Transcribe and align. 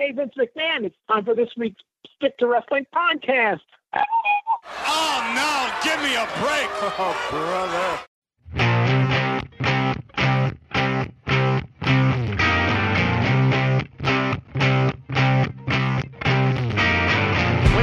Hey, 0.00 0.12
Vince 0.12 0.32
McMahon, 0.38 0.86
it's 0.86 0.96
time 1.10 1.26
for 1.26 1.34
this 1.34 1.50
week's 1.58 1.82
Stick 2.16 2.38
to 2.38 2.46
Wrestling 2.46 2.86
podcast. 2.94 3.60
Oh, 3.92 5.32
no, 5.36 5.70
give 5.84 6.00
me 6.00 6.14
a 6.16 6.24
break. 6.40 6.70
Oh, 6.98 7.14
brother. 7.30 8.09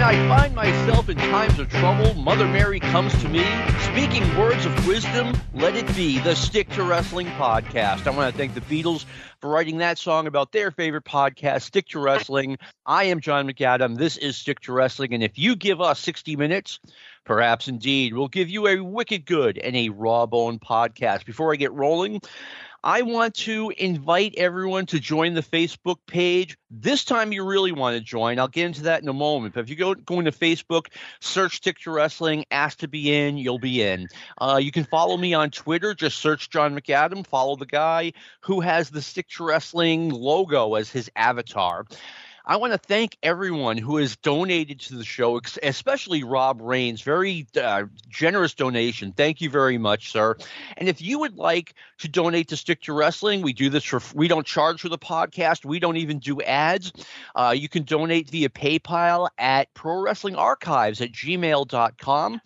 I 0.08 0.16
find 0.30 0.56
myself 0.56 1.10
in 1.10 1.18
times 1.18 1.60
of 1.60 1.68
trouble, 1.68 2.14
Mother 2.14 2.48
Mary 2.48 2.80
comes 2.80 3.12
to 3.22 3.28
me, 3.28 3.44
speaking 3.92 4.24
words 4.38 4.66
of 4.66 4.88
wisdom. 4.88 5.36
Let 5.54 5.76
it 5.76 5.86
be 5.98 6.18
the 6.20 6.34
Stick 6.34 6.70
to 6.76 6.84
Wrestling 6.84 7.28
podcast. 7.32 8.08
I 8.08 8.12
want 8.12 8.32
to 8.32 8.38
thank 8.38 8.54
the 8.54 8.62
Beatles 8.62 9.04
for 9.42 9.50
writing 9.50 9.80
that 9.80 9.98
song 9.98 10.26
about 10.26 10.54
their 10.54 10.72
favorite 10.72 11.04
podcast, 11.04 11.64
Stick 11.64 11.90
to 11.90 12.00
Wrestling. 12.00 12.58
I 12.86 13.04
am 13.04 13.20
John 13.20 13.50
McAdam. 13.50 13.98
This 13.98 14.16
is 14.16 14.38
Stick 14.38 14.62
to 14.62 14.72
Wrestling. 14.72 15.14
And 15.14 15.24
if 15.24 15.38
you 15.38 15.58
give 15.58 15.82
us 15.82 16.00
60 16.00 16.38
minutes, 16.38 16.80
perhaps 17.26 17.68
indeed, 17.68 18.14
we'll 18.14 18.30
give 18.30 18.50
you 18.50 18.66
a 18.68 18.80
wicked 18.80 19.26
good 19.26 19.58
and 19.58 19.76
a 19.76 19.90
raw 19.90 20.26
bone 20.26 20.58
podcast. 20.58 21.26
Before 21.26 21.52
I 21.52 21.58
get 21.58 21.74
rolling, 21.74 22.22
I 22.84 23.02
want 23.02 23.34
to 23.36 23.72
invite 23.78 24.36
everyone 24.38 24.86
to 24.88 25.00
join 25.00 25.34
the 25.34 25.42
Facebook 25.42 25.98
page. 26.06 26.58
This 26.70 27.04
time 27.04 27.32
you 27.32 27.44
really 27.46 27.72
want 27.72 27.96
to 27.96 28.02
join. 28.02 28.40
I'll 28.40 28.48
get 28.48 28.66
into 28.66 28.84
that 28.84 29.02
in 29.02 29.10
a 29.10 29.14
moment. 29.14 29.56
But 29.56 29.62
if 29.62 29.70
you 29.70 29.76
go, 29.76 29.94
going 29.96 30.26
to 30.26 30.32
Facebook, 30.32 30.88
search 31.20 31.58
Stick 31.58 31.80
to 31.80 31.92
Wrestling, 31.92 32.46
ask 32.52 32.80
to 32.80 32.88
be 32.88 33.14
in, 33.14 33.38
you'll 33.38 33.60
be 33.60 33.82
in. 33.82 34.08
Uh, 34.38 34.60
you 34.62 34.72
can 34.72 34.84
follow 34.84 35.18
me 35.18 35.34
on 35.34 35.50
Twitter. 35.50 35.94
Just 35.94 36.20
search 36.20 36.50
John 36.50 36.78
McAdam. 36.78 37.26
Follow 37.26 37.56
the 37.56 37.66
guy 37.66 38.14
who 38.42 38.60
has 38.62 38.90
the 38.90 39.02
Stick 39.02 39.28
to 39.30 39.46
Wrestling 39.46 40.10
logo 40.10 40.76
as 40.76 40.90
his 40.90 41.10
avatar. 41.16 41.86
I 42.48 42.56
want 42.56 42.72
to 42.72 42.80
thank 42.80 43.18
everyone 43.22 43.78
who 43.78 43.98
has 43.98 44.16
donated 44.16 44.80
to 44.80 44.96
the 44.96 45.04
show, 45.04 45.42
especially 45.62 46.24
Rob 46.24 46.62
Rains. 46.62 47.02
Very 47.02 47.46
uh, 47.62 47.84
generous 48.08 48.54
donation. 48.54 49.12
Thank 49.12 49.42
you 49.42 49.50
very 49.50 49.78
much, 49.78 50.14
sir. 50.14 50.38
And 50.78 50.88
if 50.88 51.02
you 51.02 51.20
would 51.20 51.36
like 51.36 51.74
to 51.98 52.08
donate 52.08 52.48
to 52.48 52.58
Stick 52.58 52.84
to 52.84 52.94
Wrestling, 52.94 53.42
we 53.42 53.52
do 53.52 53.70
this 53.70 53.84
for 53.84 54.02
we 54.16 54.30
don't 54.30 54.48
charge 54.48 54.80
for 54.80 54.88
the 54.88 54.98
podcast. 54.98 55.66
We 55.66 55.80
don't 55.80 55.98
even 55.98 56.20
do 56.20 56.42
ads. 56.42 56.94
Uh, 57.36 57.54
you 57.56 57.68
can 57.68 57.84
donate 57.84 58.30
via 58.30 58.48
PayPal 58.48 59.28
at 59.38 59.74
Pro 59.74 60.00
Wrestling 60.00 60.38
Archives 60.38 61.02
at 61.02 61.12
gmail.com 61.12 62.42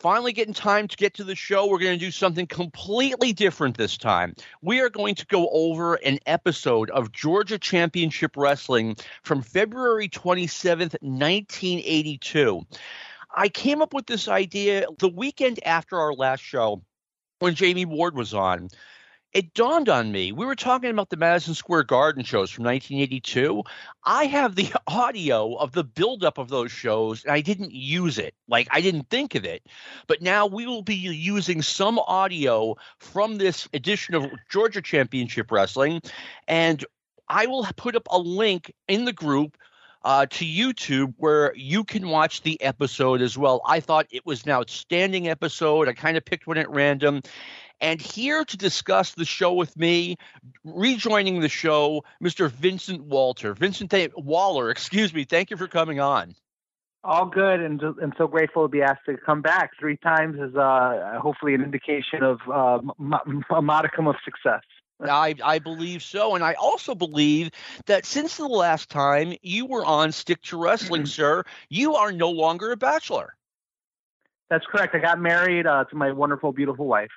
finally 0.00 0.32
getting 0.32 0.54
time 0.54 0.88
to 0.88 0.96
get 0.96 1.14
to 1.14 1.24
the 1.24 1.34
show. 1.34 1.66
We're 1.66 1.78
going 1.78 1.98
to 1.98 2.04
do 2.04 2.10
something 2.10 2.46
completely 2.46 3.32
different 3.32 3.76
this 3.76 3.96
time. 3.96 4.34
We 4.62 4.80
are 4.80 4.90
going 4.90 5.14
to 5.16 5.26
go 5.26 5.48
over 5.50 5.94
an 5.96 6.18
episode 6.26 6.90
of 6.90 7.12
Georgia 7.12 7.58
Championship 7.58 8.36
Wrestling 8.36 8.96
from 9.22 9.42
February 9.42 10.08
27th, 10.08 10.96
1982. 11.00 12.62
I 13.34 13.48
came 13.48 13.82
up 13.82 13.92
with 13.92 14.06
this 14.06 14.28
idea 14.28 14.86
the 14.98 15.08
weekend 15.08 15.60
after 15.64 15.98
our 15.98 16.14
last 16.14 16.40
show 16.40 16.82
when 17.38 17.54
Jamie 17.54 17.84
Ward 17.84 18.16
was 18.16 18.32
on 18.32 18.68
it 19.32 19.52
dawned 19.54 19.88
on 19.88 20.10
me. 20.12 20.32
We 20.32 20.46
were 20.46 20.54
talking 20.54 20.90
about 20.90 21.10
the 21.10 21.16
Madison 21.16 21.54
Square 21.54 21.84
Garden 21.84 22.24
shows 22.24 22.50
from 22.50 22.64
1982. 22.64 23.62
I 24.04 24.26
have 24.26 24.54
the 24.54 24.72
audio 24.86 25.54
of 25.56 25.72
the 25.72 25.84
buildup 25.84 26.38
of 26.38 26.48
those 26.48 26.72
shows, 26.72 27.24
and 27.24 27.32
I 27.32 27.40
didn't 27.40 27.72
use 27.72 28.18
it. 28.18 28.34
Like, 28.48 28.68
I 28.70 28.80
didn't 28.80 29.10
think 29.10 29.34
of 29.34 29.44
it. 29.44 29.66
But 30.06 30.22
now 30.22 30.46
we 30.46 30.66
will 30.66 30.82
be 30.82 30.94
using 30.94 31.60
some 31.62 31.98
audio 31.98 32.76
from 32.98 33.36
this 33.36 33.68
edition 33.74 34.14
of 34.14 34.30
Georgia 34.48 34.80
Championship 34.80 35.50
Wrestling, 35.50 36.00
and 36.48 36.84
I 37.28 37.46
will 37.46 37.66
put 37.76 37.96
up 37.96 38.06
a 38.10 38.18
link 38.18 38.72
in 38.88 39.04
the 39.04 39.12
group 39.12 39.56
uh, 40.06 40.24
to 40.24 40.44
YouTube 40.44 41.14
where 41.16 41.52
you 41.56 41.82
can 41.82 42.08
watch 42.08 42.42
the 42.42 42.62
episode 42.62 43.20
as 43.20 43.36
well. 43.36 43.60
I 43.66 43.80
thought 43.80 44.06
it 44.10 44.24
was 44.24 44.44
an 44.44 44.52
outstanding 44.52 45.28
episode. 45.28 45.88
I 45.88 45.94
kind 45.94 46.16
of 46.16 46.24
picked 46.24 46.46
one 46.46 46.58
at 46.58 46.70
random. 46.70 47.22
And 47.80 48.00
here 48.00 48.44
to 48.44 48.56
discuss 48.56 49.12
the 49.12 49.24
show 49.24 49.52
with 49.52 49.76
me, 49.76 50.16
rejoining 50.64 51.40
the 51.40 51.48
show, 51.48 52.04
Mr. 52.22 52.50
Vincent 52.50 53.02
Walter. 53.04 53.54
Vincent 53.54 53.90
Th- 53.90 54.12
Waller, 54.16 54.70
excuse 54.70 55.12
me. 55.12 55.24
Thank 55.24 55.50
you 55.50 55.56
for 55.56 55.68
coming 55.68 56.00
on. 56.00 56.34
All 57.04 57.26
good, 57.26 57.60
and 57.60 57.80
and 57.80 58.12
so 58.18 58.26
grateful 58.26 58.62
to 58.62 58.68
be 58.68 58.82
asked 58.82 59.02
to 59.06 59.16
come 59.16 59.40
back 59.40 59.70
three 59.78 59.96
times 59.96 60.40
is 60.40 60.56
uh, 60.56 61.20
hopefully 61.22 61.54
an 61.54 61.62
indication 61.62 62.24
of 62.24 62.40
uh, 62.52 62.78
m- 62.98 63.44
a 63.54 63.62
modicum 63.62 64.08
of 64.08 64.16
success. 64.24 64.62
I, 65.00 65.36
I 65.44 65.58
believe 65.60 66.02
so. 66.02 66.34
And 66.34 66.42
I 66.42 66.54
also 66.54 66.96
believe 66.96 67.50
that 67.86 68.06
since 68.06 68.36
the 68.38 68.48
last 68.48 68.88
time 68.90 69.34
you 69.42 69.66
were 69.66 69.84
on 69.84 70.10
Stick 70.10 70.42
to 70.44 70.60
Wrestling, 70.60 71.06
sir, 71.06 71.44
you 71.68 71.94
are 71.94 72.10
no 72.10 72.30
longer 72.30 72.72
a 72.72 72.76
bachelor. 72.76 73.36
That's 74.50 74.64
correct. 74.66 74.94
I 74.94 74.98
got 74.98 75.20
married 75.20 75.66
uh, 75.66 75.84
to 75.84 75.96
my 75.96 76.12
wonderful, 76.12 76.52
beautiful 76.52 76.86
wife. 76.86 77.10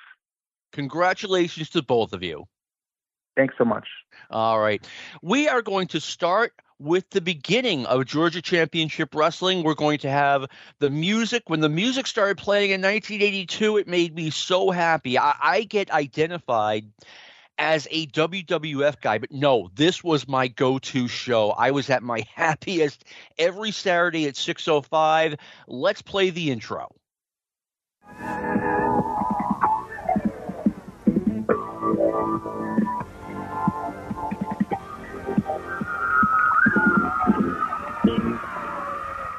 Congratulations 0.72 1.69
to 1.72 1.81
both 1.81 2.13
of 2.13 2.24
you. 2.24 2.46
Thanks 3.35 3.56
so 3.57 3.66
much. 3.66 3.88
All 4.30 4.59
right. 4.59 4.85
We 5.22 5.47
are 5.47 5.62
going 5.62 5.88
to 5.88 6.02
start 6.02 6.53
with 6.80 7.09
the 7.09 7.22
beginning 7.22 7.85
of 7.85 8.06
Georgia 8.06 8.41
Championship 8.41 9.13
Wrestling. 9.13 9.63
We're 9.63 9.75
going 9.75 10.00
to 10.00 10.09
have 10.09 10.47
the 10.80 10.90
music. 10.90 11.44
When 11.47 11.59
the 11.59 11.69
music 11.69 12.07
started 12.07 12.38
playing 12.38 12.72
in 12.72 12.81
1982, 12.81 13.78
it 13.78 13.88
made 13.88 14.16
me 14.16 14.30
so 14.30 14.72
happy. 14.72 15.18
I, 15.18 15.35
I 15.41 15.63
get 15.63 15.91
identified 15.91 16.90
as 17.57 17.88
a 17.91 18.07
WWF 18.07 19.01
guy, 19.01 19.18
but 19.18 19.31
no, 19.31 19.69
this 19.75 20.01
was 20.01 20.28
my 20.28 20.47
go-to 20.47 21.09
show. 21.09 21.51
I 21.51 21.72
was 21.72 21.90
at 21.90 22.01
my 22.01 22.25
happiest 22.36 23.03
every 23.38 23.72
Saturday 23.72 24.28
at 24.28 24.36
6:05. 24.36 25.38
Let's 25.68 26.01
play 26.01 26.30
the 26.30 26.51
intro. 26.51 26.96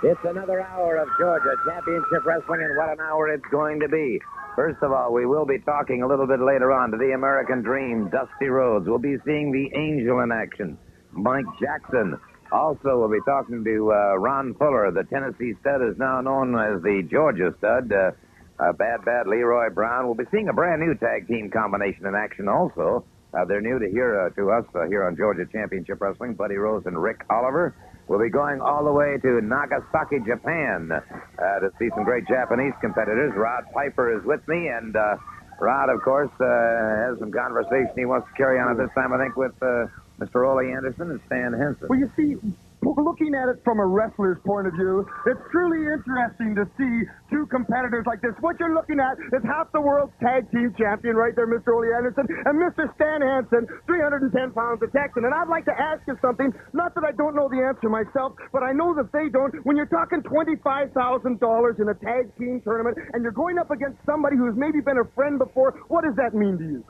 It's 0.03 0.21
another 0.25 0.63
hour 0.63 0.97
of 0.97 1.09
Georgia 1.19 1.55
Championship 1.69 2.25
Wrestling, 2.25 2.63
and 2.63 2.75
what 2.79 2.89
an 2.89 3.01
hour 3.01 3.29
it's 3.29 3.45
going 3.51 3.81
to 3.81 3.89
be. 3.89 4.19
First 4.57 4.79
of 4.83 4.93
all, 4.93 5.13
we 5.13 5.27
will 5.27 5.45
be 5.45 5.59
talking 5.59 6.03
a 6.03 6.07
little 6.07 6.27
bit 6.27 6.41
later 6.41 6.73
on 6.73 6.91
to 6.93 6.97
the 6.97 7.13
American 7.13 7.61
Dream, 7.61 8.09
Dusty 8.09 8.49
Rhodes. 8.49 8.89
We'll 8.89 8.99
be 8.99 9.17
seeing 9.27 9.53
the 9.53 9.69
Angel 9.79 10.21
in 10.21 10.33
action, 10.33 10.79
Mike 11.13 11.45
Jackson. 11.61 12.19
Also, 12.51 12.99
we'll 12.99 13.11
be 13.11 13.21
talking 13.27 13.63
to 13.63 13.93
uh, 13.93 14.17
Ron 14.17 14.55
Fuller. 14.55 14.91
The 14.91 15.05
Tennessee 15.05 15.53
stud 15.61 15.83
is 15.83 15.99
now 15.99 16.23
known 16.23 16.55
as 16.59 16.83
the 16.83 17.07
Georgia 17.11 17.55
stud. 17.59 17.93
Uh, 17.93 18.13
uh, 18.59 18.73
bad, 18.73 19.05
bad 19.05 19.27
Leroy 19.27 19.69
Brown. 19.69 20.07
We'll 20.07 20.15
be 20.15 20.25
seeing 20.33 20.49
a 20.49 20.55
brand 20.55 20.81
new 20.81 20.95
tag 20.95 21.29
team 21.29 21.51
combination 21.51 22.07
in 22.07 22.15
action 22.15 22.49
also. 22.49 23.05
Uh, 23.35 23.45
they're 23.45 23.61
new 23.61 23.79
to 23.79 23.89
here 23.89 24.19
uh, 24.19 24.31
to 24.31 24.51
us 24.51 24.65
uh, 24.75 24.87
here 24.89 25.05
on 25.05 25.17
Georgia 25.17 25.45
Championship 25.53 26.01
Wrestling. 26.01 26.35
Buddy 26.35 26.57
Rose 26.57 26.85
and 26.87 27.01
Rick 27.01 27.25
Oliver. 27.29 27.77
We'll 28.11 28.19
be 28.19 28.29
going 28.29 28.61
all 28.61 28.83
the 28.83 28.91
way 28.91 29.19
to 29.23 29.41
Nagasaki, 29.41 30.19
Japan, 30.27 30.91
uh, 30.91 31.61
to 31.61 31.71
see 31.79 31.91
some 31.95 32.03
great 32.03 32.27
Japanese 32.27 32.73
competitors. 32.81 33.33
Rod 33.37 33.67
Piper 33.73 34.19
is 34.19 34.25
with 34.25 34.41
me, 34.49 34.67
and 34.67 34.97
uh, 34.97 35.15
Rod, 35.61 35.91
of 35.91 36.03
course, 36.03 36.33
uh, 36.41 37.07
has 37.07 37.21
some 37.21 37.31
conversation 37.31 37.95
he 37.95 38.07
wants 38.07 38.27
to 38.27 38.35
carry 38.35 38.59
on 38.59 38.73
at 38.73 38.79
this 38.79 38.91
time, 38.97 39.13
I 39.13 39.19
think, 39.23 39.37
with 39.37 39.55
uh, 39.63 39.87
Mr. 40.19 40.43
Ole 40.43 40.59
Anderson 40.75 41.13
and 41.13 41.21
Stan 41.27 41.53
Hansen. 41.53 41.87
Well, 41.87 42.01
you 42.01 42.11
see, 42.17 42.35
looking 42.83 43.35
at 43.35 43.49
it 43.49 43.61
from 43.65 43.81
a 43.81 43.87
wrestler's 43.87 44.39
point 44.47 44.67
of 44.67 44.73
view, 44.75 45.05
it's 45.27 45.41
truly 45.53 45.85
interesting 45.85 46.57
to 46.57 46.65
see 46.79 46.95
two 47.29 47.45
competitors 47.53 48.05
like 48.07 48.21
this. 48.23 48.33
What 48.41 48.57
you're 48.59 48.75
looking 48.75 49.01
at 49.01 49.21
is 49.37 49.45
half 49.45 49.71
the 49.73 49.81
world's 49.81 50.13
tag 50.21 50.51
team 50.51 50.73
champion 50.79 51.17
right 51.17 51.37
there, 51.37 51.47
Mr. 51.47 51.77
Ole 51.77 51.93
Anderson, 51.93 52.25
and 52.47 52.57
Mr. 52.57 52.89
Stan 52.97 53.21
Hansen, 53.21 53.69
310 53.87 54.33
pounds 54.53 54.81
of 54.83 54.93
Texan. 54.93 55.25
And 55.29 55.35
I'd 55.35 55.49
like 55.49 55.65
to 55.69 55.77
ask 55.77 56.01
you 56.09 56.17
something, 56.23 56.53
not 56.73 56.95
that 56.95 57.05
I 57.05 57.13
don't 57.13 57.37
know 57.37 57.49
the 57.49 57.61
answer 57.61 57.89
myself, 57.89 58.33
but 58.53 58.63
I 58.63 58.73
know 58.73 58.95
that 58.97 59.13
they 59.13 59.29
don't. 59.29 59.53
When 59.69 59.77
you're 59.77 59.91
talking 59.91 60.23
$25,000 60.25 60.95
in 60.95 61.89
a 61.89 61.97
tag 62.01 62.33
team 62.39 62.61
tournament 62.65 62.97
and 63.13 63.23
you're 63.23 63.37
going 63.37 63.59
up 63.59 63.71
against 63.71 63.99
somebody 64.07 64.37
who's 64.37 64.57
maybe 64.57 64.81
been 64.81 64.99
a 64.99 65.09
friend 65.15 65.39
before, 65.39 65.77
what 65.89 66.05
does 66.05 66.17
that 66.17 66.35
mean 66.35 66.57
to 66.59 66.65
you? 66.65 66.85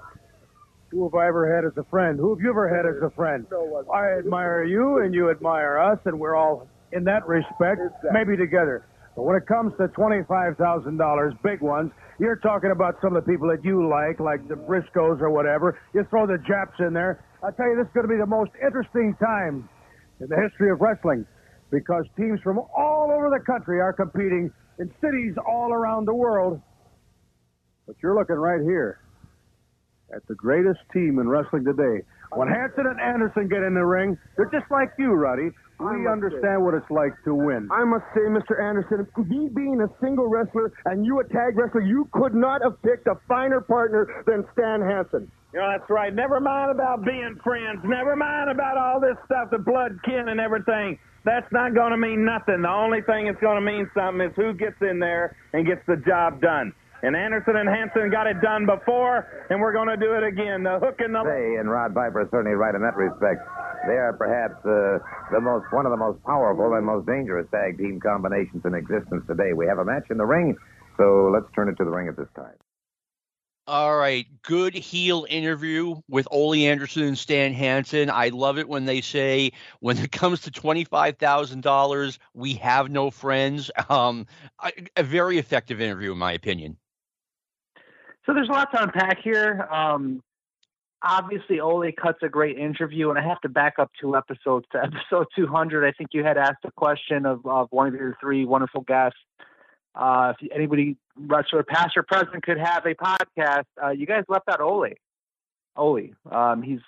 Who 0.90 1.04
have 1.04 1.14
I 1.14 1.28
ever 1.28 1.46
had 1.54 1.64
as 1.64 1.76
a 1.76 1.88
friend? 1.88 2.18
Who 2.18 2.34
have 2.34 2.42
you 2.42 2.50
ever 2.50 2.66
had 2.68 2.84
as 2.84 3.00
a 3.00 3.14
friend? 3.14 3.46
I 3.94 4.18
admire 4.18 4.64
you, 4.64 4.98
and 4.98 5.14
you 5.14 5.30
admire 5.30 5.78
us, 5.78 5.98
and 6.04 6.18
we're 6.18 6.34
all, 6.34 6.66
in 6.92 7.04
that 7.04 7.26
respect, 7.28 7.80
maybe 8.10 8.36
together. 8.36 8.86
But 9.14 9.22
when 9.22 9.36
it 9.36 9.46
comes 9.46 9.72
to 9.78 9.86
$25,000, 9.86 11.42
big 11.42 11.60
ones, 11.60 11.92
you're 12.18 12.36
talking 12.36 12.72
about 12.72 12.96
some 13.00 13.14
of 13.14 13.24
the 13.24 13.30
people 13.30 13.46
that 13.48 13.64
you 13.64 13.88
like, 13.88 14.18
like 14.18 14.46
the 14.48 14.56
Briscoes 14.56 15.20
or 15.20 15.30
whatever. 15.30 15.78
You 15.94 16.04
throw 16.10 16.26
the 16.26 16.38
Japs 16.38 16.78
in 16.80 16.92
there. 16.92 17.24
I 17.42 17.52
tell 17.52 17.68
you, 17.68 17.76
this 17.76 17.86
is 17.86 17.92
going 17.94 18.08
to 18.08 18.12
be 18.12 18.18
the 18.18 18.26
most 18.26 18.50
interesting 18.60 19.14
time 19.22 19.68
in 20.18 20.26
the 20.26 20.36
history 20.36 20.70
of 20.70 20.80
wrestling 20.80 21.24
because 21.70 22.04
teams 22.16 22.40
from 22.42 22.58
all 22.58 23.12
over 23.14 23.30
the 23.30 23.44
country 23.46 23.80
are 23.80 23.92
competing 23.92 24.50
in 24.80 24.92
cities 25.00 25.34
all 25.46 25.72
around 25.72 26.06
the 26.06 26.14
world. 26.14 26.60
But 27.86 27.94
you're 28.02 28.16
looking 28.18 28.36
right 28.36 28.60
here 28.60 28.98
at 30.14 30.26
the 30.26 30.34
greatest 30.34 30.80
team 30.92 31.18
in 31.18 31.28
wrestling 31.28 31.64
today. 31.64 32.04
When 32.32 32.48
Hansen 32.48 32.86
and 32.86 33.00
Anderson 33.00 33.48
get 33.48 33.62
in 33.62 33.74
the 33.74 33.84
ring, 33.84 34.16
they're 34.36 34.50
just 34.50 34.70
like 34.70 34.90
you, 34.98 35.12
Roddy. 35.12 35.50
We 35.80 36.06
understand 36.06 36.62
what 36.62 36.74
it's 36.74 36.90
like 36.90 37.12
to 37.24 37.34
win. 37.34 37.68
I 37.72 37.84
must 37.84 38.04
say, 38.12 38.28
Mr. 38.28 38.60
Anderson, 38.60 39.08
me 39.16 39.48
being 39.48 39.80
a 39.80 39.88
single 40.04 40.28
wrestler 40.28 40.72
and 40.84 41.06
you 41.06 41.20
a 41.20 41.24
tag 41.24 41.56
wrestler, 41.56 41.80
you 41.80 42.06
could 42.12 42.34
not 42.34 42.60
have 42.62 42.80
picked 42.82 43.06
a 43.06 43.16
finer 43.26 43.62
partner 43.62 44.22
than 44.26 44.44
Stan 44.52 44.82
Hansen. 44.82 45.32
You 45.54 45.60
know, 45.60 45.72
that's 45.72 45.88
right. 45.88 46.14
Never 46.14 46.38
mind 46.38 46.70
about 46.70 47.02
being 47.04 47.34
friends. 47.42 47.80
Never 47.82 48.14
mind 48.14 48.50
about 48.50 48.76
all 48.76 49.00
this 49.00 49.16
stuff, 49.24 49.50
the 49.50 49.58
blood 49.58 49.98
kin 50.04 50.28
and 50.28 50.38
everything. 50.38 50.98
That's 51.24 51.50
not 51.50 51.74
going 51.74 51.92
to 51.92 51.98
mean 51.98 52.24
nothing. 52.24 52.62
The 52.62 52.70
only 52.70 53.00
thing 53.02 53.26
that's 53.26 53.40
going 53.40 53.56
to 53.56 53.64
mean 53.64 53.90
something 53.94 54.20
is 54.20 54.32
who 54.36 54.52
gets 54.52 54.76
in 54.80 55.00
there 55.00 55.36
and 55.52 55.66
gets 55.66 55.80
the 55.86 55.96
job 55.96 56.40
done. 56.40 56.72
And 57.02 57.16
Anderson 57.16 57.56
and 57.56 57.68
Hansen 57.68 58.10
got 58.10 58.26
it 58.26 58.40
done 58.42 58.66
before, 58.66 59.46
and 59.48 59.60
we're 59.60 59.72
going 59.72 59.88
to 59.88 59.96
do 59.96 60.12
it 60.12 60.22
again. 60.22 60.62
The 60.62 60.78
hook 60.78 60.96
and 60.98 61.14
the. 61.14 61.24
Say, 61.24 61.56
and 61.58 61.70
Rod 61.70 61.94
Piper 61.94 62.22
is 62.22 62.28
certainly 62.30 62.56
right 62.56 62.74
in 62.74 62.82
that 62.82 62.96
respect. 62.96 63.40
They 63.86 63.96
are 63.96 64.12
perhaps 64.12 64.56
uh, 64.66 64.98
the 65.32 65.40
most 65.40 65.64
one 65.72 65.86
of 65.86 65.92
the 65.92 65.96
most 65.96 66.22
powerful 66.24 66.74
and 66.74 66.84
most 66.84 67.06
dangerous 67.06 67.46
tag 67.50 67.78
team 67.78 68.00
combinations 68.00 68.62
in 68.66 68.74
existence 68.74 69.24
today. 69.26 69.54
We 69.54 69.66
have 69.66 69.78
a 69.78 69.84
match 69.84 70.04
in 70.10 70.18
the 70.18 70.26
ring, 70.26 70.58
so 70.98 71.30
let's 71.32 71.46
turn 71.54 71.70
it 71.70 71.76
to 71.76 71.84
the 71.84 71.90
ring 71.90 72.08
at 72.08 72.18
this 72.18 72.28
time. 72.36 72.52
All 73.66 73.96
right, 73.96 74.26
good 74.42 74.74
heel 74.74 75.26
interview 75.30 75.94
with 76.08 76.26
Ole 76.30 76.66
Anderson 76.66 77.04
and 77.04 77.16
Stan 77.16 77.52
Hansen. 77.52 78.10
I 78.10 78.28
love 78.30 78.58
it 78.58 78.68
when 78.68 78.84
they 78.84 79.00
say, 79.00 79.52
when 79.78 79.96
it 79.96 80.12
comes 80.12 80.40
to 80.42 80.50
twenty-five 80.50 81.16
thousand 81.16 81.62
dollars, 81.62 82.18
we 82.34 82.54
have 82.54 82.90
no 82.90 83.10
friends. 83.10 83.70
Um, 83.88 84.26
a, 84.62 84.72
a 84.96 85.02
very 85.02 85.38
effective 85.38 85.80
interview, 85.80 86.12
in 86.12 86.18
my 86.18 86.32
opinion. 86.32 86.76
So 88.30 88.34
there's 88.34 88.48
a 88.48 88.52
lot 88.52 88.70
to 88.70 88.80
unpack 88.84 89.18
here. 89.24 89.66
Um, 89.72 90.22
obviously, 91.02 91.58
Ole 91.58 91.90
cuts 92.00 92.20
a 92.22 92.28
great 92.28 92.56
interview, 92.56 93.10
and 93.10 93.18
I 93.18 93.26
have 93.26 93.40
to 93.40 93.48
back 93.48 93.80
up 93.80 93.90
two 94.00 94.14
episodes 94.16 94.66
to 94.70 94.78
episode 94.84 95.26
200. 95.34 95.84
I 95.84 95.90
think 95.90 96.10
you 96.12 96.22
had 96.22 96.38
asked 96.38 96.64
a 96.64 96.70
question 96.70 97.26
of, 97.26 97.44
of 97.44 97.66
one 97.72 97.88
of 97.88 97.94
your 97.94 98.16
three 98.20 98.44
wonderful 98.44 98.82
guests. 98.82 99.18
Uh, 99.96 100.34
if 100.40 100.48
anybody, 100.54 100.96
wrestler, 101.16 101.64
past 101.64 101.96
or 101.96 102.04
present, 102.04 102.44
could 102.44 102.56
have 102.56 102.86
a 102.86 102.94
podcast, 102.94 103.64
uh, 103.82 103.90
you 103.90 104.06
guys 104.06 104.22
left 104.28 104.48
out 104.48 104.60
Ole. 104.60 104.90
Ole, 105.74 106.10
um, 106.30 106.62
he's 106.62 106.78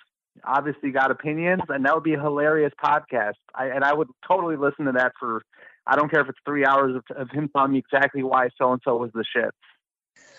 obviously 0.45 0.91
got 0.91 1.11
opinions, 1.11 1.63
and 1.67 1.83
that 1.83 1.93
would 1.93 2.05
be 2.05 2.13
a 2.13 2.21
hilarious 2.21 2.71
podcast. 2.81 3.33
I, 3.53 3.65
and 3.65 3.83
I 3.83 3.93
would 3.93 4.07
totally 4.25 4.55
listen 4.55 4.85
to 4.85 4.93
that 4.93 5.11
for. 5.19 5.41
I 5.85 5.97
don't 5.97 6.09
care 6.09 6.21
if 6.21 6.29
it's 6.29 6.39
three 6.45 6.65
hours 6.65 6.95
of, 6.95 7.17
of 7.17 7.29
him 7.31 7.49
telling 7.53 7.73
me 7.73 7.79
exactly 7.79 8.23
why 8.23 8.47
so 8.57 8.71
and 8.71 8.81
so 8.85 8.95
was 8.95 9.11
the 9.13 9.25
shit. 9.25 9.53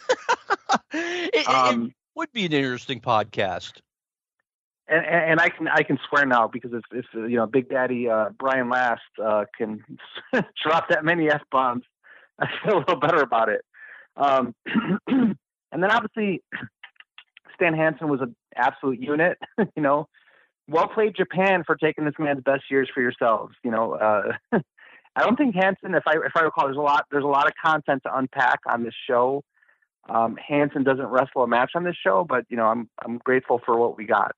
it, 0.92 1.48
Um, 1.48 1.86
it 1.86 1.92
would 2.14 2.32
be 2.32 2.46
an 2.46 2.52
interesting 2.52 3.00
podcast. 3.00 3.80
and, 4.88 5.04
and 5.06 5.40
I 5.40 5.48
can 5.48 5.68
I 5.68 5.82
can 5.82 5.98
swear 6.08 6.26
now 6.26 6.48
because 6.48 6.72
if 6.72 6.82
if 6.92 7.06
you 7.14 7.36
know 7.36 7.46
Big 7.46 7.68
Daddy 7.68 8.08
uh, 8.08 8.30
Brian 8.38 8.68
Last 8.68 9.02
uh, 9.22 9.44
can 9.56 9.82
drop 10.62 10.88
that 10.90 11.04
many 11.04 11.30
f 11.30 11.42
bombs, 11.50 11.84
I 12.38 12.48
feel 12.64 12.78
a 12.78 12.80
little 12.80 13.00
better 13.00 13.20
about 13.20 13.48
it. 13.48 13.64
Um, 14.16 14.54
and 15.06 15.36
then 15.82 15.90
obviously 15.90 16.42
Stan 17.54 17.74
Hansen 17.74 18.08
was 18.08 18.20
an 18.20 18.34
absolute 18.54 19.00
unit. 19.00 19.38
you 19.58 19.82
know, 19.82 20.08
well 20.68 20.88
played 20.88 21.16
Japan 21.16 21.62
for 21.64 21.76
taking 21.76 22.04
this 22.04 22.14
man's 22.18 22.42
best 22.42 22.64
years 22.70 22.88
for 22.92 23.00
yourselves. 23.00 23.54
You 23.64 23.70
know, 23.70 23.94
uh, 23.94 24.32
I 25.16 25.22
don't 25.22 25.36
think 25.36 25.54
Hansen, 25.54 25.94
if 25.94 26.04
I 26.06 26.14
if 26.24 26.32
I 26.36 26.42
recall, 26.42 26.66
there's 26.66 26.76
a 26.76 26.80
lot 26.80 27.06
there's 27.10 27.24
a 27.24 27.28
lot 27.28 27.46
of 27.46 27.52
content 27.64 28.02
to 28.04 28.16
unpack 28.16 28.60
on 28.66 28.82
this 28.84 28.94
show. 29.08 29.42
Um, 30.08 30.36
Hansen 30.36 30.84
doesn't 30.84 31.06
wrestle 31.06 31.42
a 31.42 31.48
match 31.48 31.72
on 31.74 31.84
this 31.84 31.96
show, 31.96 32.24
but 32.28 32.44
you 32.48 32.56
know 32.56 32.66
I'm 32.66 32.88
I'm 33.04 33.18
grateful 33.18 33.60
for 33.64 33.78
what 33.78 33.96
we 33.96 34.04
got. 34.04 34.32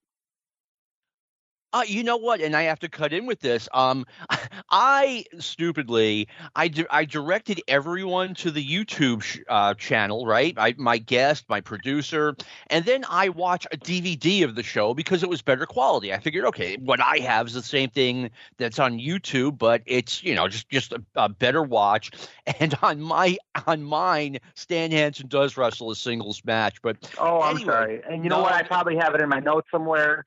Uh, 1.72 1.82
you 1.86 2.02
know 2.02 2.16
what? 2.16 2.40
And 2.40 2.56
I 2.56 2.62
have 2.62 2.78
to 2.80 2.88
cut 2.88 3.12
in 3.12 3.26
with 3.26 3.40
this. 3.40 3.68
Um, 3.74 4.06
I 4.70 5.24
stupidly, 5.38 6.28
I, 6.54 6.68
di- 6.68 6.86
I 6.90 7.04
directed 7.04 7.60
everyone 7.68 8.34
to 8.36 8.50
the 8.50 8.64
YouTube 8.64 9.22
sh- 9.22 9.40
uh, 9.48 9.74
channel, 9.74 10.26
right? 10.26 10.54
I, 10.56 10.74
my 10.78 10.98
guest, 10.98 11.44
my 11.48 11.60
producer, 11.60 12.36
and 12.68 12.84
then 12.84 13.04
I 13.08 13.28
watch 13.28 13.66
a 13.72 13.76
DVD 13.76 14.44
of 14.44 14.54
the 14.54 14.62
show 14.62 14.94
because 14.94 15.22
it 15.22 15.28
was 15.28 15.42
better 15.42 15.66
quality. 15.66 16.12
I 16.12 16.18
figured, 16.18 16.44
okay, 16.46 16.76
what 16.76 17.00
I 17.00 17.18
have 17.18 17.48
is 17.48 17.54
the 17.54 17.62
same 17.62 17.90
thing 17.90 18.30
that's 18.56 18.78
on 18.78 18.98
YouTube, 18.98 19.58
but 19.58 19.82
it's 19.86 20.22
you 20.22 20.34
know 20.34 20.48
just 20.48 20.68
just 20.68 20.92
a, 20.92 21.02
a 21.14 21.28
better 21.28 21.62
watch. 21.62 22.10
And 22.60 22.74
on 22.80 23.00
my 23.00 23.36
on 23.66 23.82
mine, 23.82 24.38
Stan 24.54 24.92
Hansen 24.92 25.26
does 25.26 25.56
wrestle 25.56 25.90
a 25.90 25.96
singles 25.96 26.42
match, 26.44 26.80
but 26.80 26.96
Oh, 27.18 27.40
I'm 27.42 27.58
sorry. 27.58 28.02
And 28.08 28.22
you 28.22 28.30
know 28.30 28.40
what? 28.40 28.52
I 28.52 28.62
probably 28.62 28.96
have 28.96 29.14
it 29.14 29.20
in 29.20 29.28
my 29.28 29.40
notes 29.40 29.68
somewhere. 29.70 30.24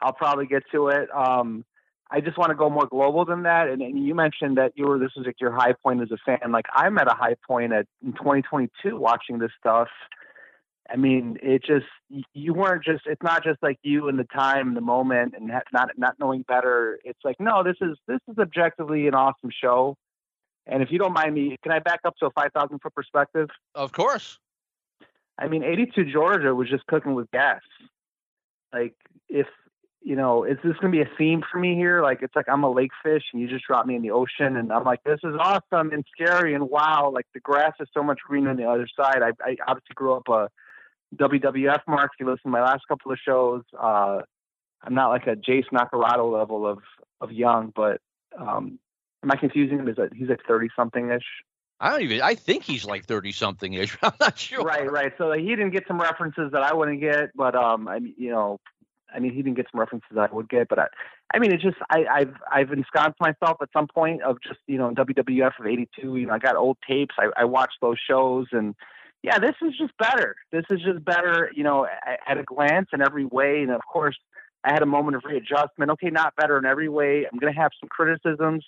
I'll 0.00 0.12
probably 0.12 0.46
get 0.46 0.62
to 0.72 0.88
it. 0.88 1.08
Um, 1.14 1.64
I 2.10 2.20
just 2.20 2.36
want 2.36 2.50
to 2.50 2.54
go 2.54 2.68
more 2.68 2.86
global 2.86 3.24
than 3.24 3.42
that. 3.44 3.68
And, 3.68 3.80
and 3.82 4.06
you 4.06 4.14
mentioned 4.14 4.58
that 4.58 4.72
you 4.76 4.86
were 4.86 4.98
this 4.98 5.10
was 5.16 5.26
like 5.26 5.40
your 5.40 5.52
high 5.52 5.72
point 5.72 6.02
as 6.02 6.10
a 6.10 6.18
fan. 6.24 6.52
Like 6.52 6.66
I'm 6.72 6.98
at 6.98 7.10
a 7.10 7.14
high 7.14 7.36
point 7.46 7.72
at 7.72 7.86
in 8.04 8.12
2022 8.12 8.96
watching 8.96 9.38
this 9.38 9.50
stuff. 9.58 9.88
I 10.90 10.96
mean, 10.96 11.38
it 11.42 11.64
just 11.64 11.86
you 12.34 12.52
weren't 12.52 12.84
just. 12.84 13.06
It's 13.06 13.22
not 13.22 13.42
just 13.42 13.62
like 13.62 13.78
you 13.82 14.08
and 14.08 14.18
the 14.18 14.24
time, 14.24 14.74
the 14.74 14.82
moment, 14.82 15.34
and 15.34 15.50
not 15.72 15.90
not 15.96 16.14
knowing 16.18 16.42
better. 16.46 16.98
It's 17.04 17.20
like 17.24 17.40
no, 17.40 17.64
this 17.64 17.76
is 17.80 17.96
this 18.06 18.20
is 18.28 18.36
objectively 18.38 19.08
an 19.08 19.14
awesome 19.14 19.50
show. 19.50 19.96
And 20.66 20.82
if 20.82 20.90
you 20.90 20.98
don't 20.98 21.12
mind 21.12 21.34
me, 21.34 21.56
can 21.62 21.72
I 21.72 21.78
back 21.78 22.00
up 22.04 22.16
to 22.18 22.26
a 22.26 22.30
5,000 22.30 22.78
foot 22.78 22.94
perspective? 22.94 23.50
of 23.74 23.92
course. 23.92 24.38
I 25.38 25.48
mean, 25.48 25.62
82 25.62 26.04
Georgia 26.12 26.54
was 26.54 26.70
just 26.70 26.86
cooking 26.86 27.14
with 27.14 27.30
gas. 27.32 27.60
Like, 28.72 28.94
if, 29.28 29.46
you 30.04 30.16
know, 30.16 30.44
is 30.44 30.58
this 30.62 30.76
going 30.76 30.92
to 30.92 30.98
be 30.98 31.00
a 31.00 31.16
theme 31.16 31.42
for 31.50 31.58
me 31.58 31.74
here? 31.74 32.02
Like, 32.02 32.20
it's 32.20 32.36
like 32.36 32.44
I'm 32.46 32.62
a 32.62 32.70
lake 32.70 32.90
fish 33.02 33.22
and 33.32 33.40
you 33.40 33.48
just 33.48 33.64
drop 33.64 33.86
me 33.86 33.96
in 33.96 34.02
the 34.02 34.10
ocean 34.10 34.56
and 34.56 34.70
I'm 34.70 34.84
like, 34.84 35.02
this 35.02 35.18
is 35.24 35.34
awesome 35.40 35.92
and 35.92 36.04
scary 36.12 36.54
and 36.54 36.68
wow. 36.68 37.10
Like, 37.12 37.26
the 37.32 37.40
grass 37.40 37.72
is 37.80 37.88
so 37.94 38.02
much 38.02 38.20
greener 38.20 38.50
on 38.50 38.56
the 38.56 38.68
other 38.68 38.86
side. 38.94 39.22
I, 39.22 39.30
I 39.42 39.56
obviously 39.66 39.94
grew 39.94 40.12
up 40.12 40.28
a 40.28 40.50
WWF 41.16 41.80
mark. 41.88 42.10
If 42.14 42.20
you 42.20 42.26
listen 42.26 42.42
to 42.44 42.48
my 42.50 42.62
last 42.62 42.82
couple 42.86 43.12
of 43.12 43.18
shows, 43.26 43.62
uh, 43.80 44.20
I'm 44.82 44.94
not 44.94 45.08
like 45.08 45.26
a 45.26 45.36
Jace 45.36 45.70
Nakarado 45.72 46.30
level 46.30 46.66
of, 46.66 46.80
of 47.22 47.32
young, 47.32 47.72
but, 47.74 48.02
um, 48.38 48.78
am 49.22 49.30
I 49.30 49.36
confusing 49.36 49.78
him? 49.78 49.88
Is 49.88 49.96
that 49.96 50.12
he's 50.12 50.28
like 50.28 50.40
30 50.46 50.68
something 50.76 51.10
ish? 51.10 51.24
I 51.80 51.90
don't 51.90 52.02
even. 52.02 52.22
I 52.22 52.34
think 52.34 52.62
he's 52.62 52.84
like 52.84 53.04
thirty 53.04 53.32
something 53.32 53.74
ish. 53.74 53.98
I'm 54.02 54.12
not 54.20 54.38
sure. 54.38 54.62
Right, 54.62 54.90
right. 54.90 55.12
So 55.18 55.32
he 55.32 55.48
didn't 55.50 55.70
get 55.70 55.84
some 55.88 56.00
references 56.00 56.52
that 56.52 56.62
I 56.62 56.72
wouldn't 56.72 57.00
get, 57.00 57.30
but 57.34 57.54
um, 57.54 57.88
I 57.88 57.98
mean, 57.98 58.14
you 58.16 58.30
know, 58.30 58.60
I 59.14 59.20
mean, 59.20 59.32
he 59.32 59.42
didn't 59.42 59.56
get 59.56 59.66
some 59.70 59.80
references 59.80 60.16
I 60.16 60.28
would 60.32 60.48
get, 60.48 60.68
but 60.68 60.78
I, 60.78 60.86
I 61.32 61.38
mean, 61.38 61.52
it's 61.52 61.62
just 61.62 61.76
I, 61.90 62.04
I've 62.10 62.34
I've 62.50 62.72
ensconced 62.72 63.20
myself 63.20 63.58
at 63.62 63.68
some 63.72 63.86
point 63.86 64.22
of 64.22 64.38
just 64.42 64.60
you 64.66 64.78
know 64.78 64.90
WWF 64.90 65.52
of 65.58 65.66
'82. 65.66 66.16
You 66.16 66.26
know, 66.26 66.34
I 66.34 66.38
got 66.38 66.56
old 66.56 66.78
tapes. 66.88 67.14
I, 67.18 67.28
I 67.36 67.44
watched 67.44 67.78
those 67.80 67.98
shows, 68.08 68.46
and 68.52 68.74
yeah, 69.22 69.38
this 69.38 69.54
is 69.62 69.74
just 69.78 69.96
better. 69.98 70.36
This 70.52 70.64
is 70.70 70.80
just 70.80 71.04
better. 71.04 71.50
You 71.54 71.64
know, 71.64 71.86
at, 72.26 72.38
a 72.38 72.42
glance 72.42 72.88
in 72.92 73.00
every 73.00 73.24
way, 73.24 73.62
and 73.62 73.70
of 73.70 73.82
course, 73.90 74.16
I 74.64 74.72
had 74.72 74.82
a 74.82 74.86
moment 74.86 75.16
of 75.16 75.22
readjustment. 75.24 75.90
Okay, 75.92 76.10
not 76.10 76.34
better 76.36 76.58
in 76.58 76.64
every 76.64 76.88
way. 76.88 77.26
I'm 77.30 77.38
going 77.38 77.52
to 77.52 77.60
have 77.60 77.72
some 77.80 77.88
criticisms 77.88 78.64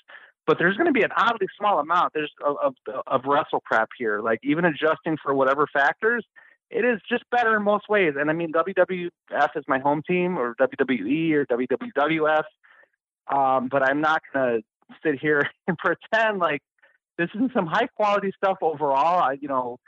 but 0.47 0.59
there's 0.59 0.77
going 0.77 0.87
to 0.87 0.93
be 0.93 1.03
an 1.03 1.11
oddly 1.17 1.49
small 1.59 1.81
amount 1.81 2.13
there's 2.15 2.31
of, 2.45 2.57
of, 2.63 2.75
of 3.07 3.23
wrestle 3.25 3.61
crap 3.61 3.89
here. 3.99 4.21
Like 4.21 4.39
even 4.43 4.65
adjusting 4.65 5.17
for 5.21 5.35
whatever 5.35 5.67
factors, 5.73 6.25
it 6.71 6.85
is 6.85 7.01
just 7.09 7.25
better 7.31 7.57
in 7.57 7.63
most 7.63 7.89
ways. 7.89 8.15
And 8.19 8.31
I 8.31 8.33
mean, 8.33 8.53
WWF 8.53 9.11
is 9.57 9.65
my 9.69 9.79
home 9.79 10.03
team, 10.07 10.39
or 10.39 10.55
WWE, 10.57 11.33
or 11.33 11.47
WWF. 11.47 12.43
Um, 13.33 13.69
but 13.71 13.83
I'm 13.83 14.01
not 14.01 14.23
to 14.35 14.61
sit 15.03 15.19
here 15.21 15.43
and 15.67 15.77
pretend 15.79 16.39
like 16.39 16.63
this 17.19 17.29
isn't 17.35 17.53
some 17.55 17.67
high 17.67 17.89
quality 17.97 18.33
stuff 18.37 18.59
overall. 18.63 19.23
I, 19.23 19.37
you 19.41 19.49
know, 19.49 19.79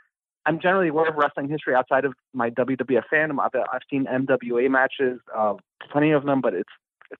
I'm 0.45 0.59
generally 0.59 0.87
aware 0.89 1.09
of 1.09 1.15
wrestling 1.15 1.49
history 1.49 1.75
outside 1.75 2.05
of 2.05 2.13
my 2.33 2.49
WWF 2.49 3.03
fandom. 3.13 3.39
I've, 3.39 3.51
I've 3.71 3.81
seen 3.89 4.05
NWA 4.05 4.69
matches, 4.69 5.19
uh, 5.35 5.53
plenty 5.91 6.11
of 6.11 6.25
them, 6.25 6.41
but 6.41 6.53
it's 6.53 6.69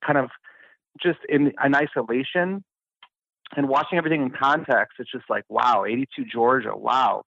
kind 0.04 0.18
of 0.18 0.30
just 1.00 1.18
in, 1.28 1.52
in 1.64 1.74
isolation 1.74 2.64
and 3.56 3.68
watching 3.68 3.98
everything 3.98 4.22
in 4.22 4.30
context, 4.30 4.96
it's 4.98 5.10
just 5.10 5.28
like, 5.28 5.44
wow, 5.48 5.84
82 5.84 6.24
Georgia, 6.24 6.74
wow. 6.74 7.24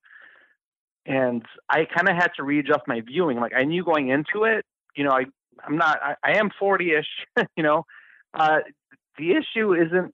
And 1.06 1.44
I 1.70 1.86
kind 1.86 2.08
of 2.08 2.16
had 2.16 2.32
to 2.38 2.44
readjust 2.44 2.82
my 2.88 3.02
viewing. 3.02 3.40
Like 3.40 3.54
I 3.56 3.64
knew 3.64 3.84
going 3.84 4.10
into 4.10 4.46
it, 4.46 4.66
you 4.96 5.04
know, 5.04 5.12
I, 5.12 5.26
I'm 5.66 5.78
not, 5.78 6.00
I, 6.02 6.16
I 6.24 6.38
am 6.38 6.50
40 6.58 6.92
ish, 6.94 7.46
you 7.58 7.64
know, 7.64 7.86
uh, 8.34 8.60
the 9.18 9.32
issue 9.32 9.74
isn't, 9.74 10.14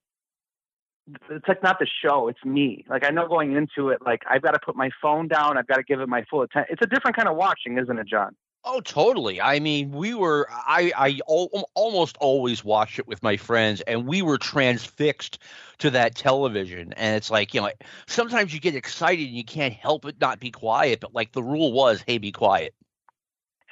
it's 1.29 1.47
like 1.47 1.63
not 1.63 1.79
the 1.79 1.87
show, 2.03 2.27
it's 2.27 2.43
me. 2.43 2.85
Like 2.89 3.03
I 3.03 3.09
know 3.09 3.27
going 3.27 3.55
into 3.55 3.89
it, 3.89 3.99
like 4.05 4.21
I've 4.29 4.41
got 4.41 4.51
to 4.51 4.59
put 4.63 4.75
my 4.75 4.89
phone 5.01 5.27
down. 5.27 5.57
I've 5.57 5.67
got 5.67 5.77
to 5.77 5.83
give 5.83 5.99
it 6.01 6.09
my 6.09 6.23
full 6.29 6.43
attention. 6.43 6.67
It's 6.71 6.85
a 6.85 6.89
different 6.89 7.15
kind 7.15 7.27
of 7.27 7.35
watching, 7.35 7.77
isn't 7.77 7.97
it, 7.97 8.07
John? 8.07 8.35
Oh, 8.65 8.81
totally. 8.81 9.39
I 9.41 9.59
mean, 9.59 9.91
we 9.91 10.13
were. 10.13 10.47
I 10.51 10.91
I 10.95 11.19
al- 11.29 11.69
almost 11.75 12.17
always 12.19 12.63
watched 12.63 12.99
it 12.99 13.07
with 13.07 13.23
my 13.23 13.37
friends, 13.37 13.81
and 13.81 14.05
we 14.05 14.21
were 14.21 14.37
transfixed 14.37 15.39
to 15.79 15.89
that 15.91 16.15
television. 16.15 16.93
And 16.93 17.15
it's 17.15 17.31
like 17.31 17.53
you 17.53 17.61
know, 17.61 17.71
sometimes 18.07 18.53
you 18.53 18.59
get 18.59 18.75
excited 18.75 19.27
and 19.27 19.35
you 19.35 19.45
can't 19.45 19.73
help 19.73 20.05
it 20.05 20.19
not 20.19 20.39
be 20.39 20.51
quiet. 20.51 20.99
But 20.99 21.13
like 21.15 21.31
the 21.31 21.43
rule 21.43 21.71
was, 21.71 22.03
hey, 22.05 22.17
be 22.17 22.31
quiet. 22.31 22.75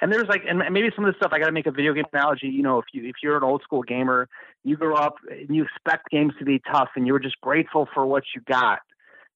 and 0.00 0.12
there's 0.12 0.28
like, 0.28 0.42
and 0.48 0.58
maybe 0.72 0.90
some 0.94 1.04
of 1.04 1.12
the 1.12 1.16
stuff 1.16 1.32
I 1.32 1.38
got 1.40 1.46
to 1.46 1.52
make 1.52 1.66
a 1.66 1.72
video 1.72 1.92
game 1.92 2.04
analogy. 2.12 2.48
You 2.48 2.62
know, 2.62 2.78
if 2.78 2.86
you 2.92 3.04
if 3.08 3.16
you're 3.22 3.36
an 3.36 3.42
old 3.42 3.62
school 3.62 3.82
gamer, 3.82 4.28
you 4.64 4.76
grew 4.76 4.94
up 4.94 5.16
and 5.30 5.54
you 5.54 5.64
expect 5.64 6.10
games 6.10 6.34
to 6.38 6.44
be 6.44 6.60
tough, 6.70 6.90
and 6.96 7.06
you 7.06 7.12
were 7.12 7.20
just 7.20 7.40
grateful 7.40 7.88
for 7.92 8.06
what 8.06 8.22
you 8.34 8.40
got. 8.48 8.78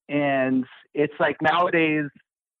And 0.07 0.65
it's 0.93 1.13
like 1.19 1.41
nowadays, 1.41 2.05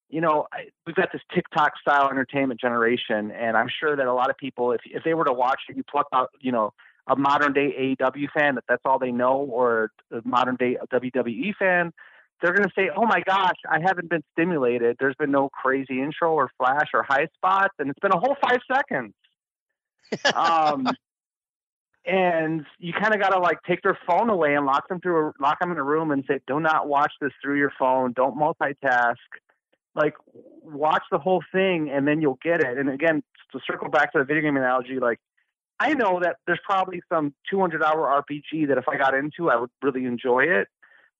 you 0.09 0.21
know, 0.21 0.47
we've 0.85 0.95
got 0.95 1.11
this 1.11 1.21
TikTok 1.33 1.73
style 1.79 2.09
entertainment 2.09 2.59
generation, 2.59 3.31
and 3.31 3.57
I'm 3.57 3.69
sure 3.79 3.95
that 3.95 4.05
a 4.05 4.13
lot 4.13 4.29
of 4.29 4.37
people, 4.37 4.71
if 4.71 4.81
if 4.85 5.03
they 5.03 5.13
were 5.13 5.25
to 5.25 5.33
watch 5.33 5.61
it, 5.69 5.75
you 5.75 5.83
pluck 5.83 6.07
out, 6.13 6.29
you 6.39 6.51
know, 6.51 6.71
a 7.07 7.15
modern 7.15 7.53
day 7.53 7.95
AEW 7.99 8.27
fan 8.31 8.55
that 8.55 8.63
that's 8.67 8.83
all 8.85 8.99
they 8.99 9.11
know, 9.11 9.37
or 9.37 9.91
a 10.11 10.21
modern 10.23 10.55
day 10.55 10.77
WWE 10.91 11.53
fan, 11.57 11.91
they're 12.41 12.53
going 12.53 12.67
to 12.67 12.73
say, 12.75 12.89
"Oh 12.95 13.05
my 13.05 13.21
gosh, 13.21 13.57
I 13.69 13.79
haven't 13.81 14.09
been 14.09 14.23
stimulated. 14.33 14.97
There's 14.99 15.15
been 15.15 15.31
no 15.31 15.49
crazy 15.49 16.01
intro 16.01 16.33
or 16.33 16.49
flash 16.57 16.89
or 16.93 17.03
high 17.03 17.27
spots, 17.35 17.73
and 17.79 17.89
it's 17.89 17.99
been 17.99 18.13
a 18.13 18.19
whole 18.19 18.35
five 18.41 18.59
seconds." 18.71 19.13
um, 20.35 20.87
and 22.05 22.65
you 22.79 22.93
kind 22.93 23.13
of 23.13 23.21
got 23.21 23.29
to 23.29 23.39
like 23.39 23.59
take 23.67 23.81
their 23.81 23.97
phone 24.05 24.29
away 24.29 24.55
and 24.55 24.65
lock 24.65 24.87
them 24.89 24.99
through, 24.99 25.29
a, 25.29 25.31
lock 25.39 25.59
them 25.59 25.71
in 25.71 25.77
a 25.77 25.83
room, 25.83 26.11
and 26.11 26.23
say, 26.27 26.39
"Do 26.45 26.59
not 26.59 26.87
watch 26.87 27.13
this 27.21 27.31
through 27.41 27.57
your 27.57 27.71
phone. 27.79 28.13
Don't 28.13 28.37
multitask. 28.37 29.15
Like, 29.95 30.15
watch 30.63 31.03
the 31.11 31.19
whole 31.19 31.43
thing, 31.51 31.89
and 31.89 32.07
then 32.07 32.21
you'll 32.21 32.39
get 32.41 32.61
it." 32.61 32.77
And 32.77 32.89
again, 32.89 33.23
to 33.51 33.59
circle 33.65 33.89
back 33.89 34.11
to 34.13 34.19
the 34.19 34.25
video 34.25 34.41
game 34.43 34.57
analogy, 34.57 34.99
like 34.99 35.19
I 35.79 35.93
know 35.93 36.19
that 36.21 36.37
there's 36.45 36.59
probably 36.63 37.01
some 37.11 37.33
200 37.49 37.83
hour 37.83 38.23
RPG 38.23 38.67
that 38.69 38.77
if 38.77 38.87
I 38.87 38.97
got 38.97 39.13
into, 39.13 39.49
I 39.49 39.57
would 39.57 39.69
really 39.81 40.05
enjoy 40.05 40.43
it. 40.43 40.67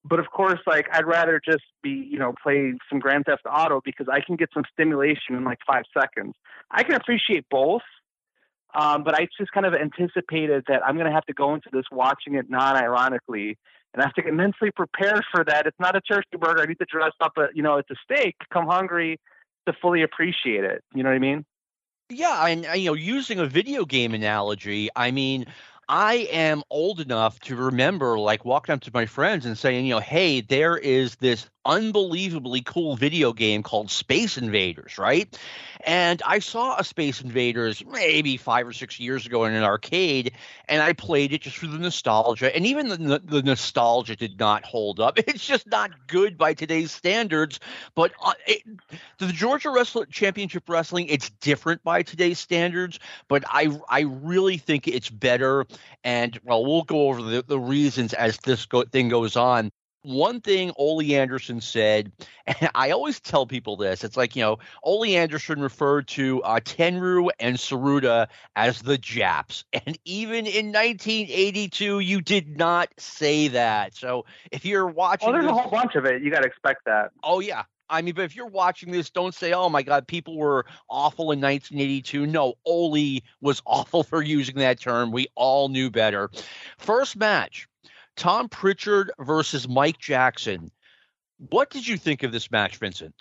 But 0.06 0.20
of 0.20 0.30
course, 0.32 0.60
like 0.68 0.88
I'd 0.92 1.06
rather 1.06 1.42
just 1.44 1.64
be, 1.82 1.92
you 1.92 2.20
know, 2.20 2.34
play 2.42 2.74
some 2.90 3.00
Grand 3.00 3.26
Theft 3.26 3.44
Auto 3.50 3.82
because 3.84 4.08
I 4.12 4.20
can 4.20 4.36
get 4.36 4.50
some 4.54 4.64
stimulation 4.72 5.36
in 5.36 5.44
like 5.44 5.60
five 5.66 5.84
seconds. 5.98 6.36
I 6.70 6.84
can 6.84 6.96
appreciate 6.96 7.46
both, 7.50 7.84
um, 8.74 9.04
but 9.04 9.16
I 9.16 9.28
just 9.40 9.52
kind 9.52 9.66
of 9.66 9.74
anticipated 9.74 10.66
that 10.68 10.86
I'm 10.86 10.96
going 10.96 11.08
to 11.08 11.14
have 11.14 11.26
to 11.26 11.34
go 11.34 11.54
into 11.56 11.70
this 11.72 11.86
watching 11.92 12.36
it 12.36 12.50
non-ironically, 12.50 13.58
and 13.94 14.02
I 14.02 14.06
have 14.06 14.14
to 14.16 14.22
get 14.22 14.34
mentally 14.34 14.72
prepared 14.72 15.24
for 15.32 15.44
that. 15.46 15.68
It's 15.68 15.80
not 15.80 15.96
a 15.96 16.02
turkey 16.02 16.38
burger. 16.40 16.62
I 16.62 16.66
need 16.66 16.80
to 16.80 16.86
dress 16.86 17.14
up, 17.22 17.34
a, 17.38 17.48
you 17.54 17.62
know, 17.62 17.78
it's 17.78 17.90
a 17.92 17.96
steak. 18.04 18.36
Come 18.52 18.68
hungry 18.68 19.20
to 19.68 19.74
fully 19.82 20.02
appreciate 20.02 20.64
it. 20.64 20.84
You 20.94 21.04
know 21.04 21.10
what 21.10 21.16
I 21.16 21.20
mean? 21.20 21.46
Yeah, 22.10 22.46
and 22.46 22.66
uh, 22.66 22.74
you 22.74 22.90
know, 22.90 22.96
using 22.96 23.40
a 23.40 23.46
video 23.46 23.86
game 23.86 24.14
analogy, 24.14 24.90
I 24.96 25.12
mean, 25.12 25.46
I 25.90 26.28
am 26.32 26.64
old 26.70 27.00
enough 27.00 27.40
to 27.42 27.56
remember 27.56 28.18
like 28.20 28.46
walking 28.46 28.74
up 28.74 28.82
to 28.82 28.92
my 28.94 29.06
friends 29.06 29.46
and 29.46 29.58
saying, 29.58 29.86
you 29.86 29.96
know, 29.96 30.00
hey, 30.00 30.42
there 30.42 30.78
is 30.78 31.16
this 31.18 31.50
unbelievably 31.66 32.62
cool 32.62 32.96
video 32.96 33.34
game 33.34 33.64
called 33.64 33.90
Space 33.90 34.38
Invaders, 34.38 34.98
right? 34.98 35.34
And 35.86 36.22
I 36.26 36.40
saw 36.40 36.78
a 36.78 36.84
Space 36.84 37.22
Invaders 37.22 37.84
maybe 37.86 38.38
five 38.38 38.68
or 38.68 38.74
six 38.74 39.00
years 39.00 39.26
ago 39.26 39.46
in 39.46 39.54
an 39.54 39.64
arcade, 39.64 40.34
and 40.68 40.82
I 40.82 40.94
played 40.94 41.34
it 41.34 41.42
just 41.42 41.58
for 41.58 41.68
the 41.68 41.78
nostalgia. 41.78 42.56
And 42.56 42.66
even 42.66 42.88
the, 42.88 43.20
the 43.24 43.42
nostalgia 43.42 44.16
did 44.16 44.40
not 44.40 44.64
hold 44.64 45.00
up. 45.00 45.18
It's 45.34 45.48
just 45.48 45.66
not 45.68 45.90
good 46.08 46.38
by 46.38 46.54
today's 46.54 46.92
standards. 46.92 47.60
But 47.96 48.12
uh, 48.24 48.34
it, 48.46 48.62
the 49.18 49.28
Georgia 49.28 49.72
Wrestling 49.72 50.08
Championship 50.12 50.70
Wrestling, 50.70 51.08
it's 51.08 51.32
different 51.42 51.84
by 51.84 52.04
today's 52.04 52.38
standards. 52.40 53.00
But 53.28 53.44
I 53.48 53.76
I 53.90 54.02
really 54.02 54.58
think 54.58 54.88
it's 54.88 55.10
better. 55.10 55.66
And 56.04 56.40
well, 56.44 56.64
we'll 56.66 56.84
go 56.84 57.10
over 57.10 57.22
the, 57.22 57.42
the 57.42 57.60
reasons 57.60 58.14
as 58.14 58.38
this 58.40 58.66
go, 58.66 58.84
thing 58.84 59.10
goes 59.10 59.36
on 59.36 59.72
one 60.04 60.42
thing 60.42 60.72
Ole 60.78 61.02
Anderson 61.14 61.62
said, 61.62 62.12
and 62.48 62.70
I 62.76 62.92
always 62.92 63.20
tell 63.20 63.46
people 63.46 63.78
this, 63.78 64.04
it's 64.04 64.18
like, 64.18 64.36
you 64.36 64.44
know, 64.44 64.60
Ole 64.84 65.06
Anderson 65.06 65.62
referred 65.62 66.08
to 66.10 66.42
uh, 66.44 66.60
Tenryu 66.60 67.30
and 67.40 67.58
Tsuruta 67.58 68.28
as 68.56 68.82
the 68.82 68.98
Japs. 68.98 69.66
And 69.86 69.98
even 70.06 70.46
in 70.46 70.68
1982, 70.68 72.00
you 72.00 72.22
did 72.22 72.58
not 72.58 72.90
say 72.98 73.50
that. 73.50 73.96
So 73.96 74.26
if 74.52 74.64
you're 74.64 74.88
watching. 74.88 75.30
Oh, 75.30 75.32
there's 75.34 75.44
this, 75.44 75.52
a 75.52 75.56
whole 75.56 75.72
bunch 75.72 75.96
of 75.96 76.06
it. 76.06 76.22
You 76.22 76.32
got 76.32 76.42
to 76.42 76.48
expect 76.48 76.86
that. 76.86 77.12
Oh, 77.22 77.42
yeah. 77.42 77.64
I 77.90 78.02
mean, 78.02 78.16
but 78.16 78.24
if 78.24 78.36
you're 78.36 78.48
watching 78.48 78.92
this, 78.92 79.10
don't 79.10 79.36
say, 79.36 79.54
"Oh 79.54 79.70
my 79.70 79.84
God, 79.84 80.08
people 80.08 80.38
were 80.38 80.66
awful 80.90 81.32
in 81.32 81.40
1982." 81.42 82.26
No, 82.26 82.56
Ole 82.66 83.20
was 83.42 83.62
awful 83.68 84.04
for 84.04 84.22
using 84.22 84.56
that 84.56 84.80
term. 84.80 85.12
We 85.12 85.28
all 85.36 85.70
knew 85.70 85.92
better. 85.92 86.30
First 86.78 87.18
match, 87.18 87.68
Tom 88.16 88.50
Pritchard 88.50 89.12
versus 89.20 89.68
Mike 89.68 89.98
Jackson. 89.98 90.72
What 91.50 91.70
did 91.70 91.88
you 91.88 91.98
think 91.98 92.24
of 92.24 92.32
this 92.32 92.52
match, 92.52 92.78
Vincent? 92.78 93.16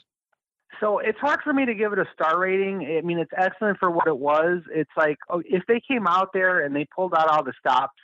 So 0.81 0.99
it's 0.99 1.19
hard 1.19 1.41
for 1.43 1.53
me 1.53 1.65
to 1.67 1.75
give 1.75 1.93
it 1.93 1.99
a 1.99 2.07
star 2.13 2.39
rating. 2.39 2.99
I 2.99 3.03
mean, 3.03 3.19
it's 3.19 3.31
excellent 3.37 3.79
for 3.79 3.91
what 3.91 4.09
it 4.09 4.19
was. 4.19 4.63
It's 4.73 4.91
like 4.97 5.17
oh, 5.31 5.43
if 5.45 5.63
they 5.69 5.81
came 5.81 6.07
out 6.07 6.31
there 6.33 6.65
and 6.65 6.75
they 6.75 6.87
pulled 6.95 7.15
out 7.15 7.29
all 7.29 7.45
the 7.45 7.53
stops, 7.59 7.95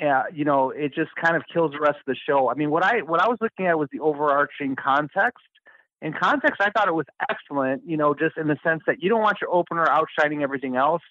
uh, 0.00 0.24
you 0.32 0.44
know, 0.44 0.70
it 0.70 0.94
just 0.94 1.10
kind 1.22 1.36
of 1.36 1.42
kills 1.52 1.70
the 1.72 1.78
rest 1.78 1.98
of 1.98 2.06
the 2.06 2.16
show. 2.16 2.50
I 2.50 2.54
mean, 2.54 2.70
what 2.70 2.84
I 2.84 3.02
what 3.02 3.20
I 3.20 3.28
was 3.28 3.38
looking 3.40 3.66
at 3.66 3.78
was 3.78 3.88
the 3.92 4.00
overarching 4.00 4.74
context. 4.74 5.44
In 6.00 6.12
context, 6.12 6.60
I 6.60 6.70
thought 6.70 6.88
it 6.88 6.94
was 6.94 7.06
excellent. 7.30 7.82
You 7.86 7.96
know, 7.96 8.14
just 8.14 8.36
in 8.36 8.48
the 8.48 8.56
sense 8.64 8.82
that 8.88 9.00
you 9.00 9.08
don't 9.08 9.22
want 9.22 9.38
your 9.40 9.54
opener 9.54 9.86
outshining 9.88 10.42
everything 10.42 10.74
else, 10.74 11.02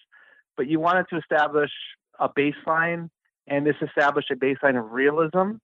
but 0.58 0.66
you 0.66 0.78
wanted 0.78 1.06
to 1.10 1.16
establish 1.16 1.70
a 2.18 2.28
baseline 2.28 3.08
and 3.46 3.66
this 3.66 3.76
established 3.82 4.30
a 4.30 4.36
baseline 4.36 4.78
of 4.78 4.92
realism. 4.92 5.56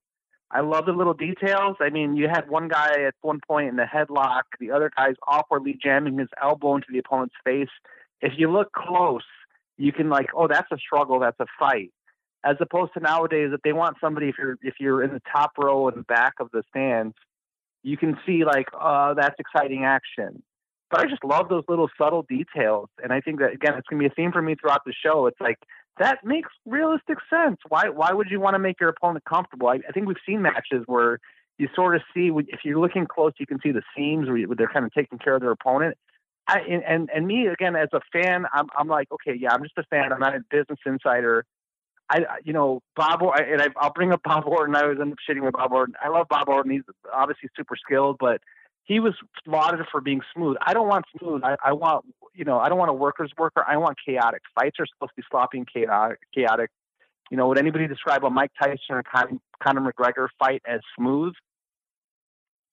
I 0.50 0.60
love 0.60 0.86
the 0.86 0.92
little 0.92 1.14
details. 1.14 1.76
I 1.80 1.90
mean, 1.90 2.16
you 2.16 2.26
had 2.28 2.48
one 2.48 2.68
guy 2.68 3.04
at 3.06 3.14
one 3.20 3.40
point 3.46 3.68
in 3.68 3.76
the 3.76 3.84
headlock, 3.84 4.42
the 4.58 4.70
other 4.70 4.90
guy's 4.96 5.16
awkwardly 5.26 5.78
jamming 5.82 6.18
his 6.18 6.28
elbow 6.42 6.76
into 6.76 6.88
the 6.90 6.98
opponent's 6.98 7.34
face. 7.44 7.68
If 8.20 8.32
you 8.36 8.50
look 8.50 8.72
close, 8.72 9.22
you 9.76 9.92
can 9.92 10.08
like, 10.08 10.28
oh, 10.34 10.48
that's 10.48 10.70
a 10.72 10.78
struggle, 10.78 11.20
that's 11.20 11.38
a 11.38 11.46
fight. 11.58 11.92
As 12.44 12.56
opposed 12.60 12.94
to 12.94 13.00
nowadays, 13.00 13.50
if 13.52 13.60
they 13.62 13.72
want 13.72 13.96
somebody, 14.00 14.28
if 14.28 14.36
you're 14.38 14.56
if 14.62 14.74
you're 14.80 15.02
in 15.02 15.12
the 15.12 15.22
top 15.30 15.52
row 15.58 15.88
and 15.88 15.98
the 15.98 16.02
back 16.02 16.34
of 16.40 16.48
the 16.52 16.62
stands, 16.70 17.14
you 17.82 17.96
can 17.96 18.16
see 18.24 18.44
like, 18.44 18.68
oh, 18.72 19.14
that's 19.16 19.34
exciting 19.38 19.84
action. 19.84 20.42
But 20.90 21.00
I 21.00 21.04
just 21.06 21.24
love 21.24 21.48
those 21.48 21.64
little 21.68 21.88
subtle 21.98 22.24
details, 22.28 22.88
and 23.02 23.12
I 23.12 23.20
think 23.20 23.40
that 23.40 23.52
again, 23.52 23.74
it's 23.76 23.86
gonna 23.88 24.00
be 24.00 24.06
a 24.06 24.10
theme 24.10 24.32
for 24.32 24.40
me 24.40 24.54
throughout 24.54 24.84
the 24.86 24.94
show. 25.04 25.26
It's 25.26 25.40
like 25.40 25.58
that 25.98 26.24
makes 26.24 26.48
realistic 26.66 27.18
sense. 27.30 27.58
Why 27.68 27.88
why 27.88 28.12
would 28.12 28.28
you 28.30 28.40
want 28.40 28.54
to 28.54 28.58
make 28.58 28.80
your 28.80 28.90
opponent 28.90 29.24
comfortable? 29.24 29.68
I, 29.68 29.80
I 29.88 29.92
think 29.92 30.06
we've 30.06 30.16
seen 30.26 30.42
matches 30.42 30.84
where 30.86 31.18
you 31.58 31.68
sort 31.74 31.96
of 31.96 32.02
see 32.14 32.30
if 32.48 32.60
you're 32.64 32.78
looking 32.78 33.06
close, 33.06 33.32
you 33.38 33.46
can 33.46 33.58
see 33.60 33.72
the 33.72 33.82
seams 33.96 34.28
where, 34.28 34.46
they're 34.56 34.68
kind 34.68 34.84
of 34.84 34.92
taking 34.92 35.18
care 35.18 35.34
of 35.34 35.40
their 35.40 35.50
opponent. 35.50 35.96
I, 36.46 36.60
and 36.60 37.10
and 37.14 37.26
me 37.26 37.46
again 37.46 37.76
as 37.76 37.88
a 37.92 38.00
fan, 38.12 38.46
I'm 38.52 38.68
I'm 38.76 38.88
like, 38.88 39.08
okay, 39.12 39.36
yeah, 39.38 39.52
I'm 39.52 39.62
just 39.62 39.76
a 39.76 39.82
fan. 39.90 40.12
I'm 40.12 40.20
not 40.20 40.34
a 40.34 40.40
business 40.50 40.78
insider. 40.86 41.44
I 42.08 42.20
you 42.42 42.54
know 42.54 42.80
Bob 42.96 43.20
and 43.22 43.60
I, 43.60 43.68
I'll 43.76 43.92
bring 43.92 44.12
up 44.12 44.22
Bob 44.24 44.44
Orton. 44.46 44.74
I 44.74 44.86
was 44.86 44.98
end 45.00 45.12
up 45.12 45.18
shitting 45.28 45.44
with 45.44 45.52
Bob 45.52 45.72
Orton. 45.72 45.94
I 46.02 46.08
love 46.08 46.26
Bob 46.30 46.48
Orton. 46.48 46.72
He's 46.72 46.82
obviously 47.12 47.50
super 47.54 47.76
skilled, 47.76 48.16
but 48.18 48.40
he 48.88 49.00
was 49.00 49.12
lauded 49.46 49.86
for 49.92 50.00
being 50.00 50.22
smooth. 50.34 50.56
I 50.66 50.72
don't 50.72 50.88
want 50.88 51.04
smooth. 51.18 51.42
I, 51.44 51.56
I 51.62 51.72
want, 51.74 52.06
you 52.34 52.44
know, 52.46 52.58
I 52.58 52.70
don't 52.70 52.78
want 52.78 52.90
a 52.90 52.94
worker's 52.94 53.30
worker. 53.36 53.62
I 53.68 53.76
want 53.76 53.98
chaotic. 54.04 54.40
Fights 54.54 54.76
are 54.80 54.86
supposed 54.86 55.10
to 55.10 55.16
be 55.16 55.22
sloppy 55.30 55.58
and 55.58 55.68
chaotic. 55.70 56.18
chaotic. 56.34 56.70
You 57.30 57.36
know, 57.36 57.46
would 57.48 57.58
anybody 57.58 57.86
describe 57.86 58.24
a 58.24 58.30
Mike 58.30 58.50
Tyson 58.60 58.78
or 58.90 59.02
Conor 59.62 59.92
McGregor 59.92 60.28
fight 60.38 60.62
as 60.66 60.80
smooth? 60.98 61.34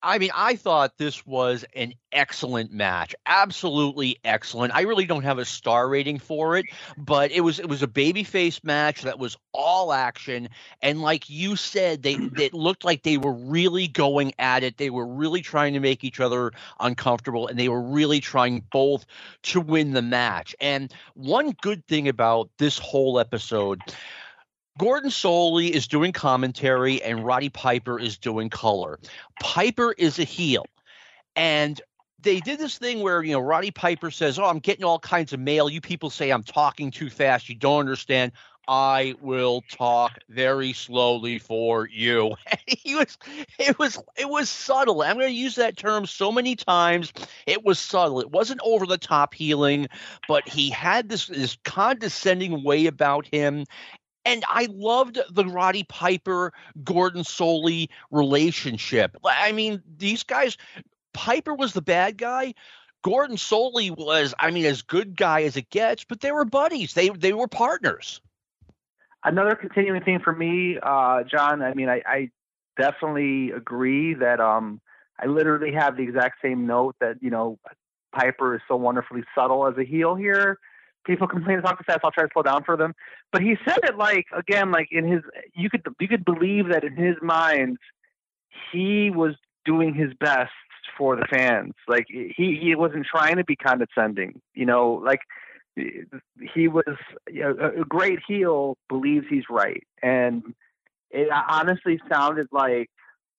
I 0.06 0.20
mean, 0.20 0.30
I 0.36 0.56
thought 0.56 1.00
this 1.00 1.26
was 1.26 1.66
an 1.76 1.96
excellent 2.12 2.72
match. 2.72 3.16
Absolutely 3.26 4.20
excellent. 4.24 4.76
I 4.76 4.82
really 4.82 5.08
don't 5.08 5.24
have 5.24 5.40
a 5.40 5.46
star 5.46 5.90
rating 5.90 6.20
for 6.20 6.58
it, 6.58 6.68
but 6.96 7.32
it 7.32 7.42
was 7.42 7.60
it 7.60 7.68
was 7.68 7.82
a 7.82 7.88
babyface 7.88 8.64
match 8.64 9.02
that 9.02 9.18
was 9.18 9.36
all 9.52 9.92
action 9.92 10.50
and 10.84 11.02
like 11.02 11.28
you 11.28 11.56
said, 11.56 12.04
they 12.04 12.14
it 12.38 12.54
looked 12.54 12.86
like 12.86 13.02
they 13.02 13.18
were 13.18 13.34
really 13.34 13.88
going 13.88 14.32
at 14.38 14.62
it. 14.62 14.78
They 14.78 14.92
were 14.92 15.08
really 15.08 15.42
trying 15.42 15.74
to 15.74 15.80
make 15.80 16.04
each 16.04 16.20
other 16.20 16.52
uncomfortable 16.80 17.48
and 17.48 17.58
they 17.58 17.70
were 17.70 17.82
really 17.82 18.20
trying 18.20 18.64
both 18.72 19.08
to 19.44 19.60
win 19.60 19.94
the 19.94 20.04
match. 20.04 20.56
And 20.62 20.94
one 21.16 21.56
good 21.64 21.84
thing 21.88 22.08
about 22.08 22.52
this 22.60 22.78
whole 22.78 23.20
episode 23.20 23.82
Gordon 24.78 25.10
Solie 25.10 25.70
is 25.70 25.88
doing 25.88 26.12
commentary 26.12 27.02
and 27.02 27.26
Roddy 27.26 27.50
Piper 27.50 27.98
is 27.98 28.18
doing 28.18 28.50
color. 28.50 29.00
Piper 29.40 29.94
is 29.98 30.20
a 30.20 30.24
heel. 30.24 30.66
And 31.38 31.80
they 32.22 32.40
did 32.42 32.60
this 32.60 32.78
thing 32.78 33.02
where, 33.02 33.24
you 33.24 33.34
know, 33.34 33.40
Roddy 33.40 33.72
Piper 33.72 34.12
says, 34.12 34.38
Oh, 34.38 34.46
I'm 34.46 34.60
getting 34.60 34.84
all 34.84 35.00
kinds 35.00 35.32
of 35.32 35.40
mail. 35.40 35.70
You 35.70 35.80
people 35.80 36.10
say 36.10 36.32
I'm 36.32 36.44
talking 36.44 36.92
too 36.92 37.10
fast. 37.10 37.48
You 37.48 37.56
don't 37.56 37.80
understand. 37.80 38.34
I 38.68 39.14
will 39.22 39.62
talk 39.70 40.18
very 40.28 40.74
slowly 40.74 41.38
for 41.38 41.88
you. 41.88 42.36
he 42.68 42.96
was 42.96 43.18
it 43.60 43.78
was 43.78 44.00
it 44.18 44.28
was 44.28 44.50
subtle. 44.50 45.04
I'm 45.04 45.18
going 45.18 45.28
to 45.28 45.34
use 45.34 45.56
that 45.56 45.78
term 45.78 46.06
so 46.06 46.32
many 46.32 46.56
times. 46.56 47.14
It 47.46 47.64
was 47.64 47.80
subtle. 47.80 48.20
It 48.20 48.32
wasn't 48.32 48.62
over 48.64 48.86
the 48.88 48.98
top 48.98 49.34
healing, 49.34 49.88
but 50.28 50.50
he 50.50 50.70
had 50.70 51.10
this 51.10 51.28
this 51.28 51.58
condescending 51.64 52.64
way 52.64 52.88
about 52.88 53.28
him 53.28 53.66
and 54.26 54.44
I 54.50 54.68
loved 54.72 55.20
the 55.30 55.46
Roddy 55.46 55.84
Piper 55.84 56.52
Gordon 56.84 57.24
Solie 57.24 57.90
relationship. 58.12 59.16
I 59.24 59.52
mean, 59.52 59.82
these 59.98 60.24
guys 60.24 60.58
Piper 61.14 61.56
was 61.56 61.74
the 61.74 61.82
bad 61.82 62.18
guy. 62.18 62.54
Gordon 63.02 63.38
Solie 63.38 63.96
was, 63.96 64.34
I 64.40 64.52
mean, 64.52 64.66
as 64.66 64.82
good 64.82 65.16
guy 65.16 65.44
as 65.44 65.56
it 65.56 65.70
gets, 65.70 66.04
but 66.04 66.22
they 66.22 66.32
were 66.32 66.44
buddies. 66.44 66.94
They 66.94 67.10
they 67.10 67.34
were 67.34 67.48
partners. 67.48 68.20
Another 69.24 69.56
continuing 69.56 70.04
thing 70.04 70.20
for 70.20 70.34
me, 70.34 70.78
uh, 70.82 71.24
John. 71.24 71.62
I 71.62 71.74
mean, 71.74 71.90
I, 71.90 72.02
I 72.06 72.30
definitely 72.78 73.52
agree 73.52 74.14
that 74.16 74.40
um, 74.40 74.82
I 75.20 75.28
literally 75.28 75.72
have 75.74 75.98
the 75.98 76.04
exact 76.04 76.42
same 76.42 76.68
note 76.68 76.96
that 77.00 77.18
you 77.22 77.30
know 77.30 77.58
Piper 78.12 78.56
is 78.56 78.62
so 78.68 78.76
wonderfully 78.76 79.24
subtle 79.34 79.68
as 79.68 79.78
a 79.78 79.84
heel 79.84 80.16
here. 80.16 80.60
People 81.06 81.28
complain 81.36 81.58
to 81.58 81.62
talk 81.62 81.84
fast. 81.86 82.00
I'll 82.04 82.12
try 82.12 82.24
to 82.24 82.30
slow 82.34 82.44
down 82.44 82.64
for 82.64 82.78
them. 82.78 82.94
But 83.32 83.42
he 83.42 83.56
said 83.68 83.80
it 83.84 83.98
like 83.98 84.26
again, 84.36 84.72
like 84.72 84.90
in 84.92 85.06
his 85.06 85.22
you 85.54 85.70
could 85.70 85.86
you 86.00 86.08
could 86.08 86.26
believe 86.26 86.70
that 86.70 86.84
in 86.84 86.96
his 86.96 87.16
mind 87.22 87.78
he 88.72 89.12
was 89.12 89.36
doing 89.66 89.94
his 89.94 90.14
best 90.20 90.52
for 90.98 91.16
the 91.16 91.26
fans. 91.30 91.74
Like 91.88 92.06
he 92.10 92.60
he 92.62 92.76
wasn't 92.76 93.06
trying 93.06 93.38
to 93.38 93.44
be 93.44 93.56
condescending. 93.56 94.42
You 94.54 94.66
know, 94.66 95.02
like 95.04 95.22
he 95.76 96.68
was 96.68 96.96
you 97.30 97.42
know, 97.42 97.72
a 97.82 97.86
great 97.86 98.20
heel 98.26 98.78
believes 98.88 99.26
he's 99.30 99.44
right, 99.50 99.84
and 100.02 100.44
it 101.12 101.30
honestly 101.50 102.00
sounded 102.10 102.48
like 102.52 102.90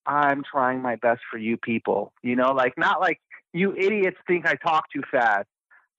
I'm 0.05 0.43
trying 0.49 0.81
my 0.81 0.95
best 0.95 1.21
for 1.29 1.37
you 1.37 1.57
people. 1.57 2.13
You 2.21 2.35
know, 2.35 2.51
like 2.53 2.73
not 2.77 3.01
like 3.01 3.19
you 3.53 3.75
idiots 3.75 4.17
think 4.27 4.45
I 4.45 4.55
talk 4.55 4.85
too 4.91 5.03
fast. 5.09 5.47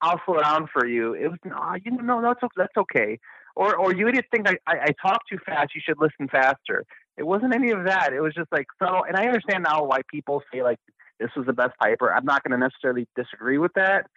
I'll 0.01 0.21
slow 0.25 0.41
down 0.41 0.67
for 0.71 0.87
you. 0.87 1.13
It 1.13 1.27
was 1.27 1.39
no, 1.43 1.75
you 1.83 1.91
know, 1.91 2.01
no, 2.01 2.21
that's 2.21 2.39
that's 2.55 2.77
okay. 2.77 3.19
Or 3.55 3.75
or 3.75 3.93
you 3.93 4.07
idiots 4.07 4.27
think 4.31 4.47
I, 4.47 4.57
I, 4.67 4.79
I 4.85 4.87
talk 5.01 5.21
too 5.29 5.37
fast. 5.45 5.75
You 5.75 5.81
should 5.83 5.97
listen 5.99 6.27
faster. 6.29 6.85
It 7.17 7.23
wasn't 7.23 7.53
any 7.53 7.71
of 7.71 7.83
that. 7.85 8.13
It 8.13 8.21
was 8.21 8.33
just 8.33 8.51
like 8.51 8.67
subtle. 8.81 9.03
And 9.05 9.17
I 9.17 9.25
understand 9.25 9.63
now 9.63 9.83
why 9.83 10.01
people 10.09 10.41
say 10.53 10.63
like 10.63 10.79
this 11.19 11.29
was 11.35 11.45
the 11.45 11.53
best 11.53 11.73
Piper. 11.79 12.13
I'm 12.13 12.25
not 12.25 12.43
going 12.43 12.57
to 12.57 12.57
necessarily 12.57 13.07
disagree 13.15 13.57
with 13.57 13.73
that. 13.75 14.07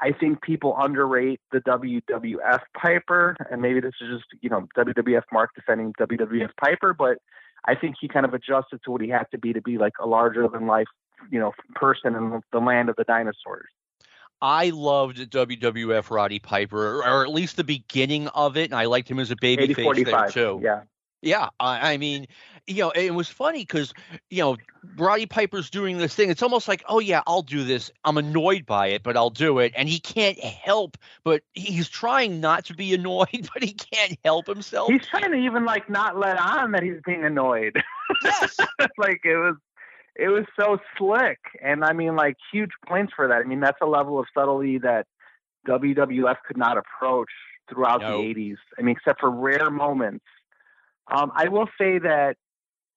I 0.00 0.12
think 0.12 0.42
people 0.42 0.76
underrate 0.78 1.40
the 1.52 1.60
WWF 1.60 2.60
Piper, 2.76 3.36
and 3.50 3.62
maybe 3.62 3.80
this 3.80 3.94
is 4.00 4.18
just 4.18 4.42
you 4.42 4.50
know 4.50 4.66
WWF 4.76 5.22
Mark 5.32 5.50
defending 5.54 5.94
WWF 5.98 6.50
Piper, 6.62 6.92
but 6.92 7.18
I 7.64 7.74
think 7.74 7.96
he 8.00 8.08
kind 8.08 8.26
of 8.26 8.34
adjusted 8.34 8.80
to 8.84 8.90
what 8.90 9.00
he 9.00 9.08
had 9.08 9.26
to 9.30 9.38
be 9.38 9.52
to 9.52 9.62
be 9.62 9.78
like 9.78 9.92
a 10.00 10.06
larger 10.06 10.48
than 10.48 10.66
life 10.66 10.88
you 11.30 11.38
know 11.38 11.52
person 11.74 12.14
in 12.14 12.42
the 12.52 12.58
land 12.58 12.88
of 12.88 12.96
the 12.96 13.04
dinosaurs. 13.04 13.70
I 14.42 14.70
loved 14.70 15.18
WWF 15.18 16.10
Roddy 16.10 16.40
Piper, 16.40 17.00
or 17.02 17.22
at 17.22 17.30
least 17.30 17.56
the 17.56 17.64
beginning 17.64 18.26
of 18.28 18.56
it, 18.56 18.64
and 18.64 18.74
I 18.74 18.86
liked 18.86 19.08
him 19.08 19.20
as 19.20 19.30
a 19.30 19.36
baby 19.36 19.72
face 19.72 20.04
there 20.04 20.28
too. 20.28 20.60
Yeah. 20.62 20.82
Yeah, 21.24 21.50
I, 21.60 21.92
I 21.92 21.96
mean, 21.98 22.26
you 22.66 22.78
know, 22.82 22.90
it 22.90 23.14
was 23.14 23.28
funny 23.28 23.60
because 23.60 23.94
you 24.28 24.42
know, 24.42 24.56
Roddy 24.96 25.26
Piper's 25.26 25.70
doing 25.70 25.98
this 25.98 26.16
thing. 26.16 26.30
It's 26.30 26.42
almost 26.42 26.66
like, 26.66 26.82
oh 26.88 26.98
yeah, 26.98 27.22
I'll 27.28 27.42
do 27.42 27.62
this. 27.62 27.92
I'm 28.04 28.18
annoyed 28.18 28.66
by 28.66 28.88
it, 28.88 29.04
but 29.04 29.16
I'll 29.16 29.30
do 29.30 29.60
it. 29.60 29.72
And 29.76 29.88
he 29.88 30.00
can't 30.00 30.38
help, 30.40 30.98
but 31.22 31.42
he's 31.54 31.88
trying 31.88 32.40
not 32.40 32.64
to 32.64 32.74
be 32.74 32.92
annoyed, 32.94 33.48
but 33.54 33.62
he 33.62 33.72
can't 33.72 34.18
help 34.24 34.48
himself. 34.48 34.90
He's 34.90 35.06
trying 35.06 35.30
to 35.30 35.36
even 35.36 35.64
like 35.64 35.88
not 35.88 36.18
let 36.18 36.40
on 36.40 36.72
that 36.72 36.82
he's 36.82 37.00
being 37.06 37.24
annoyed. 37.24 37.80
Yes, 38.24 38.56
like 38.98 39.20
it 39.24 39.36
was, 39.36 39.54
it 40.16 40.28
was 40.28 40.44
so 40.58 40.78
slick, 40.98 41.38
and 41.62 41.84
I 41.84 41.92
mean, 41.92 42.16
like 42.16 42.36
huge 42.52 42.70
points 42.86 43.12
for 43.14 43.28
that. 43.28 43.36
I 43.36 43.44
mean, 43.44 43.60
that's 43.60 43.78
a 43.82 43.86
level 43.86 44.18
of 44.18 44.26
subtlety 44.36 44.78
that 44.78 45.06
WWF 45.66 46.36
could 46.46 46.56
not 46.56 46.76
approach 46.76 47.30
throughout 47.70 48.00
No. 48.02 48.18
the 48.18 48.22
'80s. 48.34 48.56
I 48.78 48.82
mean, 48.82 48.96
except 48.96 49.20
for 49.20 49.30
rare 49.30 49.70
moments. 49.70 50.24
Um, 51.10 51.32
I 51.34 51.48
will 51.48 51.68
say 51.78 51.98
that 51.98 52.36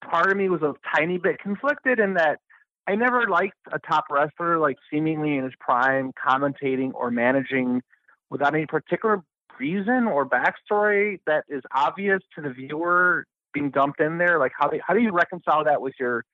part 0.08 0.30
of 0.30 0.36
me 0.36 0.48
was 0.48 0.62
a 0.62 0.74
tiny 0.94 1.18
bit 1.18 1.38
conflicted 1.38 1.98
in 1.98 2.14
that 2.14 2.38
I 2.86 2.94
never 2.94 3.26
liked 3.28 3.56
a 3.72 3.78
top 3.78 4.04
wrestler 4.10 4.58
like 4.58 4.76
seemingly 4.90 5.36
in 5.36 5.44
his 5.44 5.54
prime 5.58 6.12
commentating 6.12 6.92
or 6.94 7.10
managing 7.10 7.82
without 8.30 8.54
any 8.54 8.66
particular 8.66 9.22
reason 9.58 10.06
or 10.06 10.28
backstory 10.28 11.18
that 11.26 11.44
is 11.48 11.62
obvious 11.74 12.20
to 12.36 12.42
the 12.42 12.50
viewer 12.50 13.24
being 13.52 13.70
dumped 13.70 14.00
in 14.00 14.18
there. 14.18 14.38
Like 14.38 14.52
how 14.56 14.68
do 14.68 14.78
how 14.86 14.94
do 14.94 15.00
you 15.00 15.10
reconcile 15.12 15.64
that 15.64 15.80
with 15.80 15.94
your 15.98 16.24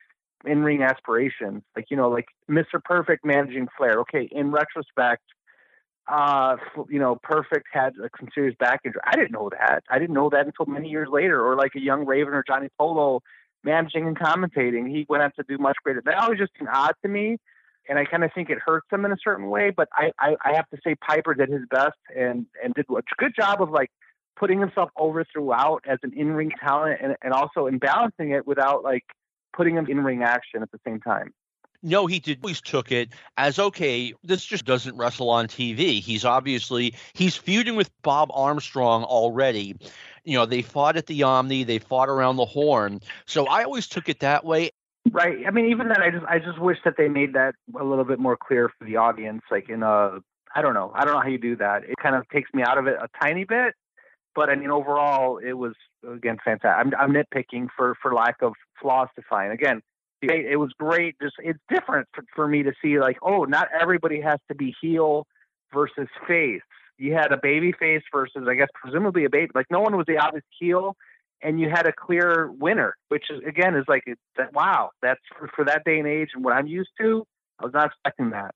in 0.45 0.63
ring 0.63 0.83
aspirations? 0.83 1.63
Like 1.77 1.87
you 1.91 1.97
know, 1.97 2.09
like 2.09 2.27
Mr. 2.51 2.83
Perfect 2.83 3.25
managing 3.25 3.69
Flair. 3.77 4.01
Okay, 4.01 4.29
in 4.31 4.51
retrospect, 4.51 5.23
uh, 6.09 6.57
you 6.89 6.99
know, 6.99 7.19
Perfect 7.23 7.67
had 7.73 7.95
a 8.03 8.09
some 8.19 8.29
serious 8.35 8.57
back 8.59 8.81
injury. 8.85 9.01
I 9.05 9.17
didn't 9.17 9.33
know 9.33 9.51
that. 9.51 9.85
I 9.91 9.99
didn't 9.99 10.15
know 10.15 10.31
that 10.31 10.47
until 10.47 10.67
many 10.67 10.89
years 10.89 11.09
later. 11.11 11.45
Or 11.45 11.57
like 11.57 11.73
a 11.77 11.81
young 11.81 12.07
Raven 12.07 12.35
or 12.35 12.45
Johnny 12.47 12.69
Polo 12.79 13.21
managing 13.65 14.07
and 14.07 14.19
commentating. 14.19 14.91
He 14.91 15.07
went 15.09 15.23
on 15.23 15.33
to 15.37 15.45
do 15.49 15.59
much 15.59 15.77
greater. 15.85 16.03
That 16.05 16.19
always 16.19 16.39
just 16.39 16.53
an 16.61 16.69
odd 16.69 16.95
to 17.03 17.09
me. 17.09 17.39
And 17.89 17.99
I 17.99 18.05
kind 18.05 18.23
of 18.23 18.31
think 18.33 18.49
it 18.49 18.59
hurts 18.59 18.87
him 18.93 19.05
in 19.05 19.13
a 19.13 19.17
certain 19.23 19.51
way, 19.51 19.71
but 19.71 19.89
I, 19.93 20.13
I, 20.19 20.37
I 20.45 20.55
have 20.55 20.69
to 20.71 20.79
say 20.85 20.95
Piper 20.95 21.35
did 21.35 21.49
his 21.49 21.63
best 21.69 21.99
and, 22.17 22.47
and 22.63 22.73
did 22.75 22.87
a 22.89 23.03
good 23.19 23.35
job 23.37 23.61
of 23.61 23.71
like 23.71 23.91
putting 24.37 24.61
himself 24.61 24.91
over 24.97 25.25
throughout 25.33 25.83
as 25.87 25.99
an 26.05 26.13
in-ring 26.17 26.53
talent 26.61 27.01
and, 27.03 27.17
and 27.23 27.33
also 27.33 27.67
in 27.67 27.79
balancing 27.79 28.31
it 28.31 28.47
without 28.47 28.85
like 28.85 29.05
putting 29.53 29.77
him 29.77 29.87
in 29.87 30.03
ring 30.03 30.23
action 30.23 30.63
at 30.63 30.71
the 30.71 30.81
same 30.87 31.01
time. 31.01 31.33
No, 31.83 32.07
he 32.07 32.21
did. 32.21 32.39
Always 32.43 32.61
took 32.61 32.93
it 32.93 33.09
as 33.37 33.59
okay. 33.59 34.15
This 34.23 34.45
just 34.45 34.65
doesn't 34.65 34.97
wrestle 34.97 35.31
on 35.31 35.49
TV. 35.49 36.01
He's 36.01 36.25
obviously 36.25 36.95
he's 37.13 37.37
feuding 37.37 37.75
with 37.75 37.91
Bob 38.03 38.31
Armstrong 38.33 39.03
already. 39.03 39.77
You 40.25 40.39
know, 40.39 40.47
they 40.47 40.63
fought 40.63 40.97
at 40.97 41.07
the 41.07 41.25
Omni, 41.25 41.65
they 41.65 41.79
fought 41.79 42.09
around 42.09 42.37
the 42.37 42.45
Horn. 42.45 43.01
So 43.27 43.47
I 43.49 43.65
always 43.65 43.89
took 43.89 44.09
it 44.09 44.21
that 44.21 44.45
way. 44.45 44.71
Right. 45.11 45.39
I 45.47 45.51
mean, 45.51 45.67
even 45.67 45.89
then, 45.89 46.01
I 46.01 46.11
just 46.11 46.25
I 46.27 46.39
just 46.39 46.61
wish 46.61 46.79
that 46.85 46.95
they 46.97 47.09
made 47.09 47.33
that 47.33 47.57
a 47.79 47.83
little 47.83 48.05
bit 48.05 48.21
more 48.21 48.37
clear 48.37 48.71
for 48.79 48.85
the 48.85 48.97
audience. 48.97 49.43
Like 49.51 49.69
in 49.69 49.83
a, 49.83 50.21
I 50.55 50.63
don't 50.63 50.75
know, 50.75 50.93
I 50.95 51.05
don't 51.05 51.15
know 51.15 51.21
how 51.21 51.29
you 51.29 51.39
do 51.39 51.57
that. 51.57 51.83
It 51.83 51.97
kind 52.01 52.15
of 52.15 52.29
takes 52.29 52.55
me 52.55 52.63
out 52.63 52.79
of 52.79 52.87
it 52.87 52.97
a 53.01 53.09
tiny 53.21 53.43
bit, 53.45 53.75
but 54.35 54.49
I 54.49 54.55
mean, 54.55 54.71
overall, 54.71 55.39
it 55.39 55.55
was 55.55 55.75
again 56.09 56.39
fantastic. 56.45 56.71
I'm 56.77 56.93
I'm 56.99 57.13
nitpicking 57.13 57.69
for 57.77 57.97
for 58.01 58.15
lack 58.15 58.37
of 58.43 58.55
flaws 58.81 59.09
to 59.17 59.23
find. 59.29 59.53
Again, 59.53 59.83
it, 60.23 60.53
it 60.53 60.57
was 60.57 60.73
great. 60.79 61.17
Just 61.21 61.35
it's 61.39 61.59
different 61.69 62.09
for, 62.15 62.25
for 62.35 62.49
me 62.49 62.63
to 62.63 62.73
see 62.83 62.99
like, 62.99 63.19
oh, 63.23 63.45
not 63.45 63.69
everybody 63.79 64.21
has 64.21 64.39
to 64.49 64.55
be 64.55 64.75
heel 64.81 65.27
versus 65.73 66.09
face. 66.27 66.63
You 66.99 67.15
had 67.15 67.33
a 67.33 67.39
baby 67.43 67.73
face 67.73 68.03
versus, 68.13 68.47
I 68.49 68.55
guess, 68.55 68.69
presumably 68.75 69.25
a 69.25 69.31
baby. 69.31 69.51
Like 69.55 69.67
no 69.71 69.81
one 69.81 69.97
was 69.97 70.07
the 70.07 70.19
obvious 70.19 70.45
heel 70.59 70.97
and 71.43 71.61
you 71.61 71.69
had 71.69 71.87
a 71.87 71.93
clear 71.93 72.51
winner, 72.53 72.97
which 73.09 73.25
is 73.31 73.41
again 73.47 73.75
is 73.75 73.85
like. 73.89 74.05
Wow, 74.53 74.91
that's 75.03 75.21
for, 75.39 75.49
for 75.55 75.65
that 75.65 75.83
day 75.85 75.99
and 75.99 76.09
age 76.09 76.31
and 76.35 76.45
what 76.45 76.55
I'm 76.55 76.67
used 76.67 76.91
to. 77.01 77.27
I 77.59 77.65
was 77.65 77.75
not 77.75 77.87
expecting 77.87 78.31
that. 78.31 78.55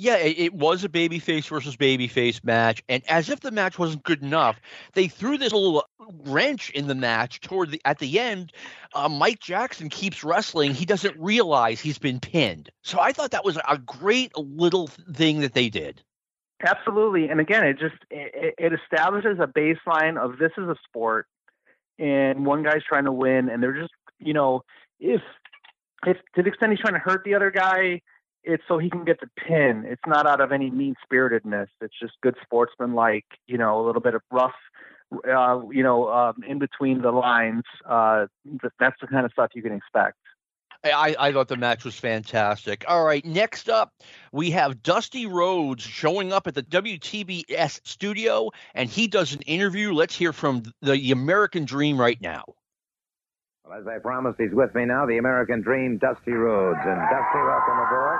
Yeah, 0.00 0.16
it, 0.16 0.38
it 0.38 0.54
was 0.54 0.82
a 0.82 0.88
babyface 0.88 1.46
versus 1.46 1.76
babyface 1.76 2.42
match, 2.42 2.82
and 2.88 3.02
as 3.06 3.28
if 3.28 3.40
the 3.40 3.50
match 3.50 3.78
wasn't 3.78 4.02
good 4.02 4.22
enough, 4.22 4.58
they 4.94 5.08
threw 5.08 5.36
this 5.36 5.52
little 5.52 5.84
wrench 6.24 6.70
in 6.70 6.86
the 6.86 6.94
match 6.94 7.42
toward 7.42 7.70
the 7.70 7.82
at 7.84 7.98
the 7.98 8.18
end. 8.18 8.50
Uh, 8.94 9.10
Mike 9.10 9.40
Jackson 9.40 9.90
keeps 9.90 10.24
wrestling; 10.24 10.72
he 10.72 10.86
doesn't 10.86 11.14
realize 11.18 11.82
he's 11.82 11.98
been 11.98 12.18
pinned. 12.18 12.70
So 12.82 12.98
I 12.98 13.12
thought 13.12 13.32
that 13.32 13.44
was 13.44 13.58
a 13.68 13.76
great 13.76 14.34
little 14.38 14.86
thing 14.86 15.40
that 15.40 15.52
they 15.52 15.68
did. 15.68 16.02
Absolutely, 16.66 17.28
and 17.28 17.38
again, 17.38 17.66
it 17.66 17.78
just 17.78 17.96
it, 18.10 18.54
it 18.56 18.72
establishes 18.72 19.38
a 19.38 19.46
baseline 19.46 20.18
of 20.18 20.38
this 20.38 20.52
is 20.56 20.66
a 20.66 20.76
sport, 20.88 21.26
and 21.98 22.46
one 22.46 22.62
guy's 22.62 22.84
trying 22.88 23.04
to 23.04 23.12
win, 23.12 23.50
and 23.50 23.62
they're 23.62 23.78
just 23.78 23.92
you 24.18 24.32
know 24.32 24.62
if 24.98 25.20
if 26.06 26.16
to 26.36 26.42
the 26.42 26.48
extent 26.48 26.72
he's 26.72 26.80
trying 26.80 26.94
to 26.94 27.00
hurt 27.00 27.22
the 27.22 27.34
other 27.34 27.50
guy, 27.50 28.00
it's 28.44 28.62
so 28.68 28.78
he 28.78 28.90
can 28.90 29.04
get 29.04 29.20
the 29.20 29.28
pin. 29.36 29.84
It's 29.86 30.02
not 30.06 30.26
out 30.26 30.40
of 30.40 30.52
any 30.52 30.70
mean 30.70 30.94
spiritedness. 31.02 31.68
It's 31.80 31.94
just 32.00 32.14
good 32.22 32.36
sportsmanlike, 32.42 33.26
you 33.46 33.58
know, 33.58 33.80
a 33.80 33.82
little 33.84 34.00
bit 34.00 34.14
of 34.14 34.22
rough, 34.30 34.54
uh, 35.12 35.60
you 35.70 35.82
know, 35.82 36.08
um, 36.08 36.42
in 36.46 36.58
between 36.58 37.02
the 37.02 37.12
lines. 37.12 37.64
Uh, 37.88 38.26
that's 38.78 38.96
the 39.00 39.06
kind 39.06 39.26
of 39.26 39.32
stuff 39.32 39.50
you 39.54 39.62
can 39.62 39.72
expect. 39.72 40.16
I, 40.82 41.14
I 41.18 41.32
thought 41.32 41.48
the 41.48 41.58
match 41.58 41.84
was 41.84 41.98
fantastic. 41.98 42.84
All 42.88 43.04
right, 43.04 43.22
next 43.24 43.68
up, 43.68 43.92
we 44.32 44.50
have 44.52 44.82
Dusty 44.82 45.26
Rhodes 45.26 45.82
showing 45.82 46.32
up 46.32 46.46
at 46.46 46.54
the 46.54 46.62
WTBS 46.62 47.86
studio, 47.86 48.50
and 48.74 48.88
he 48.88 49.06
does 49.06 49.34
an 49.34 49.42
interview. 49.42 49.92
Let's 49.92 50.16
hear 50.16 50.32
from 50.32 50.62
the 50.80 51.12
American 51.12 51.66
Dream 51.66 52.00
right 52.00 52.18
now. 52.20 52.44
Well, 53.70 53.78
as 53.78 53.86
I 53.86 53.98
promised, 53.98 54.40
he's 54.40 54.52
with 54.52 54.74
me 54.74 54.84
now, 54.84 55.06
the 55.06 55.18
American 55.18 55.60
Dream, 55.60 55.96
Dusty 55.98 56.32
Rhodes. 56.32 56.80
And 56.82 56.98
Dusty, 57.08 57.38
welcome 57.38 57.78
aboard. 57.78 58.18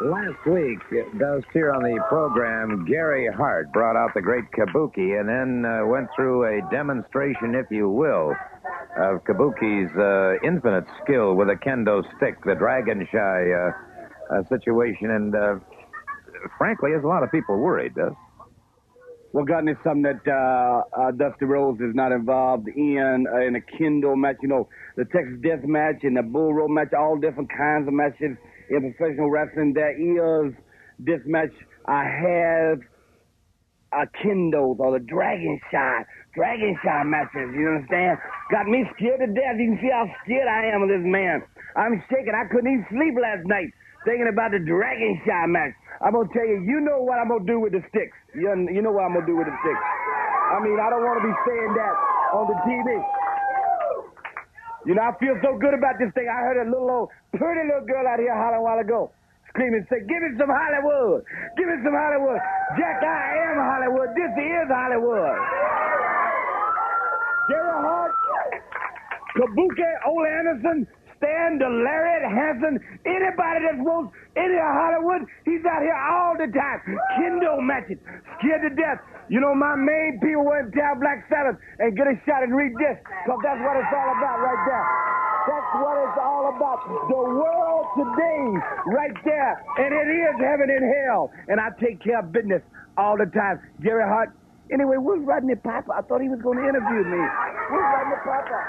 Last 0.00 0.46
week, 0.46 0.80
Dust, 1.16 1.46
here 1.52 1.70
on 1.72 1.84
the 1.84 2.02
program, 2.08 2.84
Gary 2.86 3.28
Hart 3.32 3.72
brought 3.72 3.94
out 3.94 4.12
the 4.14 4.20
great 4.20 4.50
Kabuki 4.50 5.20
and 5.20 5.28
then 5.28 5.64
uh, 5.64 5.86
went 5.86 6.08
through 6.16 6.42
a 6.42 6.68
demonstration, 6.72 7.54
if 7.54 7.66
you 7.70 7.88
will, 7.88 8.34
of 8.96 9.22
Kabuki's 9.22 9.96
uh, 9.96 10.44
infinite 10.44 10.86
skill 11.04 11.36
with 11.36 11.48
a 11.48 11.54
kendo 11.54 12.02
stick, 12.16 12.42
the 12.44 12.56
Dragon 12.56 13.06
Shy 13.12 13.52
uh, 13.52 13.70
uh, 14.34 14.42
situation. 14.48 15.12
And 15.12 15.32
uh, 15.36 15.54
frankly, 16.58 16.90
there's 16.90 17.04
a 17.04 17.06
lot 17.06 17.22
of 17.22 17.30
people 17.30 17.58
worried, 17.58 17.94
Dust. 17.94 18.16
Well, 19.32 19.46
Gutton 19.46 19.68
is 19.68 19.80
something 19.82 20.02
that 20.02 20.20
uh, 20.28 20.84
uh, 20.92 21.10
Dusty 21.12 21.46
Rhodes 21.46 21.80
is 21.80 21.94
not 21.94 22.12
involved 22.12 22.68
in 22.68 23.24
uh, 23.32 23.40
in 23.40 23.56
a 23.56 23.64
kendo 23.64 24.14
match. 24.14 24.36
You 24.42 24.48
know, 24.48 24.68
the 24.96 25.06
Texas 25.06 25.40
Death 25.42 25.64
Match 25.64 26.04
and 26.04 26.18
the 26.18 26.22
Bull 26.22 26.52
Rope 26.52 26.68
match, 26.68 26.92
all 26.92 27.16
different 27.16 27.48
kinds 27.48 27.88
of 27.88 27.94
matches 27.94 28.36
in 28.68 28.92
professional 28.92 29.30
wrestling. 29.30 29.72
There 29.72 29.96
is 29.96 30.52
this 30.98 31.20
match. 31.24 31.52
I 31.88 32.04
have 32.04 32.80
a 33.96 34.04
kendo 34.20 34.76
or 34.78 34.98
the 34.98 35.04
Dragon 35.04 35.58
Shot, 35.72 36.04
Dragon 36.34 36.76
Shot 36.84 37.06
matches. 37.06 37.56
You 37.56 37.80
understand? 37.80 38.18
Got 38.52 38.68
me 38.68 38.84
scared 39.00 39.20
to 39.20 39.32
death. 39.32 39.56
You 39.56 39.72
can 39.72 39.78
see 39.80 39.88
how 39.88 40.12
scared 40.24 40.46
I 40.46 40.76
am 40.76 40.82
of 40.82 40.92
this 40.92 41.08
man. 41.08 41.40
I'm 41.74 42.04
shaking. 42.12 42.36
I 42.36 42.44
couldn't 42.52 42.68
even 42.68 42.86
sleep 42.92 43.16
last 43.16 43.48
night 43.48 43.72
thinking 44.04 44.28
about 44.28 44.52
the 44.52 44.60
Dragon 44.60 45.16
Shot 45.24 45.48
match. 45.48 45.72
I'm 46.04 46.12
gonna 46.12 46.28
tell 46.36 46.44
you, 46.44 46.60
you 46.68 46.84
know 46.84 47.00
what 47.00 47.16
I'm 47.16 47.28
gonna 47.28 47.48
do 47.48 47.60
with 47.60 47.72
the 47.72 47.80
sticks. 47.88 48.16
You, 48.34 48.48
you 48.72 48.80
know 48.80 48.92
what 48.92 49.04
I'm 49.04 49.14
gonna 49.14 49.26
do 49.26 49.36
with 49.36 49.46
the 49.46 49.56
sticks. 49.60 49.84
I 50.52 50.60
mean, 50.64 50.80
I 50.80 50.88
don't 50.88 51.04
want 51.04 51.20
to 51.20 51.24
be 51.24 51.34
saying 51.48 51.72
that 51.76 51.94
on 52.32 52.44
the 52.48 52.56
TV. 52.64 52.88
You 54.84 54.94
know, 54.96 55.04
I 55.04 55.12
feel 55.20 55.36
so 55.44 55.56
good 55.60 55.74
about 55.74 56.00
this 56.00 56.10
thing. 56.16 56.26
I 56.26 56.42
heard 56.48 56.58
a 56.58 56.68
little 56.68 56.90
old, 56.90 57.08
pretty 57.36 57.68
little 57.68 57.86
girl 57.86 58.08
out 58.08 58.18
here 58.18 58.34
hollering 58.34 58.60
a 58.60 58.64
while 58.64 58.80
ago, 58.80 59.12
screaming, 59.52 59.86
say, 59.88 60.00
give 60.04 60.20
me 60.20 60.34
some 60.40 60.50
Hollywood. 60.50 61.22
Give 61.56 61.68
me 61.68 61.76
some 61.84 61.94
Hollywood. 61.94 62.40
Jack, 62.80 62.98
I 63.04 63.52
am 63.52 63.56
Hollywood. 63.62 64.10
This 64.16 64.32
is 64.32 64.66
Hollywood. 64.66 65.38
Jerry 67.52 67.76
Hart, 67.84 68.12
Kabuki, 69.38 69.90
Ole 70.08 70.26
Anderson, 70.26 70.78
Stan, 71.22 71.62
Lariat, 71.62 72.26
Hansen, 72.26 72.82
anybody 73.06 73.62
that 73.70 73.78
wants 73.78 74.10
any 74.34 74.58
of 74.58 74.72
Hollywood, 74.74 75.22
he's 75.46 75.62
out 75.62 75.86
here 75.86 75.94
all 75.94 76.34
the 76.34 76.50
time. 76.50 76.82
Kendo 77.14 77.62
matches, 77.62 78.02
scared 78.42 78.66
to 78.66 78.74
death. 78.74 78.98
You 79.30 79.38
know, 79.38 79.54
my 79.54 79.78
main 79.78 80.18
people 80.18 80.42
went 80.42 80.74
down 80.74 80.98
Black 80.98 81.22
Sabbath 81.30 81.62
and 81.78 81.94
get 81.94 82.10
a 82.10 82.18
shot 82.26 82.42
and 82.42 82.50
read 82.50 82.74
this, 82.74 82.98
because 83.22 83.38
that's 83.46 83.62
what 83.62 83.78
it's 83.78 83.94
all 83.94 84.10
about 84.18 84.42
right 84.42 84.62
there. 84.66 84.86
That's 85.46 85.70
what 85.78 85.96
it's 86.02 86.18
all 86.18 86.44
about. 86.50 86.78
The 87.06 87.22
world 87.38 87.86
today, 87.94 88.42
right 88.90 89.16
there. 89.22 89.54
And 89.78 89.94
it 89.94 90.08
is 90.10 90.34
heaven 90.42 90.70
and 90.74 90.84
hell. 91.06 91.30
And 91.46 91.62
I 91.62 91.70
take 91.78 92.02
care 92.02 92.18
of 92.18 92.30
business 92.34 92.62
all 92.98 93.16
the 93.16 93.26
time. 93.30 93.62
Jerry 93.82 94.06
Hart, 94.06 94.34
Anyway, 94.70 94.96
where's 94.96 95.24
Rodney 95.26 95.54
Piper? 95.56 95.92
I 95.92 96.02
thought 96.02 96.20
he 96.22 96.28
was 96.28 96.40
going 96.40 96.58
to 96.58 96.64
interview 96.68 97.02
me. 97.04 97.18
Where's 97.70 97.88
Rodney 97.92 98.18
Piper? 98.24 98.60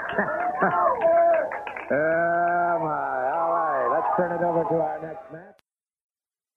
Oh, 0.64 0.98
uh, 1.94 2.84
my. 2.84 3.30
All 3.30 3.50
right, 3.52 3.88
let's 3.94 4.10
turn 4.16 4.32
it 4.32 4.42
over 4.44 4.64
to 4.68 4.76
our 4.80 5.00
next 5.00 5.32
match. 5.32 5.63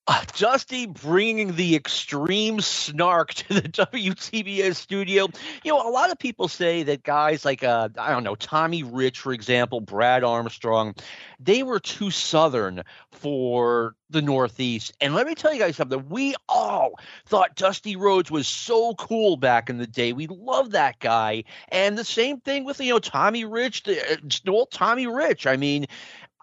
Uh, 0.10 0.24
Dusty 0.38 0.86
bringing 0.86 1.58
the 1.58 1.76
extreme 1.76 2.62
snark 2.62 3.34
to 3.34 3.56
the 3.56 3.62
WTBS 3.70 4.76
studio. 4.76 5.28
You 5.66 5.74
know, 5.74 5.88
a 5.88 5.92
lot 5.92 6.12
of 6.12 6.18
people 6.18 6.48
say 6.48 6.84
that 6.84 7.04
guys 7.04 7.44
like, 7.44 7.62
uh, 7.62 7.90
I 7.98 8.12
don't 8.12 8.24
know, 8.24 8.36
Tommy 8.36 8.84
Rich, 8.84 9.20
for 9.20 9.34
example, 9.34 9.82
Brad 9.82 10.24
Armstrong, 10.24 10.96
they 11.42 11.62
were 11.62 11.82
too 11.82 12.10
Southern 12.10 12.84
for 13.12 13.96
the 14.10 14.22
Northeast. 14.22 14.94
And 15.02 15.14
let 15.14 15.28
me 15.28 15.36
tell 15.36 15.54
you 15.54 15.60
guys 15.60 15.76
something. 15.76 16.08
We 16.08 16.36
all 16.48 16.94
thought 17.26 17.56
Dusty 17.56 17.98
Rhodes 17.98 18.32
was 18.32 18.48
so 18.48 18.96
cool 18.96 19.36
back 19.36 19.70
in 19.70 19.78
the 19.78 19.88
day. 19.88 20.14
We 20.14 20.28
loved 20.28 20.72
that 20.72 21.00
guy. 21.00 21.44
And 21.68 21.98
the 21.98 22.06
same 22.06 22.40
thing 22.40 22.64
with, 22.64 22.80
you 22.80 22.94
know, 22.94 23.00
Tommy 23.00 23.44
Rich, 23.44 23.84
the, 23.84 24.14
uh, 24.14 24.66
Tommy 24.72 25.08
Rich. 25.08 25.46
I 25.48 25.58
mean, 25.58 25.88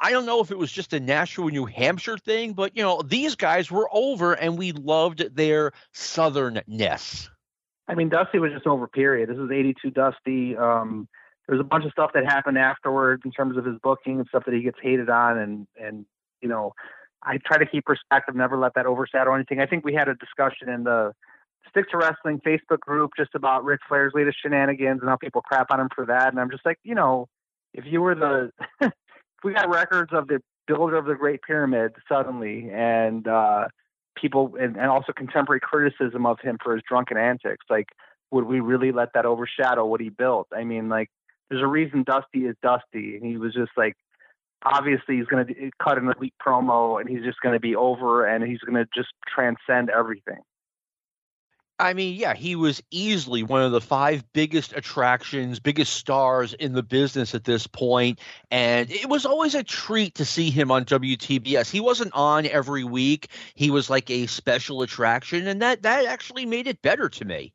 I 0.00 0.10
don't 0.10 0.26
know 0.26 0.40
if 0.40 0.50
it 0.50 0.58
was 0.58 0.72
just 0.72 0.92
a 0.92 1.00
Nashua, 1.00 1.50
New 1.50 1.66
Hampshire 1.66 2.18
thing, 2.18 2.52
but 2.52 2.76
you 2.76 2.82
know, 2.82 3.02
these 3.02 3.34
guys 3.34 3.70
were 3.70 3.88
over 3.92 4.32
and 4.34 4.58
we 4.58 4.72
loved 4.72 5.34
their 5.34 5.72
southernness. 5.94 7.28
I 7.86 7.94
mean, 7.94 8.08
Dusty 8.08 8.38
was 8.38 8.52
just 8.52 8.66
over, 8.66 8.86
period. 8.86 9.28
This 9.28 9.36
is 9.36 9.50
82 9.50 9.90
Dusty. 9.90 10.56
Um, 10.56 11.06
there's 11.46 11.60
a 11.60 11.64
bunch 11.64 11.84
of 11.84 11.92
stuff 11.92 12.12
that 12.14 12.24
happened 12.24 12.58
afterwards 12.58 13.22
in 13.24 13.30
terms 13.30 13.56
of 13.56 13.64
his 13.64 13.76
booking 13.82 14.18
and 14.18 14.28
stuff 14.28 14.44
that 14.46 14.54
he 14.54 14.62
gets 14.62 14.78
hated 14.82 15.10
on. 15.10 15.38
And, 15.38 15.66
and, 15.80 16.06
you 16.40 16.48
know, 16.48 16.72
I 17.22 17.38
try 17.44 17.58
to 17.58 17.66
keep 17.66 17.84
perspective, 17.84 18.34
never 18.34 18.56
let 18.58 18.74
that 18.74 18.86
overshadow 18.86 19.34
anything. 19.34 19.60
I 19.60 19.66
think 19.66 19.84
we 19.84 19.94
had 19.94 20.08
a 20.08 20.14
discussion 20.14 20.68
in 20.68 20.84
the 20.84 21.12
Stick 21.68 21.90
to 21.90 21.98
Wrestling 21.98 22.40
Facebook 22.40 22.80
group 22.80 23.12
just 23.16 23.34
about 23.34 23.64
Ric 23.64 23.80
Flair's 23.88 24.12
latest 24.14 24.38
shenanigans 24.42 25.00
and 25.00 25.08
how 25.08 25.16
people 25.16 25.42
crap 25.42 25.70
on 25.70 25.80
him 25.80 25.88
for 25.94 26.06
that. 26.06 26.28
And 26.28 26.40
I'm 26.40 26.50
just 26.50 26.64
like, 26.64 26.78
you 26.84 26.94
know, 26.94 27.28
if 27.72 27.84
you 27.86 28.00
were 28.00 28.14
the 28.14 28.50
we 29.44 29.52
got 29.52 29.68
records 29.68 30.10
of 30.12 30.26
the 30.26 30.40
builder 30.66 30.96
of 30.96 31.04
the 31.04 31.14
Great 31.14 31.42
Pyramid 31.42 31.92
suddenly, 32.08 32.70
and 32.72 33.28
uh, 33.28 33.68
people, 34.16 34.54
and, 34.58 34.76
and 34.76 34.86
also 34.86 35.12
contemporary 35.12 35.60
criticism 35.60 36.26
of 36.26 36.38
him 36.40 36.58
for 36.62 36.74
his 36.74 36.82
drunken 36.88 37.16
antics. 37.16 37.64
Like, 37.68 37.88
would 38.30 38.44
we 38.44 38.60
really 38.60 38.90
let 38.90 39.10
that 39.14 39.26
overshadow 39.26 39.84
what 39.84 40.00
he 40.00 40.08
built? 40.08 40.48
I 40.56 40.64
mean, 40.64 40.88
like, 40.88 41.08
there's 41.48 41.62
a 41.62 41.66
reason 41.66 42.04
Dusty 42.04 42.46
is 42.46 42.56
Dusty, 42.62 43.16
and 43.16 43.24
he 43.24 43.36
was 43.36 43.52
just 43.52 43.72
like, 43.76 43.94
obviously, 44.64 45.16
he's 45.16 45.26
going 45.26 45.46
to 45.46 45.70
cut 45.82 45.98
an 45.98 46.10
elite 46.16 46.34
promo, 46.44 47.00
and 47.00 47.08
he's 47.08 47.22
just 47.22 47.40
going 47.40 47.52
to 47.52 47.60
be 47.60 47.76
over, 47.76 48.26
and 48.26 48.42
he's 48.44 48.60
going 48.60 48.82
to 48.82 48.88
just 48.96 49.10
transcend 49.32 49.90
everything. 49.90 50.40
I 51.78 51.92
mean, 51.92 52.14
yeah, 52.14 52.34
he 52.34 52.54
was 52.54 52.82
easily 52.92 53.42
one 53.42 53.62
of 53.62 53.72
the 53.72 53.80
five 53.80 54.24
biggest 54.32 54.72
attractions, 54.76 55.58
biggest 55.58 55.94
stars 55.94 56.54
in 56.54 56.72
the 56.72 56.84
business 56.84 57.34
at 57.34 57.44
this 57.44 57.66
point, 57.66 58.20
and 58.50 58.90
it 58.90 59.08
was 59.08 59.26
always 59.26 59.56
a 59.56 59.64
treat 59.64 60.14
to 60.16 60.24
see 60.24 60.50
him 60.50 60.70
on 60.70 60.84
WTBS. 60.84 61.70
He 61.70 61.80
wasn't 61.80 62.12
on 62.14 62.46
every 62.46 62.84
week; 62.84 63.28
he 63.54 63.70
was 63.70 63.90
like 63.90 64.08
a 64.08 64.26
special 64.26 64.82
attraction, 64.82 65.48
and 65.48 65.62
that 65.62 65.82
that 65.82 66.04
actually 66.04 66.46
made 66.46 66.68
it 66.68 66.80
better 66.80 67.08
to 67.08 67.24
me. 67.24 67.52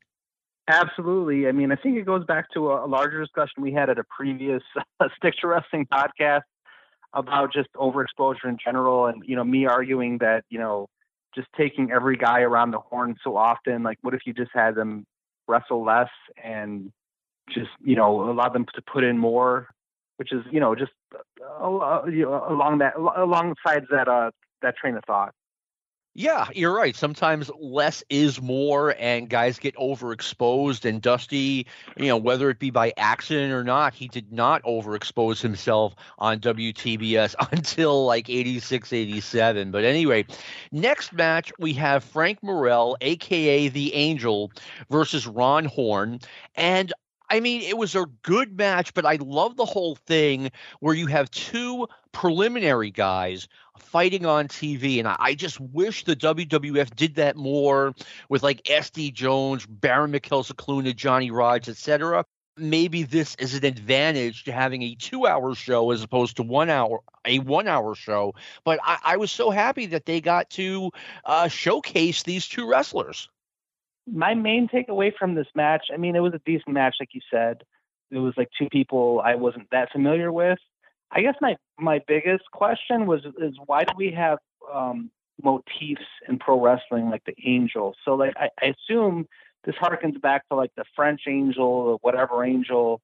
Absolutely. 0.67 1.47
I 1.47 1.51
mean, 1.51 1.71
I 1.71 1.75
think 1.75 1.97
it 1.97 2.05
goes 2.05 2.25
back 2.25 2.51
to 2.53 2.73
a, 2.73 2.85
larger 2.85 3.21
discussion 3.21 3.63
we 3.63 3.73
had 3.73 3.89
at 3.89 3.97
a 3.97 4.03
previous 4.03 4.61
uh, 4.99 5.07
Stick 5.17 5.33
to 5.41 5.47
Wrestling 5.47 5.87
podcast 5.91 6.43
about 7.13 7.51
just 7.51 7.69
overexposure 7.73 8.45
in 8.45 8.57
general, 8.63 9.07
and 9.07 9.23
you 9.25 9.37
know, 9.37 9.45
me 9.45 9.65
arguing 9.65 10.17
that 10.17 10.43
you 10.49 10.59
know 10.59 10.89
just 11.39 11.51
taking 11.57 11.89
every 11.91 12.17
guy 12.17 12.41
around 12.41 12.71
the 12.71 12.79
horn 12.79 13.15
so 13.23 13.37
often. 13.37 13.81
Like, 13.81 13.97
what 14.01 14.13
if 14.13 14.21
you 14.25 14.33
just 14.33 14.51
had 14.53 14.75
them 14.75 15.05
wrestle 15.47 15.83
less 15.85 16.09
and 16.43 16.91
just 17.49 17.69
you 17.81 17.95
know 17.95 18.29
allow 18.29 18.49
them 18.49 18.65
to 18.75 18.81
put 18.81 19.03
in 19.03 19.17
more, 19.17 19.69
which 20.17 20.33
is 20.33 20.41
you 20.51 20.59
know 20.59 20.75
just 20.75 20.91
uh, 21.41 21.77
uh 21.77 22.05
you 22.05 22.23
know, 22.23 22.45
along 22.49 22.79
that 22.79 22.95
alongside 22.97 23.83
that 23.89 24.07
uh 24.07 24.31
that 24.61 24.75
train 24.75 24.95
of 24.95 25.03
thought. 25.05 25.33
Yeah, 26.15 26.47
you're 26.53 26.75
right. 26.75 26.95
Sometimes 26.95 27.49
less 27.59 28.03
is 28.09 28.41
more, 28.41 28.93
and 28.99 29.29
guys 29.29 29.57
get 29.59 29.75
overexposed. 29.75 30.83
And 30.83 31.01
Dusty, 31.01 31.65
you 31.97 32.07
know, 32.07 32.17
whether 32.17 32.49
it 32.49 32.59
be 32.59 32.71
by 32.71 32.91
accident 32.97 33.53
or 33.53 33.63
not, 33.63 33.93
he 33.93 34.07
did 34.09 34.31
not 34.33 34.61
overexpose 34.63 35.41
himself 35.41 35.95
on 36.17 36.39
WTBS 36.39 37.35
until 37.51 38.05
like 38.05 38.29
86, 38.29 38.91
87. 38.91 39.71
But 39.71 39.85
anyway, 39.85 40.25
next 40.71 41.13
match, 41.13 41.53
we 41.59 41.73
have 41.73 42.03
Frank 42.03 42.43
Morel, 42.43 42.97
aka 43.01 43.69
The 43.69 43.93
Angel, 43.93 44.51
versus 44.89 45.25
Ron 45.25 45.65
Horn. 45.65 46.19
And 46.55 46.91
I 47.29 47.39
mean, 47.39 47.61
it 47.61 47.77
was 47.77 47.95
a 47.95 48.05
good 48.23 48.57
match, 48.57 48.93
but 48.93 49.05
I 49.05 49.17
love 49.21 49.55
the 49.55 49.65
whole 49.65 49.95
thing 49.95 50.51
where 50.79 50.95
you 50.95 51.05
have 51.07 51.29
two 51.29 51.87
preliminary 52.11 52.89
guys 52.89 53.47
fighting 53.77 54.25
on 54.25 54.47
TV. 54.47 54.99
And 54.99 55.07
I, 55.07 55.35
just 55.35 55.59
wish 55.59 56.03
the 56.03 56.15
WWF 56.15 56.95
did 56.95 57.15
that 57.15 57.35
more 57.35 57.93
with 58.29 58.41
like 58.41 58.63
SD 58.63 59.13
Jones, 59.13 59.65
Baron 59.65 60.11
Scicluna, 60.11 60.95
Johnny 60.95 61.29
Rodz, 61.29 61.69
etc. 61.69 62.25
Maybe 62.57 63.03
this 63.03 63.35
is 63.35 63.53
an 63.53 63.63
advantage 63.63 64.43
to 64.45 64.51
having 64.51 64.81
a 64.81 64.95
two-hour 64.95 65.55
show 65.55 65.91
as 65.91 66.03
opposed 66.03 66.35
to 66.37 66.43
one 66.43 66.69
hour, 66.69 66.99
a 67.25 67.39
one-hour 67.39 67.95
show. 67.95 68.33
But 68.65 68.79
I, 68.83 68.97
I 69.03 69.17
was 69.17 69.31
so 69.31 69.49
happy 69.49 69.85
that 69.87 70.05
they 70.05 70.19
got 70.19 70.49
to 70.51 70.91
uh, 71.25 71.47
showcase 71.47 72.23
these 72.23 72.47
two 72.47 72.69
wrestlers 72.69 73.29
my 74.11 74.33
main 74.33 74.67
takeaway 74.67 75.11
from 75.17 75.35
this 75.35 75.47
match, 75.55 75.87
I 75.93 75.97
mean, 75.97 76.15
it 76.15 76.19
was 76.19 76.33
a 76.33 76.41
decent 76.45 76.73
match, 76.73 76.95
like 76.99 77.09
you 77.13 77.21
said. 77.31 77.63
It 78.11 78.17
was 78.17 78.33
like 78.37 78.49
two 78.57 78.67
people 78.71 79.21
I 79.23 79.35
wasn't 79.35 79.67
that 79.71 79.91
familiar 79.91 80.31
with. 80.31 80.59
I 81.11 81.21
guess 81.21 81.35
my 81.41 81.55
my 81.79 82.01
biggest 82.07 82.43
question 82.51 83.05
was 83.05 83.21
is 83.39 83.53
why 83.65 83.83
do 83.83 83.93
we 83.97 84.11
have 84.11 84.39
um, 84.71 85.11
motifs 85.43 86.05
in 86.27 86.37
pro 86.39 86.59
wrestling 86.59 87.09
like 87.09 87.23
the 87.25 87.35
angel? 87.45 87.95
So 88.05 88.15
like 88.15 88.33
I, 88.37 88.49
I 88.61 88.73
assume 88.73 89.27
this 89.63 89.75
harkens 89.75 90.19
back 90.21 90.47
to 90.49 90.55
like 90.55 90.71
the 90.75 90.85
French 90.95 91.21
angel 91.27 91.65
or 91.65 91.97
whatever 92.01 92.43
angel. 92.43 93.01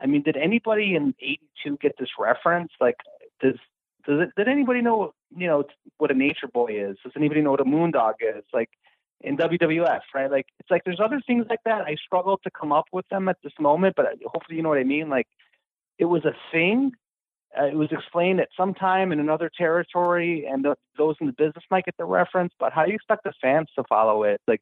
I 0.00 0.06
mean, 0.06 0.22
did 0.22 0.36
anybody 0.36 0.94
in 0.94 1.14
'82 1.20 1.78
get 1.80 1.94
this 1.98 2.10
reference? 2.18 2.72
Like, 2.80 2.96
does 3.40 3.54
does 4.06 4.20
it, 4.22 4.30
did 4.36 4.48
anybody 4.48 4.82
know 4.82 5.14
you 5.36 5.46
know 5.46 5.64
what 5.98 6.10
a 6.10 6.14
nature 6.14 6.48
boy 6.52 6.68
is? 6.72 6.96
Does 7.02 7.12
anybody 7.16 7.40
know 7.40 7.52
what 7.52 7.60
a 7.60 7.64
moondog 7.64 8.14
is? 8.20 8.44
Like, 8.52 8.70
in 9.20 9.36
WWF, 9.36 10.00
right? 10.14 10.30
Like 10.30 10.46
it's 10.60 10.70
like 10.70 10.82
there's 10.84 11.00
other 11.02 11.20
things 11.26 11.46
like 11.48 11.60
that. 11.64 11.82
I 11.82 11.96
struggle 11.96 12.38
to 12.44 12.50
come 12.50 12.72
up 12.72 12.86
with 12.92 13.08
them 13.08 13.28
at 13.28 13.36
this 13.42 13.52
moment, 13.58 13.94
but 13.96 14.06
hopefully 14.24 14.56
you 14.56 14.62
know 14.62 14.68
what 14.68 14.78
I 14.78 14.84
mean. 14.84 15.08
Like 15.08 15.26
it 15.98 16.06
was 16.06 16.24
a 16.24 16.34
thing. 16.52 16.92
Uh, 17.58 17.66
it 17.66 17.76
was 17.76 17.92
explained 17.92 18.40
at 18.40 18.48
some 18.56 18.74
time 18.74 19.12
in 19.12 19.20
another 19.20 19.48
territory, 19.56 20.44
and 20.44 20.66
those 20.98 21.16
in 21.20 21.28
the 21.28 21.32
business 21.32 21.64
might 21.70 21.84
get 21.84 21.94
the 21.96 22.04
reference. 22.04 22.52
But 22.58 22.72
how 22.72 22.84
do 22.84 22.90
you 22.90 22.96
expect 22.96 23.22
the 23.24 23.32
fans 23.40 23.68
to 23.76 23.84
follow 23.88 24.24
it? 24.24 24.40
Like 24.48 24.60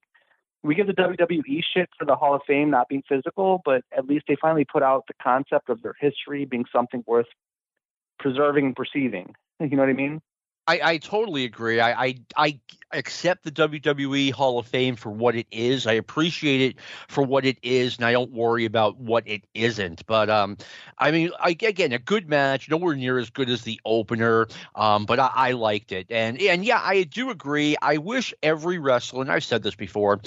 we 0.63 0.75
give 0.75 0.87
the 0.87 0.93
WWE 0.93 1.63
shit 1.75 1.89
for 1.99 2.05
the 2.05 2.15
Hall 2.15 2.35
of 2.35 2.43
Fame 2.47 2.71
not 2.71 2.89
being 2.89 3.03
physical, 3.09 3.63
but 3.65 3.83
at 3.97 4.07
least 4.07 4.27
they 4.29 4.37
finally 4.41 4.65
put 4.65 4.83
out 4.83 5.05
the 5.09 5.15
concept 5.23 5.69
of 5.71 5.83
their 5.83 5.95
history 5.99 6.45
being 6.45 6.67
something 6.73 7.03
worth 7.07 7.27
preserving 8.19 8.67
and 8.67 8.77
perceiving. 8.77 9.35
You 9.61 9.77
know 9.77 9.85
what 9.85 9.91
I 9.91 9.93
mean? 9.93 10.21
I, 10.67 10.81
I 10.83 10.99
totally 10.99 11.45
agree. 11.45 11.81
I, 11.81 12.05
I, 12.07 12.15
I 12.37 12.61
accept 12.93 13.43
the 13.43 13.51
WWE 13.51 14.33
Hall 14.33 14.59
of 14.59 14.67
Fame 14.67 14.95
for 14.95 15.11
what 15.11 15.35
it 15.35 15.47
is. 15.51 15.87
I 15.87 15.95
appreciate 15.95 16.61
it 16.61 16.77
for 17.09 17.23
what 17.23 17.45
it 17.45 17.59
is, 17.63 17.97
and 17.97 18.07
I 18.07 18.13
don't 18.13 18.31
worry 18.31 18.65
about 18.65 18.99
what 18.99 19.27
it 19.27 19.43
isn't. 19.55 20.07
But 20.07 20.31
um, 20.31 20.57
I 20.99 21.11
mean, 21.11 21.31
I, 21.41 21.51
again, 21.51 21.93
a 21.93 21.99
good 21.99 22.29
match, 22.29 22.69
nowhere 22.71 22.95
near 22.95 23.19
as 23.19 23.31
good 23.31 23.51
as 23.51 23.63
the 23.63 23.81
opener. 23.85 24.47
Um, 24.75 25.05
but 25.05 25.19
I, 25.19 25.31
I 25.35 25.53
liked 25.53 25.91
it, 25.91 26.07
and 26.11 26.41
and 26.41 26.65
yeah, 26.65 26.81
I 26.83 27.03
do 27.05 27.31
agree. 27.31 27.77
I 27.83 27.97
wish 27.97 28.33
every 28.43 28.79
wrestler, 28.79 29.23
and 29.23 29.33
I've 29.33 29.45
said 29.45 29.63
this 29.63 29.75
before. 29.75 30.21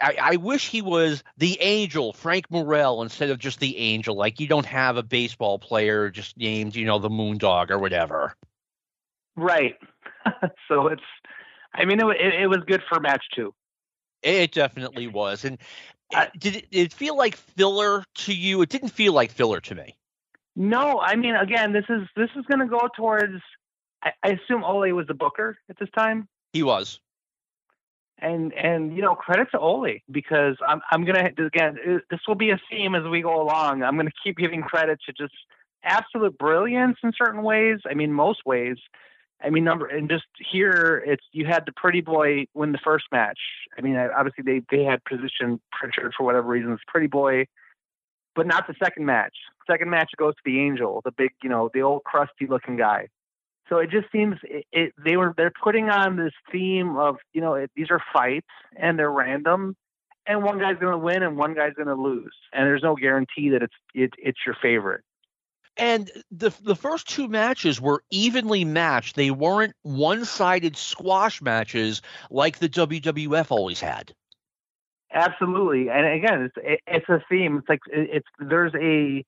I, 0.00 0.16
I, 0.20 0.36
wish 0.36 0.70
he 0.70 0.80
was 0.80 1.22
the 1.36 1.60
angel, 1.60 2.14
Frank 2.14 2.50
Morel, 2.50 3.02
instead 3.02 3.28
of 3.28 3.38
just 3.38 3.60
the 3.60 3.76
angel. 3.76 4.16
Like 4.16 4.40
you 4.40 4.46
don't 4.46 4.64
have 4.66 4.96
a 4.96 5.02
baseball 5.02 5.58
player 5.58 6.08
just 6.08 6.38
named, 6.38 6.74
you 6.74 6.86
know, 6.86 6.98
the 6.98 7.10
Moondog 7.10 7.70
or 7.70 7.78
whatever. 7.78 8.34
Right. 9.38 9.76
so 10.68 10.88
it's, 10.88 11.02
I 11.74 11.84
mean, 11.84 12.00
it, 12.00 12.06
it, 12.20 12.42
it, 12.42 12.46
was 12.48 12.58
good 12.66 12.82
for 12.88 13.00
match 13.00 13.24
two. 13.34 13.54
It 14.22 14.52
definitely 14.52 15.06
was. 15.06 15.44
And 15.44 15.58
uh, 16.14 16.26
did, 16.38 16.56
it, 16.56 16.70
did 16.70 16.86
it 16.86 16.92
feel 16.92 17.16
like 17.16 17.36
filler 17.36 18.04
to 18.14 18.34
you? 18.34 18.62
It 18.62 18.68
didn't 18.68 18.88
feel 18.88 19.12
like 19.12 19.30
filler 19.30 19.60
to 19.60 19.74
me. 19.74 19.96
No, 20.56 20.98
I 20.98 21.14
mean, 21.14 21.36
again, 21.36 21.72
this 21.72 21.84
is 21.88 22.08
this 22.16 22.30
is 22.36 22.44
going 22.46 22.58
to 22.58 22.66
go 22.66 22.88
towards. 22.96 23.40
I, 24.02 24.10
I 24.24 24.28
assume 24.30 24.64
Ole 24.64 24.92
was 24.92 25.06
the 25.06 25.14
booker 25.14 25.56
at 25.70 25.78
this 25.78 25.88
time. 25.96 26.28
He 26.52 26.64
was 26.64 26.98
and 28.20 28.52
and 28.54 28.94
you 28.96 29.02
know 29.02 29.14
credit 29.14 29.48
to 29.52 29.58
Ole 29.58 30.02
because 30.10 30.56
I'm 30.66 30.80
I'm 30.90 31.04
gonna 31.04 31.30
again 31.38 31.78
this 32.10 32.20
will 32.26 32.34
be 32.34 32.50
a 32.50 32.60
theme 32.70 32.94
as 32.94 33.04
we 33.04 33.22
go 33.22 33.40
along. 33.40 33.82
I'm 33.82 33.96
gonna 33.96 34.10
keep 34.22 34.36
giving 34.36 34.62
credit 34.62 34.98
to 35.06 35.12
just 35.12 35.34
absolute 35.84 36.36
brilliance 36.38 36.98
in 37.02 37.12
certain 37.16 37.42
ways. 37.42 37.78
I 37.88 37.94
mean 37.94 38.12
most 38.12 38.40
ways, 38.44 38.76
I 39.42 39.50
mean, 39.50 39.64
number 39.64 39.86
and 39.86 40.08
just 40.08 40.24
here, 40.50 41.02
it's 41.06 41.24
you 41.32 41.46
had 41.46 41.64
the 41.64 41.72
Pretty 41.72 42.00
Boy 42.00 42.46
win 42.54 42.72
the 42.72 42.78
first 42.82 43.06
match. 43.12 43.38
I 43.76 43.82
mean, 43.82 43.96
obviously 43.96 44.42
they 44.44 44.62
they 44.70 44.84
had 44.84 45.04
position 45.04 45.60
Pritchard 45.72 46.12
for 46.16 46.24
whatever 46.24 46.48
reasons, 46.48 46.80
Pretty 46.88 47.06
Boy, 47.06 47.46
but 48.34 48.46
not 48.46 48.66
the 48.66 48.74
second 48.82 49.06
match. 49.06 49.34
Second 49.70 49.90
match 49.90 50.10
goes 50.16 50.34
to 50.34 50.40
the 50.44 50.60
Angel, 50.60 51.02
the 51.04 51.12
big, 51.12 51.30
you 51.42 51.48
know, 51.48 51.70
the 51.72 51.82
old 51.82 52.04
crusty 52.04 52.46
looking 52.48 52.76
guy. 52.76 53.08
So 53.68 53.78
it 53.78 53.90
just 53.90 54.10
seems 54.10 54.36
it, 54.42 54.64
it 54.72 54.92
they 55.02 55.16
were 55.16 55.34
they're 55.36 55.52
putting 55.62 55.88
on 55.90 56.16
this 56.16 56.32
theme 56.50 56.96
of 56.96 57.16
you 57.32 57.40
know 57.40 57.54
it, 57.54 57.70
these 57.76 57.90
are 57.90 58.00
fights 58.12 58.48
and 58.76 58.98
they're 58.98 59.10
random, 59.10 59.76
and 60.26 60.42
one 60.42 60.58
guy's 60.58 60.78
going 60.78 60.92
to 60.92 60.98
win 60.98 61.22
and 61.22 61.36
one 61.36 61.54
guy's 61.54 61.74
going 61.74 61.88
to 61.88 61.94
lose, 61.94 62.34
and 62.52 62.66
there's 62.66 62.82
no 62.82 62.96
guarantee 62.96 63.50
that 63.50 63.62
it's 63.62 63.74
it, 63.94 64.12
it's 64.18 64.38
your 64.46 64.56
favorite. 64.60 65.02
And 65.78 66.10
the 66.32 66.50
the 66.62 66.74
first 66.74 67.08
two 67.08 67.28
matches 67.28 67.80
were 67.80 68.02
evenly 68.10 68.64
matched. 68.64 69.14
They 69.14 69.30
weren't 69.30 69.74
one-sided 69.82 70.76
squash 70.76 71.40
matches 71.40 72.02
like 72.30 72.58
the 72.58 72.68
WWF 72.68 73.52
always 73.52 73.80
had. 73.80 74.12
Absolutely, 75.12 75.88
and 75.88 76.04
again, 76.04 76.42
it's 76.42 76.56
it, 76.56 76.80
it's 76.86 77.08
a 77.08 77.22
theme. 77.30 77.58
It's 77.58 77.68
like 77.68 77.80
it, 77.90 78.10
it's 78.12 78.26
there's 78.40 78.74
a 78.74 79.24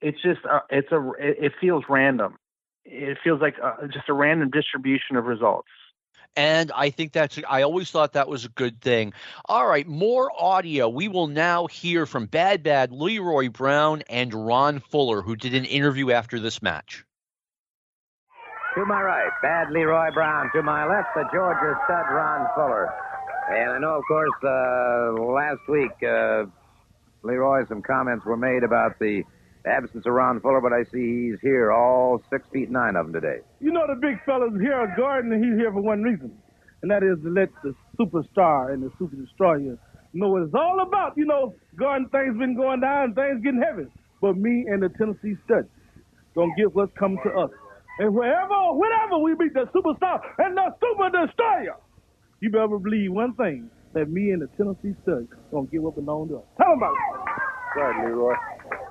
it's 0.00 0.20
just 0.20 0.44
a, 0.44 0.62
it's 0.70 0.90
a 0.90 1.12
it 1.18 1.52
feels 1.60 1.84
random. 1.88 2.36
It 2.84 3.18
feels 3.22 3.40
like 3.40 3.54
a, 3.58 3.86
just 3.86 4.08
a 4.08 4.12
random 4.12 4.50
distribution 4.50 5.16
of 5.16 5.24
results. 5.24 5.68
And 6.34 6.72
I 6.74 6.90
think 6.90 7.12
that's, 7.12 7.38
I 7.48 7.62
always 7.62 7.90
thought 7.90 8.14
that 8.14 8.28
was 8.28 8.44
a 8.44 8.48
good 8.48 8.80
thing. 8.80 9.12
All 9.44 9.66
right, 9.66 9.86
more 9.86 10.30
audio. 10.36 10.88
We 10.88 11.08
will 11.08 11.26
now 11.26 11.66
hear 11.66 12.06
from 12.06 12.26
Bad 12.26 12.62
Bad 12.62 12.90
Leroy 12.90 13.50
Brown 13.50 14.02
and 14.08 14.32
Ron 14.32 14.80
Fuller, 14.80 15.20
who 15.20 15.36
did 15.36 15.54
an 15.54 15.66
interview 15.66 16.10
after 16.10 16.40
this 16.40 16.62
match. 16.62 17.04
To 18.74 18.86
my 18.86 19.02
right, 19.02 19.30
Bad 19.42 19.70
Leroy 19.70 20.10
Brown. 20.14 20.50
To 20.54 20.62
my 20.62 20.86
left, 20.86 21.08
the 21.14 21.24
Georgia 21.32 21.78
stud 21.84 22.06
Ron 22.10 22.46
Fuller. 22.54 22.90
And 23.50 23.72
I 23.72 23.78
know, 23.78 23.96
of 23.96 24.04
course, 24.08 24.30
uh, 24.42 25.12
last 25.22 25.60
week, 25.68 25.92
uh, 26.02 26.46
Leroy, 27.22 27.66
some 27.68 27.82
comments 27.82 28.24
were 28.24 28.38
made 28.38 28.64
about 28.64 28.98
the 28.98 29.24
absence 29.66 30.04
of 30.06 30.12
Ron 30.12 30.40
Fuller, 30.40 30.60
but 30.60 30.72
I 30.72 30.84
see 30.92 31.30
he's 31.30 31.40
here, 31.40 31.72
all 31.72 32.22
six 32.30 32.44
feet 32.52 32.70
nine 32.70 32.96
of 32.96 33.06
them 33.06 33.12
today. 33.12 33.40
You 33.60 33.72
know 33.72 33.86
the 33.86 33.94
big 34.00 34.22
fella's 34.24 34.58
here, 34.60 34.92
Gordon, 34.96 35.32
and 35.32 35.44
he's 35.44 35.58
here 35.58 35.72
for 35.72 35.80
one 35.80 36.02
reason, 36.02 36.32
and 36.82 36.90
that 36.90 37.02
is 37.02 37.22
to 37.22 37.30
let 37.30 37.48
the 37.62 37.74
superstar 37.98 38.72
and 38.72 38.82
the 38.82 38.90
super 38.98 39.16
destroyer 39.16 39.78
know 40.14 40.28
what 40.28 40.42
it's 40.42 40.54
all 40.54 40.80
about. 40.86 41.14
You 41.16 41.26
know, 41.26 41.54
Gordon, 41.76 42.08
things 42.08 42.36
been 42.38 42.56
going 42.56 42.80
down, 42.80 43.14
things 43.14 43.42
getting 43.42 43.62
heavy, 43.62 43.88
but 44.20 44.36
me 44.36 44.64
and 44.68 44.82
the 44.82 44.88
Tennessee 44.90 45.36
Stud 45.44 45.68
gonna 46.34 46.52
get 46.56 46.74
what's 46.74 46.92
coming 46.98 47.18
to 47.24 47.30
us. 47.30 47.50
And 47.98 48.14
wherever, 48.14 48.72
whenever 48.72 49.18
we 49.18 49.34
meet 49.34 49.54
the 49.54 49.66
superstar 49.74 50.20
and 50.38 50.56
the 50.56 50.74
super 50.80 51.10
destroyer, 51.10 51.76
you 52.40 52.50
better 52.50 52.78
believe 52.78 53.12
one 53.12 53.34
thing, 53.34 53.70
that 53.94 54.08
me 54.10 54.30
and 54.30 54.42
the 54.42 54.48
Tennessee 54.56 54.96
Stud 55.02 55.28
gonna 55.50 55.66
get 55.66 55.82
what 55.82 55.94
belongs 55.94 56.30
to 56.30 56.38
us. 56.38 56.44
Tell 56.56 56.70
them 56.70 56.78
about 56.78 56.94
it. 56.94 57.78
Right, 57.78 58.06
Leroy. 58.06 58.34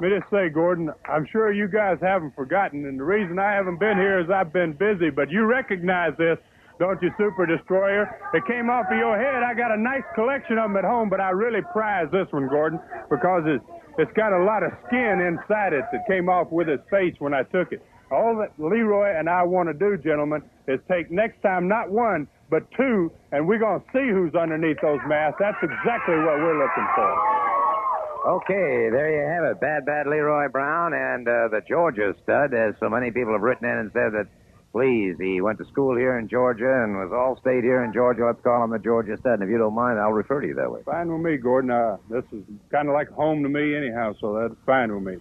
Let 0.01 0.09
me 0.09 0.17
just 0.17 0.31
say, 0.31 0.49
Gordon, 0.49 0.89
I'm 1.05 1.27
sure 1.31 1.53
you 1.53 1.67
guys 1.67 1.99
haven't 2.01 2.33
forgotten, 2.33 2.87
and 2.87 2.99
the 2.99 3.03
reason 3.03 3.37
I 3.37 3.53
haven't 3.53 3.79
been 3.79 3.97
here 3.97 4.19
is 4.19 4.31
I've 4.31 4.51
been 4.51 4.73
busy, 4.73 5.11
but 5.11 5.29
you 5.29 5.45
recognize 5.45 6.17
this, 6.17 6.39
don't 6.79 6.99
you, 7.03 7.11
Super 7.19 7.45
Destroyer? 7.45 8.09
It 8.33 8.43
came 8.47 8.67
off 8.71 8.87
of 8.89 8.97
your 8.97 9.15
head. 9.15 9.43
I 9.43 9.53
got 9.53 9.69
a 9.69 9.77
nice 9.79 10.01
collection 10.15 10.57
of 10.57 10.71
them 10.71 10.77
at 10.77 10.85
home, 10.85 11.07
but 11.07 11.21
I 11.21 11.29
really 11.29 11.61
prize 11.71 12.07
this 12.11 12.25
one, 12.31 12.47
Gordon, 12.49 12.79
because 13.11 13.43
it's, 13.45 13.63
it's 13.99 14.11
got 14.13 14.33
a 14.33 14.43
lot 14.43 14.63
of 14.63 14.71
skin 14.87 15.21
inside 15.21 15.73
it 15.73 15.85
that 15.91 16.07
came 16.09 16.29
off 16.29 16.47
with 16.49 16.67
his 16.67 16.79
face 16.89 17.13
when 17.19 17.35
I 17.35 17.43
took 17.43 17.71
it. 17.71 17.85
All 18.09 18.35
that 18.41 18.57
Leroy 18.57 19.13
and 19.15 19.29
I 19.29 19.43
want 19.43 19.69
to 19.69 19.73
do, 19.77 20.01
gentlemen, 20.01 20.41
is 20.67 20.79
take 20.89 21.11
next 21.11 21.43
time 21.43 21.67
not 21.67 21.91
one, 21.91 22.27
but 22.49 22.65
two, 22.71 23.11
and 23.31 23.47
we're 23.47 23.59
going 23.59 23.79
to 23.79 23.85
see 23.93 24.09
who's 24.09 24.33
underneath 24.33 24.81
those 24.81 24.99
masks. 25.05 25.37
That's 25.39 25.61
exactly 25.61 26.15
what 26.15 26.41
we're 26.41 26.57
looking 26.57 26.87
for. 26.95 27.60
Okay, 28.23 28.89
there 28.91 29.09
you 29.09 29.25
have 29.27 29.51
it. 29.51 29.59
Bad, 29.59 29.85
bad 29.85 30.05
Leroy 30.05 30.47
Brown 30.49 30.93
and 30.93 31.27
uh, 31.27 31.47
the 31.49 31.61
Georgia 31.67 32.13
stud, 32.21 32.53
as 32.53 32.75
so 32.79 32.87
many 32.87 33.09
people 33.09 33.33
have 33.33 33.41
written 33.41 33.67
in 33.67 33.77
and 33.77 33.91
said 33.93 34.13
that, 34.13 34.27
please, 34.71 35.15
he 35.19 35.41
went 35.41 35.57
to 35.57 35.65
school 35.65 35.97
here 35.97 36.19
in 36.19 36.27
Georgia 36.27 36.83
and 36.83 36.97
was 36.97 37.11
all 37.11 37.35
state 37.41 37.63
here 37.63 37.83
in 37.83 37.91
Georgia. 37.91 38.25
Let's 38.27 38.41
call 38.43 38.63
him 38.63 38.69
the 38.69 38.79
Georgia 38.79 39.17
stud. 39.17 39.39
And 39.39 39.43
if 39.43 39.49
you 39.49 39.57
don't 39.57 39.73
mind, 39.73 39.97
I'll 39.99 40.13
refer 40.13 40.39
to 40.39 40.47
you 40.47 40.53
that 40.53 40.71
way. 40.71 40.81
Fine 40.85 41.11
with 41.11 41.21
me, 41.21 41.37
Gordon. 41.37 41.71
Uh, 41.71 41.97
this 42.09 42.23
is 42.31 42.43
kind 42.71 42.87
of 42.87 42.93
like 42.93 43.09
home 43.09 43.41
to 43.41 43.49
me, 43.49 43.75
anyhow, 43.75 44.13
so 44.21 44.37
that's 44.39 44.59
fine 44.67 44.93
with 44.93 45.03
me. 45.03 45.17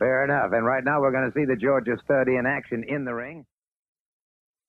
Fair 0.00 0.24
enough. 0.24 0.50
And 0.52 0.66
right 0.66 0.82
now, 0.82 1.00
we're 1.00 1.12
going 1.12 1.30
to 1.30 1.38
see 1.38 1.44
the 1.44 1.56
Georgia 1.56 1.96
stud 2.04 2.26
in 2.26 2.44
action 2.44 2.84
in 2.88 3.04
the 3.04 3.14
ring. 3.14 3.46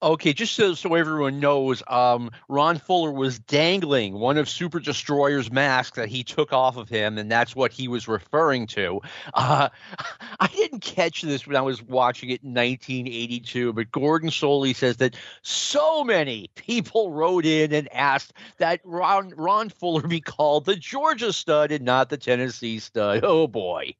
Okay, 0.03 0.33
just 0.33 0.55
so, 0.55 0.73
so 0.73 0.95
everyone 0.95 1.39
knows, 1.39 1.81
um, 1.87 2.29
Ron 2.49 2.77
Fuller 2.77 3.13
was 3.13 3.39
dangling 3.39 4.13
one 4.13 4.37
of 4.37 4.49
Super 4.49 4.81
Destroyer's 4.81 5.49
masks 5.49 5.95
that 5.95 6.09
he 6.09 6.25
took 6.25 6.51
off 6.51 6.75
of 6.75 6.89
him, 6.89 7.17
and 7.17 7.31
that's 7.31 7.55
what 7.55 7.71
he 7.71 7.87
was 7.87 8.05
referring 8.05 8.67
to. 8.67 8.99
Uh, 9.33 9.69
I 10.41 10.47
didn't 10.47 10.81
catch 10.81 11.21
this 11.21 11.47
when 11.47 11.55
I 11.55 11.61
was 11.61 11.81
watching 11.81 12.31
it 12.31 12.43
in 12.43 12.49
1982, 12.49 13.71
but 13.71 13.93
Gordon 13.93 14.29
Solie 14.29 14.75
says 14.75 14.97
that 14.97 15.15
so 15.41 16.03
many 16.03 16.49
people 16.55 17.09
wrote 17.09 17.45
in 17.45 17.71
and 17.71 17.87
asked 17.93 18.33
that 18.57 18.81
Ron, 18.83 19.33
Ron 19.37 19.69
Fuller 19.69 20.05
be 20.05 20.19
called 20.19 20.65
the 20.65 20.75
Georgia 20.75 21.31
stud 21.31 21.71
and 21.71 21.85
not 21.85 22.09
the 22.09 22.17
Tennessee 22.17 22.79
stud. 22.79 23.23
Oh, 23.23 23.47
boy. 23.47 23.95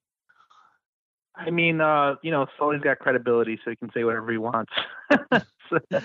I 1.36 1.50
mean, 1.50 1.82
uh, 1.82 2.16
you 2.22 2.32
know, 2.32 2.48
Solie's 2.58 2.82
got 2.82 3.00
credibility, 3.00 3.60
so 3.64 3.72
he 3.72 3.76
can 3.76 3.92
say 3.92 4.04
whatever 4.04 4.32
he 4.32 4.38
wants. 4.38 4.72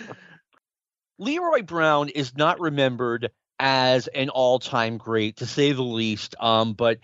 Leroy 1.19 1.63
Brown 1.63 2.09
is 2.09 2.37
not 2.37 2.61
remembered 2.61 3.31
as 3.59 4.07
an 4.09 4.31
all-time 4.31 4.99
great, 4.99 5.39
to 5.39 5.47
say 5.47 5.73
the 5.73 5.83
least. 5.83 6.35
Um, 6.41 6.73
but 6.73 6.99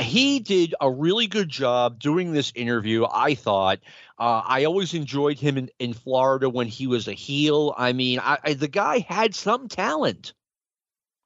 he 0.00 0.40
did 0.40 0.74
a 0.80 0.90
really 0.90 1.26
good 1.26 1.48
job 1.48 1.98
doing 1.98 2.32
this 2.32 2.52
interview. 2.54 3.06
I 3.10 3.34
thought. 3.34 3.80
Uh, 4.18 4.42
I 4.44 4.64
always 4.64 4.94
enjoyed 4.94 5.38
him 5.38 5.56
in, 5.56 5.70
in 5.78 5.94
Florida 5.94 6.48
when 6.48 6.68
he 6.68 6.86
was 6.86 7.08
a 7.08 7.12
heel. 7.12 7.74
I 7.76 7.92
mean, 7.92 8.20
I, 8.20 8.38
I, 8.44 8.54
the 8.54 8.68
guy 8.68 9.00
had 9.00 9.34
some 9.34 9.68
talent. 9.68 10.32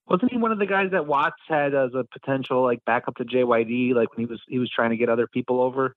Wasn't 0.06 0.32
he 0.32 0.38
one 0.38 0.52
of 0.52 0.58
the 0.58 0.66
guys 0.66 0.92
that 0.92 1.06
Watts 1.06 1.36
had 1.48 1.74
as 1.74 1.92
a 1.94 2.04
potential 2.04 2.62
like 2.62 2.82
backup 2.86 3.16
to 3.16 3.24
JYD, 3.24 3.94
like 3.94 4.16
when 4.16 4.26
he 4.26 4.30
was 4.30 4.40
he 4.48 4.58
was 4.58 4.70
trying 4.70 4.90
to 4.90 4.96
get 4.96 5.10
other 5.10 5.26
people 5.26 5.60
over? 5.60 5.94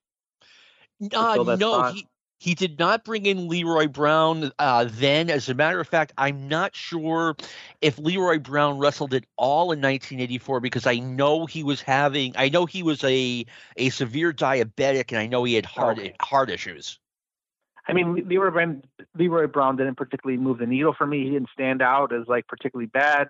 Uh, 1.14 1.56
no, 1.58 1.92
he, 1.92 2.06
he 2.42 2.54
did 2.54 2.78
not 2.78 3.04
bring 3.04 3.26
in 3.26 3.48
Leroy 3.48 3.86
Brown 3.86 4.50
uh, 4.58 4.88
then. 4.90 5.30
As 5.30 5.48
a 5.48 5.54
matter 5.54 5.78
of 5.78 5.86
fact, 5.86 6.12
I'm 6.18 6.48
not 6.48 6.74
sure 6.74 7.36
if 7.80 7.98
Leroy 7.98 8.40
Brown 8.40 8.78
wrestled 8.78 9.14
at 9.14 9.24
all 9.36 9.72
in 9.72 9.80
1984 9.80 10.58
because 10.58 10.84
I 10.84 10.96
know 10.96 11.46
he 11.46 11.62
was 11.62 11.80
having, 11.80 12.34
I 12.36 12.48
know 12.48 12.66
he 12.66 12.82
was 12.82 13.04
a 13.04 13.46
a 13.76 13.90
severe 13.90 14.32
diabetic, 14.32 15.12
and 15.12 15.18
I 15.18 15.28
know 15.28 15.44
he 15.44 15.54
had 15.54 15.66
heart 15.66 15.98
okay. 15.98 16.14
heart 16.20 16.50
issues. 16.50 16.98
I 17.86 17.92
mean, 17.92 18.26
Leroy 18.28 18.50
Brown, 18.50 18.82
Leroy 19.16 19.46
Brown 19.46 19.76
didn't 19.76 19.96
particularly 19.96 20.40
move 20.40 20.58
the 20.58 20.66
needle 20.66 20.94
for 20.96 21.06
me. 21.06 21.24
He 21.24 21.30
didn't 21.30 21.50
stand 21.52 21.80
out 21.80 22.12
as 22.12 22.26
like 22.26 22.46
particularly 22.48 22.86
bad. 22.86 23.28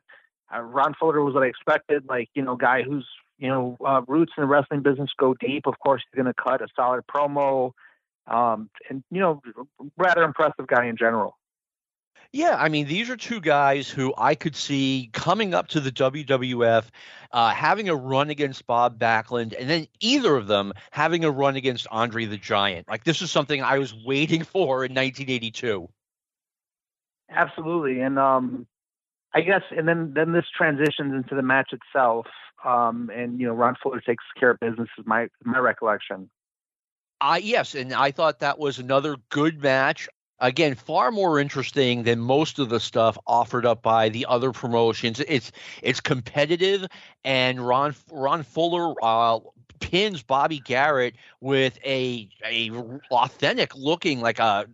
uh, 0.55 0.61
Ron 0.61 0.95
Fuller 0.99 1.23
was 1.23 1.35
what 1.35 1.43
I 1.43 1.49
expected. 1.49 2.05
Like 2.09 2.31
you 2.35 2.43
know, 2.43 2.57
guy 2.57 2.83
who's 2.83 3.07
you 3.43 3.49
know 3.49 3.77
uh, 3.85 4.03
roots 4.07 4.33
in 4.37 4.43
the 4.43 4.47
wrestling 4.47 4.83
business 4.83 5.11
go 5.19 5.35
deep. 5.35 5.67
Of 5.67 5.79
course, 5.81 6.03
he's 6.03 6.17
going 6.17 6.33
to 6.33 6.43
cut 6.43 6.63
a 6.63 6.69
solid 6.77 7.05
promo, 7.13 7.73
um, 8.29 8.71
and 8.89 9.03
you 9.11 9.21
know, 9.21 9.43
rather 9.99 10.23
impressive 10.23 10.69
guy 10.69 10.87
in 10.87 10.97
general. 10.97 11.37
Yeah, 12.31 12.57
I 12.59 12.71
mean, 12.71 12.87
these 12.87 13.11
are 13.11 13.17
two 13.17 13.41
guys 13.41 13.91
who 13.91 14.15
I 14.17 14.37
could 14.37 14.57
see 14.57 15.11
coming 15.13 15.53
up 15.53 15.69
to 15.69 15.81
the 15.81 15.91
WWF, 15.91 16.85
uh, 17.33 17.51
having 17.51 17.91
a 17.91 17.97
run 17.97 18.31
against 18.31 18.67
Bob 18.67 18.99
Backlund, 18.99 19.55
and 19.59 19.69
then 19.69 19.87
either 20.01 20.37
of 20.37 20.47
them 20.47 20.73
having 20.93 21.25
a 21.25 21.31
run 21.31 21.57
against 21.57 21.87
Andre 21.91 22.25
the 22.25 22.39
Giant. 22.39 22.89
Like, 22.89 23.05
this 23.05 23.21
is 23.21 23.31
something 23.31 23.63
I 23.63 23.79
was 23.79 23.93
waiting 23.93 24.45
for 24.45 24.85
in 24.85 24.93
1982. 24.93 25.89
Absolutely, 27.29 28.01
and 28.01 28.19
um, 28.19 28.67
I 29.35 29.41
guess, 29.41 29.63
and 29.77 29.89
then 29.89 30.13
then 30.15 30.33
this 30.33 30.45
transitions 30.57 31.13
into 31.13 31.35
the 31.35 31.43
match 31.43 31.73
itself, 31.73 32.27
um, 32.65 33.11
and 33.15 33.41
you 33.41 33.47
know, 33.47 33.53
Ron 33.53 33.77
Fuller 33.83 34.01
takes 34.01 34.25
care 34.39 34.51
of 34.51 34.61
business. 34.61 34.89
Is 34.99 35.07
my 35.07 35.29
my 35.45 35.59
recollection. 35.59 36.31
Uh, 37.21 37.39
yes, 37.41 37.75
and 37.75 37.93
I 37.93 38.11
thought 38.11 38.41
that 38.41 38.59
was 38.59 38.79
another 38.79 39.17
good 39.31 39.63
match. 39.63 40.09
Again, 40.41 40.75
far 40.75 41.13
more 41.13 41.39
interesting 41.39 42.03
than 42.03 42.19
most 42.19 42.59
of 42.59 42.69
the 42.69 42.81
stuff 42.81 43.17
offered 43.29 43.65
up 43.65 43.81
by 43.81 44.09
the 44.09 44.27
other 44.29 44.51
promotions. 44.51 45.21
It's 45.21 45.53
it's 45.83 46.01
competitive, 46.01 46.87
and 47.25 47.65
Ron 47.65 47.95
Ron 48.11 48.43
Fuller 48.43 48.95
uh, 49.03 49.39
pins 49.83 50.23
Bobby 50.23 50.61
Garrett 50.61 51.15
with 51.41 51.79
a 51.85 52.29
a 52.47 52.71
authentic 53.11 53.75
looking 53.75 54.21
like 54.21 54.39
a 54.39 54.67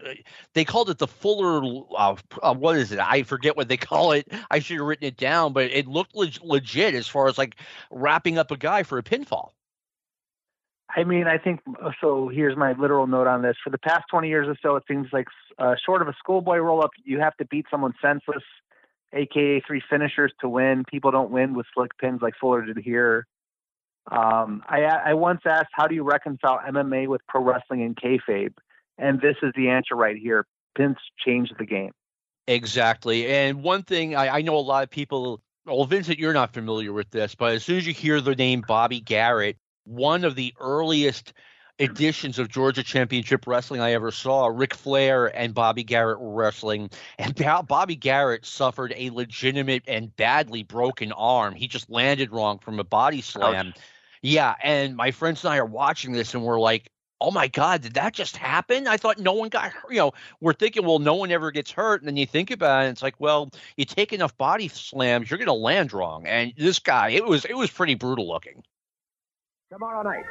they 0.53 0.65
called 0.65 0.91
it 0.91 0.99
the 0.99 1.09
Fuller 1.09 1.85
uh, 1.97 2.15
uh, 2.43 2.55
what 2.55 2.77
is 2.77 2.93
it 2.93 3.01
I 3.01 3.23
forget 3.23 3.57
what 3.57 3.69
they 3.69 3.77
call 3.91 4.13
it 4.13 4.31
I 4.51 4.61
should 4.61 4.77
have 4.77 4.87
written 4.87 5.07
it 5.07 5.17
down 5.17 5.53
but 5.53 5.65
it 5.73 5.89
looked 5.89 6.15
leg- 6.15 6.39
legit 6.43 6.95
as 6.95 7.09
far 7.09 7.27
as 7.27 7.39
like 7.39 7.57
wrapping 7.91 8.39
up 8.39 8.51
a 8.51 8.57
guy 8.57 8.83
for 8.83 8.99
a 8.99 9.03
pinfall. 9.03 9.51
I 10.95 11.05
mean, 11.05 11.27
I 11.27 11.37
think 11.37 11.61
so. 12.01 12.29
Here's 12.29 12.57
my 12.57 12.73
literal 12.73 13.07
note 13.07 13.27
on 13.27 13.43
this. 13.43 13.57
For 13.63 13.71
the 13.71 13.79
past 13.79 14.05
20 14.11 14.29
years 14.29 14.49
or 14.49 14.57
so, 14.63 14.77
it 14.77 14.85
seems 14.89 15.09
like 15.13 15.27
uh, 15.59 15.75
short 15.85 16.01
of 16.01 16.09
a 16.09 16.15
schoolboy 16.19 16.57
roll 16.57 16.83
up, 16.83 16.91
you 17.05 17.21
have 17.21 17.37
to 17.37 17.45
beat 17.45 17.67
someone 17.71 17.93
senseless, 18.01 18.43
aka 19.13 19.61
three 19.67 19.83
finishers, 19.89 20.33
to 20.41 20.49
win. 20.49 20.85
People 20.91 21.11
don't 21.11 21.31
win 21.31 21.55
with 21.55 21.67
slick 21.75 21.97
pins 21.99 22.21
like 22.23 22.35
Fuller 22.41 22.63
did 22.65 22.79
here. 22.79 23.27
Um, 24.11 24.63
I, 24.69 24.83
I 24.83 25.15
once 25.15 25.43
asked, 25.45 25.69
how 25.73 25.87
do 25.87 25.95
you 25.95 26.03
reconcile 26.03 26.61
MMA 26.67 27.09
with 27.09 27.21
pro 27.29 27.43
wrestling 27.43 27.83
and 27.83 27.97
kayfabe? 27.97 28.55
And 28.97 29.21
this 29.21 29.37
is 29.43 29.53
the 29.57 29.69
answer 29.69 29.95
right 29.95 30.17
here. 30.17 30.47
Pins 30.77 30.97
changed 31.19 31.55
the 31.59 31.67
game. 31.67 31.93
Exactly. 32.47 33.27
And 33.27 33.63
one 33.63 33.83
thing 33.83 34.17
I, 34.17 34.39
I 34.39 34.43
know 34.43 34.57
a 34.57 34.61
lot 34.61 34.83
of 34.83 34.91
people, 34.91 35.41
well, 35.67 35.85
Vincent, 35.85 36.19
you're 36.19 36.33
not 36.33 36.55
familiar 36.55 36.93
with 36.93 37.11
this, 37.11 37.35
but 37.35 37.53
as 37.55 37.65
soon 37.65 37.77
as 37.77 37.87
you 37.87 37.93
hear 37.93 38.21
the 38.21 38.35
name 38.35 38.65
Bobby 38.67 39.01
Garrett, 39.01 39.59
one 39.85 40.25
of 40.25 40.35
the 40.35 40.55
earliest 40.59 41.35
editions 41.79 42.39
of 42.39 42.49
Georgia 42.49 42.83
Championship 42.83 43.47
Wrestling 43.47 43.81
I 43.81 43.93
ever 43.93 44.11
saw. 44.11 44.47
Ric 44.47 44.75
Flair 44.75 45.27
and 45.27 45.55
Bobby 45.55 45.85
Garrett 45.85 46.21
were 46.21 46.35
wrestling, 46.35 46.91
and 47.19 47.35
Bobby 47.67 47.97
Garrett 47.97 48.45
suffered 48.45 48.93
a 48.97 49.11
legitimate 49.11 49.85
and 49.87 50.15
badly 50.17 50.63
broken 50.63 51.13
arm. 51.13 51.55
He 51.55 51.69
just 51.69 51.89
landed 51.89 52.33
wrong 52.33 52.59
from 52.59 52.81
a 52.81 52.85
body 52.85 53.21
slam. 53.21 53.69
Ouch. 53.69 53.81
Yeah, 54.23 54.55
and 54.63 54.97
my 54.97 55.11
friends 55.11 55.45
and 55.45 55.53
I 55.53 55.59
are 55.59 55.67
watching 55.67 56.13
this, 56.13 56.35
and 56.35 56.43
we're 56.43 56.61
like, 56.61 56.91
"Oh 57.21 57.31
my 57.31 57.49
God, 57.49 57.83
did 57.83 57.95
that 57.95 58.13
just 58.13 58.37
happen?" 58.37 58.87
I 58.87 58.97
thought 58.97 59.19
no 59.19 59.33
one 59.33 59.49
got 59.49 59.73
hurt. 59.73 59.91
You 59.91 59.99
know, 59.99 60.13
we're 60.41 60.53
thinking, 60.53 60.85
well, 60.85 60.99
no 60.99 61.15
one 61.15 61.31
ever 61.31 61.51
gets 61.51 61.71
hurt, 61.71 62.01
and 62.01 62.09
then 62.09 62.17
you 62.17 62.27
think 62.27 62.51
about 62.51 62.87
it, 62.87 62.89
it's 62.91 63.03
like, 63.03 63.17
well, 63.19 63.51
you 63.77 63.85
take 63.85 64.13
enough 64.13 64.37
body 64.37 64.69
slams, 64.69 65.31
you're 65.31 65.39
going 65.39 65.47
to 65.47 65.53
land 65.53 65.93
wrong. 65.93 66.27
And 66.27 66.53
this 66.57 66.79
guy, 66.79 67.11
it 67.11 67.25
was 67.25 67.45
it 67.45 67.57
was 67.57 67.71
pretty 67.71 67.95
brutal 67.95 68.29
looking. 68.29 68.63
Tomorrow 69.71 70.03
night 70.03 70.25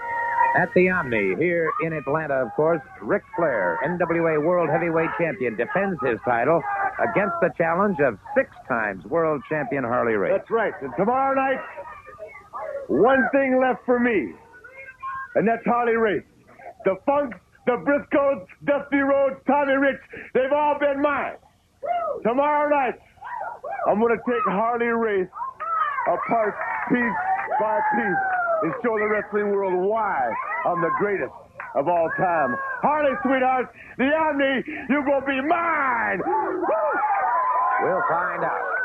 at 0.56 0.74
the 0.74 0.90
Omni 0.90 1.36
here 1.38 1.72
in 1.84 1.94
Atlanta, 1.94 2.36
of 2.36 2.54
course, 2.56 2.82
Ric 3.02 3.24
Flair, 3.36 3.78
NWA 3.86 4.44
World 4.44 4.70
Heavyweight 4.70 5.10
Champion, 5.20 5.56
defends 5.56 6.00
his 6.04 6.18
title 6.26 6.62
against 7.00 7.36
the 7.42 7.52
challenge 7.58 8.00
of 8.00 8.18
six 8.36 8.50
times 8.68 9.04
World 9.06 9.44
Champion 9.50 9.84
Harley 9.84 10.14
Race. 10.14 10.34
That's 10.36 10.50
right. 10.50 10.74
And 10.82 10.92
tomorrow 10.98 11.36
night, 11.36 11.60
one 12.88 13.28
thing 13.32 13.60
left 13.60 13.86
for 13.86 14.00
me, 14.00 14.34
and 15.36 15.48
that's 15.48 15.64
Harley 15.66 15.96
Race. 15.96 16.24
The 16.86 16.96
Funks, 17.06 17.38
the 17.66 17.74
Briscoes, 17.84 18.46
Dusty 18.66 18.98
Rhodes, 18.98 19.36
Tommy 19.46 19.74
Rich, 19.74 20.00
they've 20.34 20.52
all 20.54 20.78
been 20.80 21.02
mine. 21.02 21.36
Tomorrow 22.24 22.70
night, 22.70 22.96
I'm 23.88 24.00
going 24.00 24.18
to 24.18 24.24
take 24.26 24.44
Harley 24.46 24.88
Race 24.88 25.28
apart 26.08 26.56
piece 26.90 27.18
by 27.60 27.80
piece 27.96 28.24
and 28.64 28.74
show 28.84 28.98
the 28.98 29.08
wrestling 29.08 29.52
world 29.52 29.74
why 29.90 30.32
I'm 30.66 30.82
the 30.82 30.92
greatest 30.98 31.34
of 31.76 31.88
all 31.88 32.10
time. 32.18 32.56
Harley, 32.82 33.16
sweetheart, 33.24 33.74
the 33.98 34.06
Omni, 34.06 34.64
you 34.90 35.04
gonna 35.06 35.26
be 35.26 35.42
mine. 35.42 36.22
We'll 37.84 38.04
find 38.10 38.44
out. 38.44 38.77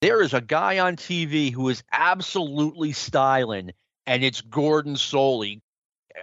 There 0.00 0.22
is 0.22 0.34
a 0.34 0.40
guy 0.40 0.78
on 0.78 0.96
TV 0.96 1.52
who 1.52 1.68
is 1.68 1.82
absolutely 1.92 2.92
styling, 2.92 3.72
and 4.06 4.22
it's 4.22 4.40
Gordon 4.40 4.94
Solie. 4.94 5.60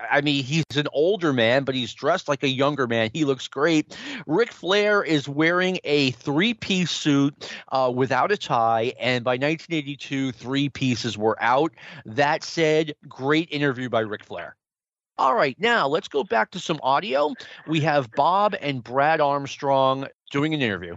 I 0.10 0.22
mean, 0.22 0.44
he's 0.44 0.64
an 0.76 0.88
older 0.94 1.34
man, 1.34 1.64
but 1.64 1.76
he's 1.76 1.94
dressed 1.94 2.30
like 2.30 2.44
a 2.44 2.48
younger 2.48 2.88
man. 2.88 3.10
He 3.14 3.26
looks 3.26 3.48
great. 3.48 3.98
Ric 4.26 4.52
Flair 4.52 5.04
is 5.04 5.28
wearing 5.28 5.80
a 5.84 6.12
three 6.12 6.54
piece 6.54 6.92
suit 6.92 7.52
uh, 7.72 7.92
without 7.94 8.32
a 8.32 8.38
tie, 8.38 8.94
and 9.00 9.24
by 9.24 9.32
1982, 9.32 10.32
three 10.32 10.70
pieces 10.70 11.18
were 11.18 11.42
out. 11.42 11.74
That 12.06 12.44
said, 12.44 12.94
great 13.08 13.50
interview 13.52 13.90
by 13.90 14.02
Ric 14.02 14.24
Flair. 14.24 14.56
All 15.18 15.36
right, 15.36 15.56
now 15.60 15.88
let's 15.88 16.08
go 16.08 16.24
back 16.24 16.52
to 16.52 16.60
some 16.60 16.80
audio. 16.82 17.34
We 17.68 17.82
have 17.82 18.10
Bob 18.12 18.56
and 18.62 18.84
Brad 18.84 19.20
Armstrong 19.20 20.08
doing 20.32 20.54
an 20.54 20.62
interview. 20.62 20.96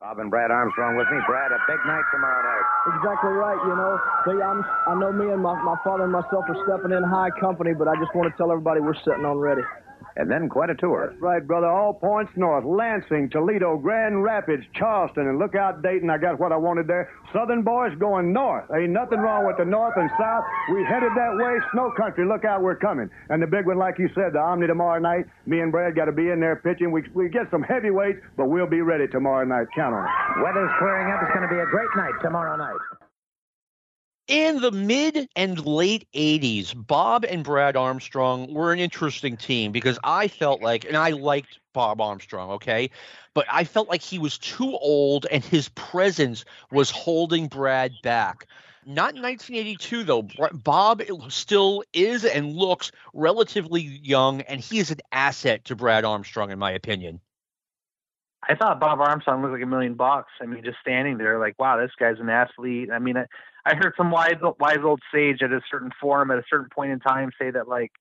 Bob 0.00 0.18
and 0.18 0.30
Brad 0.30 0.50
Armstrong 0.50 0.96
with 0.96 1.06
me. 1.12 1.20
Brad, 1.28 1.52
a 1.52 1.60
big 1.68 1.76
night 1.84 2.04
tomorrow 2.10 2.40
night. 2.40 2.66
Exactly 2.96 3.36
right. 3.36 3.60
You 3.68 3.76
know, 3.76 4.00
see, 4.24 4.40
I'm, 4.40 4.64
I 4.88 4.94
know 4.96 5.12
me 5.12 5.30
and 5.30 5.42
my, 5.42 5.52
my 5.60 5.76
father 5.84 6.04
and 6.04 6.12
myself 6.12 6.48
are 6.48 6.56
stepping 6.64 6.96
in 6.96 7.04
high 7.04 7.28
company, 7.38 7.74
but 7.76 7.86
I 7.86 7.92
just 8.00 8.08
want 8.14 8.32
to 8.32 8.36
tell 8.38 8.50
everybody 8.50 8.80
we're 8.80 8.96
sitting 9.04 9.28
on 9.28 9.36
ready 9.36 9.60
and 10.16 10.30
then 10.30 10.48
quite 10.48 10.70
a 10.70 10.74
tour. 10.74 11.08
That's 11.10 11.20
right, 11.22 11.46
brother. 11.46 11.66
All 11.66 11.94
points 11.94 12.32
north. 12.36 12.64
Lansing, 12.64 13.30
Toledo, 13.30 13.76
Grand 13.76 14.22
Rapids, 14.22 14.64
Charleston, 14.74 15.28
and 15.28 15.38
look 15.38 15.54
out, 15.54 15.82
Dayton. 15.82 16.10
I 16.10 16.18
got 16.18 16.38
what 16.38 16.52
I 16.52 16.56
wanted 16.56 16.86
there. 16.86 17.10
Southern 17.32 17.62
boys 17.62 17.92
going 17.98 18.32
north. 18.32 18.64
Ain't 18.74 18.90
nothing 18.90 19.18
wrong 19.18 19.46
with 19.46 19.56
the 19.56 19.64
north 19.64 19.94
and 19.96 20.10
south. 20.18 20.44
We 20.72 20.84
headed 20.84 21.12
that 21.16 21.36
way. 21.36 21.58
Snow 21.72 21.92
country. 21.96 22.26
Look 22.26 22.44
out, 22.44 22.62
we're 22.62 22.76
coming. 22.76 23.10
And 23.28 23.42
the 23.42 23.46
big 23.46 23.66
one, 23.66 23.78
like 23.78 23.98
you 23.98 24.08
said, 24.14 24.32
the 24.32 24.40
Omni 24.40 24.66
tomorrow 24.66 25.00
night. 25.00 25.26
Me 25.46 25.60
and 25.60 25.72
Brad 25.72 25.94
got 25.94 26.06
to 26.06 26.12
be 26.12 26.28
in 26.30 26.40
there 26.40 26.56
pitching. 26.56 26.90
We, 26.90 27.04
we 27.14 27.28
get 27.28 27.50
some 27.50 27.62
heavyweights, 27.62 28.20
but 28.36 28.46
we'll 28.46 28.66
be 28.66 28.80
ready 28.80 29.06
tomorrow 29.08 29.44
night. 29.44 29.66
Count 29.74 29.94
on 29.94 30.04
it. 30.04 30.42
Weather's 30.42 30.70
clearing 30.78 31.12
up. 31.12 31.20
It's 31.22 31.32
going 31.32 31.48
to 31.48 31.54
be 31.54 31.60
a 31.60 31.66
great 31.66 31.90
night 31.96 32.14
tomorrow 32.22 32.56
night. 32.56 32.99
In 34.30 34.60
the 34.60 34.70
mid 34.70 35.28
and 35.34 35.66
late 35.66 36.06
80s, 36.14 36.72
Bob 36.86 37.24
and 37.24 37.42
Brad 37.42 37.74
Armstrong 37.74 38.54
were 38.54 38.72
an 38.72 38.78
interesting 38.78 39.36
team 39.36 39.72
because 39.72 39.98
I 40.04 40.28
felt 40.28 40.62
like, 40.62 40.84
and 40.84 40.96
I 40.96 41.10
liked 41.10 41.58
Bob 41.72 42.00
Armstrong, 42.00 42.52
okay, 42.52 42.90
but 43.34 43.44
I 43.50 43.64
felt 43.64 43.88
like 43.88 44.02
he 44.02 44.20
was 44.20 44.38
too 44.38 44.76
old 44.76 45.26
and 45.32 45.42
his 45.42 45.68
presence 45.70 46.44
was 46.70 46.92
holding 46.92 47.48
Brad 47.48 47.90
back. 48.04 48.46
Not 48.86 49.16
in 49.16 49.22
1982, 49.22 50.04
though. 50.04 50.28
Bob 50.52 51.02
still 51.28 51.82
is 51.92 52.24
and 52.24 52.54
looks 52.54 52.92
relatively 53.12 53.82
young, 53.82 54.42
and 54.42 54.60
he 54.60 54.78
is 54.78 54.92
an 54.92 55.00
asset 55.10 55.64
to 55.64 55.74
Brad 55.74 56.04
Armstrong, 56.04 56.52
in 56.52 56.58
my 56.60 56.70
opinion. 56.70 57.20
I 58.48 58.54
thought 58.54 58.80
Bob 58.80 59.00
Armstrong 59.00 59.42
looked 59.42 59.54
like 59.54 59.62
a 59.62 59.66
million 59.66 59.94
bucks. 59.94 60.30
I 60.40 60.46
mean, 60.46 60.64
just 60.64 60.78
standing 60.80 61.18
there, 61.18 61.38
like, 61.38 61.56
wow, 61.58 61.76
this 61.76 61.90
guy's 61.98 62.20
an 62.20 62.30
athlete. 62.30 62.90
I 62.90 62.98
mean, 62.98 63.16
I 63.64 63.74
heard 63.74 63.94
some 63.96 64.10
wise 64.10 64.36
wise 64.58 64.78
old 64.82 65.00
sage 65.12 65.42
at 65.42 65.52
a 65.52 65.60
certain 65.70 65.90
forum 66.00 66.30
at 66.30 66.38
a 66.38 66.44
certain 66.48 66.68
point 66.74 66.92
in 66.92 67.00
time 67.00 67.30
say 67.38 67.50
that 67.50 67.68
like 67.68 67.92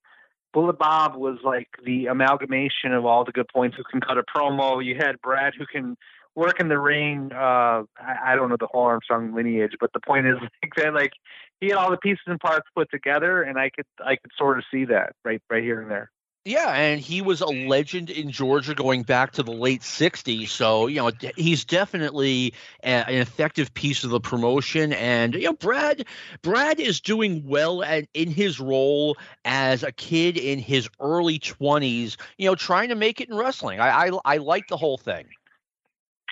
Bullet 0.53 0.79
Bob 0.79 1.15
was 1.15 1.37
like 1.43 1.67
the 1.85 2.07
amalgamation 2.07 2.93
of 2.93 3.05
all 3.05 3.23
the 3.23 3.31
good 3.31 3.47
points 3.53 3.77
who 3.77 3.83
can 3.83 4.01
cut 4.01 4.17
a 4.17 4.23
promo. 4.23 4.83
You 4.83 4.95
had 4.95 5.21
Brad 5.21 5.53
who 5.57 5.65
can 5.65 5.95
work 6.35 6.59
in 6.59 6.69
the 6.69 6.79
ring. 6.79 7.31
Uh, 7.33 7.83
I, 7.97 8.17
I 8.27 8.35
don't 8.35 8.49
know 8.49 8.57
the 8.59 8.67
whole 8.71 8.83
Armstrong 8.83 9.33
lineage, 9.33 9.73
but 9.79 9.91
the 9.93 9.99
point 9.99 10.25
is 10.25 10.35
like 10.63 10.73
that 10.77 10.93
like 10.93 11.11
he 11.59 11.67
had 11.67 11.77
all 11.77 11.91
the 11.91 11.97
pieces 11.97 12.23
and 12.25 12.39
parts 12.39 12.67
put 12.75 12.89
together, 12.89 13.43
and 13.43 13.59
I 13.59 13.69
could 13.69 13.85
I 14.03 14.15
could 14.15 14.31
sort 14.37 14.57
of 14.57 14.63
see 14.71 14.85
that 14.85 15.13
right 15.23 15.41
right 15.49 15.63
here 15.63 15.81
and 15.81 15.91
there. 15.91 16.11
Yeah, 16.45 16.73
and 16.73 17.01
he 17.01 17.21
was 17.21 17.41
a 17.41 17.47
legend 17.47 18.09
in 18.09 18.31
Georgia 18.31 18.73
going 18.73 19.03
back 19.03 19.33
to 19.33 19.43
the 19.43 19.51
late 19.51 19.81
60s. 19.81 20.47
So, 20.47 20.87
you 20.87 20.95
know, 20.95 21.11
he's 21.35 21.65
definitely 21.65 22.53
a, 22.81 22.87
an 22.87 23.21
effective 23.21 23.73
piece 23.73 24.05
of 24.05 24.09
the 24.09 24.21
promotion. 24.21 24.93
And, 24.93 25.35
you 25.35 25.43
know, 25.43 25.53
Brad 25.53 26.05
Brad 26.41 26.79
is 26.79 27.01
doing 27.01 27.45
well 27.45 27.83
at, 27.83 28.05
in 28.13 28.31
his 28.31 28.59
role 28.59 29.17
as 29.43 29.83
a 29.83 29.91
kid 29.91 30.37
in 30.37 30.59
his 30.59 30.89
early 31.01 31.39
20s, 31.39 32.15
you 32.37 32.49
know, 32.49 32.55
trying 32.55 32.89
to 32.89 32.95
make 32.95 33.19
it 33.19 33.29
in 33.29 33.35
wrestling. 33.35 33.81
I, 33.81 34.07
I, 34.07 34.11
I 34.23 34.37
like 34.37 34.69
the 34.69 34.77
whole 34.77 34.97
thing. 34.97 35.27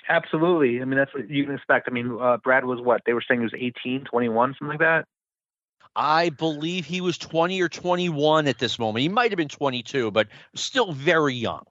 Absolutely. 0.08 0.80
I 0.80 0.86
mean, 0.86 0.98
that's 0.98 1.12
what 1.12 1.28
you 1.28 1.44
can 1.44 1.54
expect. 1.54 1.86
I 1.86 1.92
mean, 1.92 2.16
uh, 2.18 2.38
Brad 2.38 2.64
was 2.64 2.80
what? 2.80 3.02
They 3.04 3.12
were 3.12 3.22
saying 3.28 3.40
he 3.40 3.44
was 3.44 3.54
18, 3.54 4.06
21, 4.06 4.54
something 4.58 4.68
like 4.68 4.78
that. 4.78 5.04
I 5.98 6.30
believe 6.30 6.86
he 6.86 7.00
was 7.00 7.18
20 7.18 7.60
or 7.60 7.68
21 7.68 8.46
at 8.46 8.60
this 8.60 8.78
moment. 8.78 9.02
He 9.02 9.08
might 9.08 9.32
have 9.32 9.36
been 9.36 9.48
22, 9.48 10.12
but 10.12 10.28
still 10.54 10.92
very 10.92 11.34
young. 11.34 11.64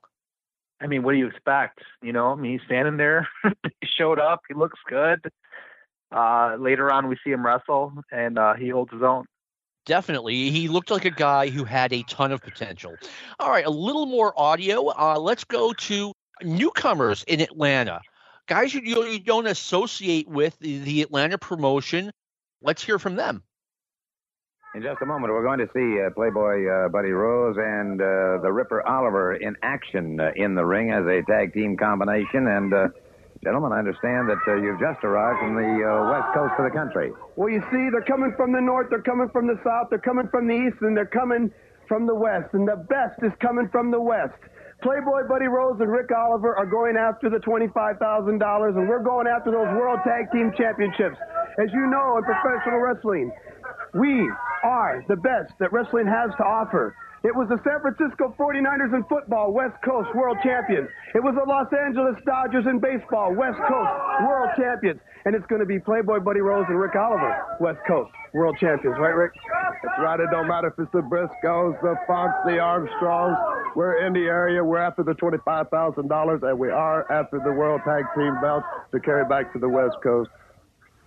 I 0.81 0.87
mean, 0.87 1.01
what 1.03 1.13
do 1.13 1.17
you 1.17 1.27
expect? 1.27 1.79
You 2.03 2.11
know, 2.11 2.33
I 2.33 2.35
mean, 2.35 2.51
he's 2.51 2.65
standing 2.65 2.97
there. 2.97 3.25
he 3.63 3.87
showed 3.97 4.19
up. 4.19 4.41
He 4.49 4.53
looks 4.53 4.77
good. 4.89 5.31
Uh, 6.11 6.57
later 6.59 6.91
on, 6.91 7.07
we 7.07 7.17
see 7.23 7.31
him 7.31 7.45
wrestle, 7.45 7.93
and 8.11 8.37
uh, 8.37 8.55
he 8.55 8.67
holds 8.67 8.91
his 8.91 9.01
own. 9.01 9.25
Definitely. 9.85 10.51
He 10.51 10.67
looked 10.67 10.91
like 10.91 11.05
a 11.05 11.09
guy 11.09 11.47
who 11.47 11.63
had 11.63 11.93
a 11.93 12.03
ton 12.03 12.33
of 12.33 12.41
potential. 12.41 12.95
All 13.39 13.49
right, 13.49 13.65
a 13.65 13.71
little 13.71 14.05
more 14.05 14.33
audio. 14.37 14.89
Uh, 14.89 15.17
let's 15.17 15.45
go 15.45 15.71
to 15.71 16.11
newcomers 16.43 17.23
in 17.29 17.39
Atlanta. 17.39 18.01
Guys 18.47 18.73
you, 18.73 18.81
you 18.81 19.19
don't 19.19 19.47
associate 19.47 20.27
with 20.27 20.59
the, 20.59 20.79
the 20.79 21.01
Atlanta 21.01 21.37
promotion. 21.37 22.11
Let's 22.61 22.83
hear 22.83 22.99
from 22.99 23.15
them. 23.15 23.43
In 24.75 24.83
just 24.83 25.01
a 25.01 25.05
moment, 25.05 25.31
we're 25.31 25.43
going 25.47 25.59
to 25.59 25.69
see 25.73 26.03
uh, 26.03 26.11
Playboy 26.11 26.67
uh, 26.67 26.89
Buddy 26.89 27.11
Rose 27.11 27.55
and 27.57 27.99
uh, 28.01 28.43
the 28.43 28.51
Ripper 28.51 28.85
Oliver 28.85 29.33
in 29.33 29.55
action 29.63 30.19
uh, 30.19 30.31
in 30.35 30.55
the 30.55 30.65
ring 30.65 30.91
as 30.91 31.07
a 31.07 31.23
tag 31.23 31.53
team 31.53 31.77
combination. 31.77 32.45
And, 32.47 32.73
uh, 32.73 32.87
gentlemen, 33.43 33.71
I 33.71 33.79
understand 33.79 34.27
that 34.29 34.43
uh, 34.45 34.59
you've 34.59 34.79
just 34.79 35.03
arrived 35.05 35.39
from 35.39 35.55
the 35.55 35.71
west 36.11 36.35
coast 36.35 36.53
of 36.59 36.65
the 36.67 36.75
country. 36.75 37.11
Well, 37.37 37.47
you 37.49 37.63
see, 37.71 37.87
they're 37.95 38.05
coming 38.05 38.33
from 38.35 38.51
the 38.51 38.59
north, 38.59 38.87
they're 38.89 39.01
coming 39.01 39.29
from 39.29 39.47
the 39.47 39.57
south, 39.63 39.87
they're 39.89 40.03
coming 40.03 40.27
from 40.27 40.47
the 40.47 40.53
east, 40.53 40.77
and 40.81 40.95
they're 40.95 41.09
coming 41.15 41.49
from 41.87 42.05
the 42.05 42.15
west. 42.15 42.53
And 42.53 42.67
the 42.67 42.75
best 42.75 43.23
is 43.23 43.31
coming 43.39 43.69
from 43.71 43.89
the 43.89 44.01
west. 44.01 44.35
Playboy 44.83 45.25
Buddy 45.27 45.47
Rose 45.47 45.79
and 45.79 45.89
Rick 45.89 46.11
Oliver 46.11 46.55
are 46.55 46.67
going 46.67 46.97
after 46.97 47.31
the 47.31 47.41
$25,000, 47.41 47.97
and 48.29 48.87
we're 48.87 49.01
going 49.01 49.25
after 49.25 49.49
those 49.49 49.71
World 49.73 49.99
Tag 50.05 50.29
Team 50.31 50.51
Championships. 50.55 51.17
As 51.57 51.73
you 51.73 51.87
know, 51.87 52.19
in 52.19 52.23
professional 52.23 52.77
wrestling, 52.77 53.31
we 53.97 54.31
are 54.63 55.03
the 55.07 55.15
best 55.17 55.53
that 55.59 55.73
wrestling 55.73 56.07
has 56.07 56.31
to 56.37 56.43
offer. 56.43 56.95
It 57.23 57.35
was 57.35 57.49
the 57.49 57.57
San 57.65 57.81
Francisco 57.81 58.31
49ers 58.37 58.93
in 58.93 59.03
football, 59.09 59.51
West 59.51 59.75
Coast 59.83 60.07
world 60.13 60.37
champions. 60.43 60.87
It 61.15 61.23
was 61.23 61.33
the 61.33 61.43
Los 61.49 61.67
Angeles 61.73 62.15
Dodgers 62.25 62.65
in 62.69 62.79
baseball, 62.79 63.33
West 63.33 63.57
Coast 63.67 63.91
world 64.21 64.53
champions. 64.55 65.01
And 65.25 65.35
it's 65.35 65.45
going 65.47 65.59
to 65.59 65.65
be 65.65 65.79
Playboy 65.79 66.21
Buddy 66.21 66.39
Rose 66.39 66.65
and 66.69 66.79
Rick 66.79 66.95
Oliver, 66.95 67.57
West 67.59 67.79
Coast 67.87 68.13
world 68.33 68.55
champions. 68.61 68.95
Right, 68.99 69.17
Rick? 69.17 69.33
That's 69.81 69.97
right. 69.99 70.19
It 70.19 70.29
don't 70.31 70.47
matter 70.47 70.69
if 70.69 70.77
it's 70.77 70.91
the 70.93 71.01
Briscoes, 71.01 71.75
the 71.81 71.97
Funks, 72.05 72.37
the 72.45 72.59
Armstrongs. 72.61 73.35
We're 73.75 74.05
in 74.05 74.13
the 74.13 74.29
area. 74.29 74.63
We're 74.63 74.77
after 74.77 75.03
the 75.03 75.13
$25,000, 75.13 76.43
and 76.43 76.59
we 76.59 76.69
are 76.69 77.11
after 77.11 77.39
the 77.43 77.51
World 77.51 77.81
Tag 77.83 78.05
Team 78.15 78.39
belts 78.41 78.65
to 78.93 78.99
carry 78.99 79.25
back 79.25 79.51
to 79.53 79.59
the 79.59 79.67
West 79.67 79.97
Coast. 80.03 80.29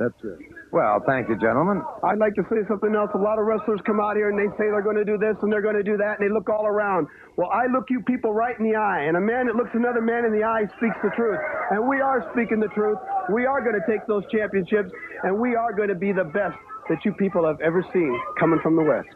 That's 0.00 0.16
it. 0.24 0.40
Well, 0.72 1.04
thank 1.04 1.28
you, 1.28 1.36
gentlemen. 1.36 1.84
I'd 2.02 2.16
like 2.16 2.32
to 2.40 2.42
say 2.48 2.64
something 2.66 2.94
else. 2.96 3.10
A 3.12 3.18
lot 3.20 3.38
of 3.38 3.44
wrestlers 3.44 3.80
come 3.84 4.00
out 4.00 4.16
here 4.16 4.30
and 4.32 4.38
they 4.38 4.48
say 4.56 4.72
they're 4.72 4.80
going 4.80 4.96
to 4.96 5.04
do 5.04 5.18
this 5.18 5.36
and 5.42 5.52
they're 5.52 5.60
going 5.60 5.76
to 5.76 5.84
do 5.84 5.98
that, 5.98 6.18
and 6.18 6.24
they 6.24 6.32
look 6.32 6.48
all 6.48 6.66
around. 6.66 7.06
Well, 7.36 7.50
I 7.52 7.66
look 7.66 7.90
you 7.90 8.00
people 8.00 8.32
right 8.32 8.58
in 8.58 8.64
the 8.64 8.76
eye, 8.76 9.04
and 9.04 9.16
a 9.18 9.20
man 9.20 9.44
that 9.46 9.56
looks 9.56 9.70
another 9.74 10.00
man 10.00 10.24
in 10.24 10.32
the 10.32 10.42
eye 10.42 10.64
speaks 10.80 10.96
the 11.04 11.12
truth. 11.14 11.38
And 11.70 11.86
we 11.86 12.00
are 12.00 12.24
speaking 12.32 12.60
the 12.60 12.72
truth. 12.72 12.96
We 13.28 13.44
are 13.44 13.60
going 13.60 13.76
to 13.76 13.84
take 13.84 14.06
those 14.08 14.24
championships, 14.32 14.90
and 15.22 15.38
we 15.38 15.54
are 15.54 15.74
going 15.74 15.92
to 15.92 15.94
be 15.94 16.12
the 16.12 16.24
best 16.24 16.56
that 16.88 17.04
you 17.04 17.12
people 17.12 17.44
have 17.46 17.60
ever 17.60 17.84
seen 17.92 18.18
coming 18.38 18.58
from 18.62 18.76
the 18.76 18.82
West. 18.82 19.08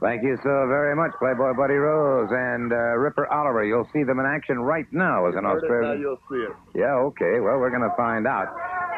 Thank 0.00 0.22
you 0.22 0.36
so 0.42 0.66
very 0.66 0.96
much, 0.96 1.12
Playboy 1.18 1.54
Buddy 1.54 1.74
Rose 1.74 2.30
and 2.30 2.72
uh, 2.72 2.98
Ripper 2.98 3.26
Oliver. 3.26 3.64
You'll 3.64 3.88
see 3.92 4.02
them 4.02 4.18
in 4.18 4.26
action 4.26 4.58
right 4.58 4.86
now 4.90 5.26
as 5.26 5.34
an 5.36 5.46
Australian. 5.46 5.94
Now 5.94 6.00
you'll 6.00 6.22
see 6.30 6.42
it. 6.42 6.50
Yeah, 6.74 6.94
okay. 7.10 7.38
Well, 7.38 7.58
we're 7.58 7.70
going 7.70 7.88
to 7.88 7.94
find 7.96 8.26
out. 8.26 8.50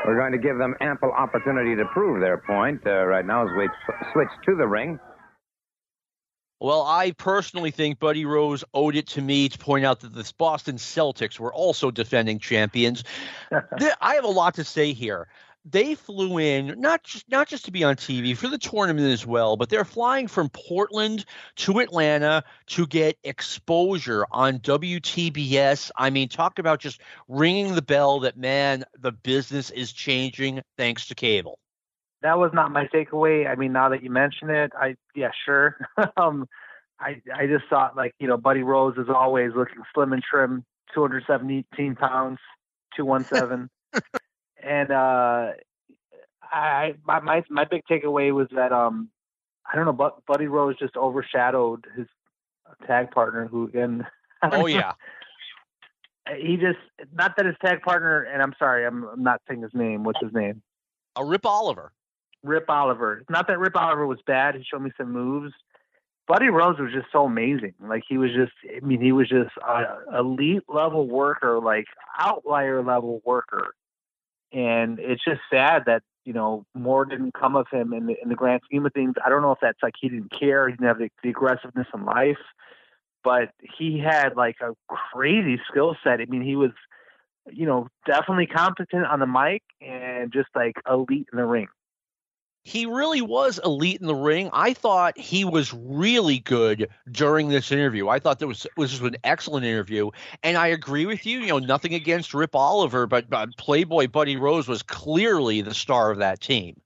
We're 0.04 0.18
going 0.18 0.32
to 0.32 0.38
give 0.38 0.58
them 0.58 0.74
ample 0.80 1.10
opportunity 1.12 1.74
to 1.76 1.84
prove 1.86 2.20
their 2.20 2.38
point 2.38 2.82
uh, 2.86 3.04
right 3.06 3.24
now 3.24 3.46
as 3.46 3.50
we 3.56 3.68
switch 4.12 4.28
to 4.46 4.54
the 4.54 4.66
ring. 4.66 4.98
Well, 6.60 6.82
I 6.82 7.10
personally 7.12 7.70
think 7.70 7.98
Buddy 7.98 8.24
Rose 8.24 8.64
owed 8.72 8.96
it 8.96 9.08
to 9.08 9.22
me 9.22 9.48
to 9.48 9.58
point 9.58 9.84
out 9.84 10.00
that 10.00 10.14
the 10.14 10.32
Boston 10.38 10.76
Celtics 10.76 11.38
were 11.38 11.52
also 11.52 11.90
defending 11.90 12.38
champions. 12.38 13.04
I 14.00 14.14
have 14.14 14.24
a 14.24 14.28
lot 14.28 14.54
to 14.54 14.64
say 14.64 14.92
here 14.92 15.28
they 15.64 15.94
flew 15.94 16.38
in 16.38 16.78
not 16.78 17.02
just 17.04 17.28
not 17.28 17.48
just 17.48 17.64
to 17.64 17.70
be 17.70 17.84
on 17.84 17.96
TV 17.96 18.36
for 18.36 18.48
the 18.48 18.58
tournament 18.58 19.08
as 19.08 19.26
well, 19.26 19.56
but 19.56 19.70
they're 19.70 19.84
flying 19.84 20.28
from 20.28 20.50
Portland 20.50 21.24
to 21.56 21.78
Atlanta 21.78 22.44
to 22.66 22.86
get 22.86 23.16
exposure 23.24 24.26
on 24.30 24.58
WTBS. 24.58 25.90
I 25.96 26.10
mean, 26.10 26.28
talk 26.28 26.58
about 26.58 26.80
just 26.80 27.00
ringing 27.28 27.74
the 27.74 27.82
bell 27.82 28.20
that 28.20 28.36
man, 28.36 28.84
the 28.98 29.12
business 29.12 29.70
is 29.70 29.92
changing 29.92 30.62
thanks 30.76 31.06
to 31.06 31.14
cable. 31.14 31.58
That 32.22 32.38
was 32.38 32.52
not 32.52 32.70
my 32.70 32.86
takeaway. 32.86 33.46
I 33.50 33.54
mean, 33.54 33.72
now 33.72 33.90
that 33.90 34.02
you 34.02 34.10
mention 34.10 34.50
it, 34.50 34.72
I 34.78 34.96
yeah, 35.14 35.30
sure. 35.44 35.76
um, 36.16 36.46
I 37.00 37.22
I 37.34 37.46
just 37.46 37.64
thought 37.70 37.96
like 37.96 38.14
you 38.18 38.28
know, 38.28 38.36
Buddy 38.36 38.62
Rose 38.62 38.96
is 38.98 39.08
always 39.08 39.52
looking 39.56 39.82
slim 39.94 40.12
and 40.12 40.22
trim, 40.22 40.64
217 40.94 41.96
pounds, 41.96 42.38
217. 42.96 43.70
and 44.64 44.90
uh, 44.90 45.52
I 46.42 46.94
my, 47.04 47.20
my 47.20 47.42
my 47.50 47.64
big 47.64 47.82
takeaway 47.90 48.32
was 48.32 48.48
that 48.54 48.72
um 48.72 49.10
I 49.70 49.76
don't 49.76 49.86
know, 49.86 49.92
but 49.92 50.24
Buddy 50.26 50.46
Rose 50.46 50.76
just 50.78 50.96
overshadowed 50.96 51.86
his 51.96 52.06
tag 52.86 53.10
partner, 53.10 53.46
who 53.46 53.64
again. 53.64 54.06
Oh 54.52 54.66
yeah. 54.66 54.92
he 56.36 56.58
just 56.58 56.76
not 57.14 57.34
that 57.38 57.46
his 57.46 57.54
tag 57.64 57.80
partner, 57.80 58.24
and 58.24 58.42
I'm 58.42 58.52
sorry, 58.58 58.84
I'm, 58.84 59.04
I'm 59.04 59.22
not 59.22 59.40
saying 59.48 59.62
his 59.62 59.72
name. 59.72 60.04
What's 60.04 60.20
his 60.20 60.34
name? 60.34 60.60
A 61.16 61.24
Rip 61.24 61.46
Oliver. 61.46 61.92
Rip 62.42 62.68
Oliver. 62.68 63.24
Not 63.30 63.46
that 63.46 63.58
Rip 63.58 63.74
Oliver 63.74 64.06
was 64.06 64.18
bad. 64.26 64.54
He 64.54 64.62
showed 64.62 64.82
me 64.82 64.90
some 64.98 65.10
moves. 65.12 65.54
Buddy 66.28 66.48
Rose 66.48 66.78
was 66.78 66.92
just 66.92 67.06
so 67.10 67.24
amazing. 67.24 67.72
Like 67.80 68.02
he 68.06 68.18
was 68.18 68.32
just, 68.36 68.52
I 68.70 68.84
mean, 68.84 69.00
he 69.00 69.12
was 69.12 69.30
just 69.30 69.50
a 69.66 70.18
elite 70.18 70.64
level 70.68 71.08
worker, 71.08 71.58
like 71.58 71.86
outlier 72.18 72.82
level 72.82 73.22
worker 73.24 73.74
and 74.54 74.98
it's 75.00 75.24
just 75.24 75.40
sad 75.50 75.82
that 75.86 76.02
you 76.24 76.32
know 76.32 76.64
more 76.74 77.04
didn't 77.04 77.34
come 77.34 77.56
of 77.56 77.66
him 77.70 77.92
in 77.92 78.06
the 78.06 78.16
in 78.22 78.28
the 78.28 78.34
grand 78.34 78.62
scheme 78.64 78.86
of 78.86 78.92
things. 78.92 79.14
I 79.24 79.28
don't 79.28 79.42
know 79.42 79.52
if 79.52 79.58
that's 79.60 79.82
like 79.82 79.94
he 80.00 80.08
didn't 80.08 80.32
care, 80.32 80.68
he 80.68 80.72
didn't 80.72 80.86
have 80.86 80.98
the, 80.98 81.10
the 81.22 81.30
aggressiveness 81.30 81.88
in 81.92 82.04
life, 82.04 82.38
but 83.22 83.50
he 83.76 83.98
had 83.98 84.36
like 84.36 84.56
a 84.60 84.72
crazy 84.88 85.60
skill 85.68 85.96
set. 86.04 86.20
I 86.20 86.26
mean, 86.26 86.42
he 86.42 86.56
was 86.56 86.70
you 87.50 87.66
know 87.66 87.88
definitely 88.06 88.46
competent 88.46 89.04
on 89.04 89.20
the 89.20 89.26
mic 89.26 89.62
and 89.80 90.32
just 90.32 90.48
like 90.54 90.76
elite 90.88 91.26
in 91.32 91.38
the 91.38 91.44
ring 91.44 91.68
he 92.64 92.86
really 92.86 93.20
was 93.20 93.60
elite 93.62 94.00
in 94.00 94.06
the 94.06 94.14
ring. 94.14 94.48
I 94.52 94.72
thought 94.72 95.18
he 95.18 95.44
was 95.44 95.72
really 95.74 96.38
good 96.38 96.88
during 97.10 97.50
this 97.50 97.70
interview. 97.70 98.08
I 98.08 98.18
thought 98.18 98.38
that 98.38 98.46
was 98.46 98.66
was 98.76 98.90
just 98.90 99.02
an 99.02 99.16
excellent 99.22 99.66
interview, 99.66 100.10
and 100.42 100.56
I 100.56 100.68
agree 100.68 101.04
with 101.04 101.26
you. 101.26 101.40
You 101.40 101.48
know, 101.48 101.58
nothing 101.58 101.92
against 101.92 102.32
Rip 102.32 102.56
Oliver, 102.56 103.06
but, 103.06 103.28
but 103.28 103.54
Playboy 103.58 104.08
Buddy 104.08 104.36
Rose 104.36 104.66
was 104.66 104.82
clearly 104.82 105.60
the 105.60 105.74
star 105.74 106.10
of 106.10 106.18
that 106.18 106.40
team. 106.40 106.80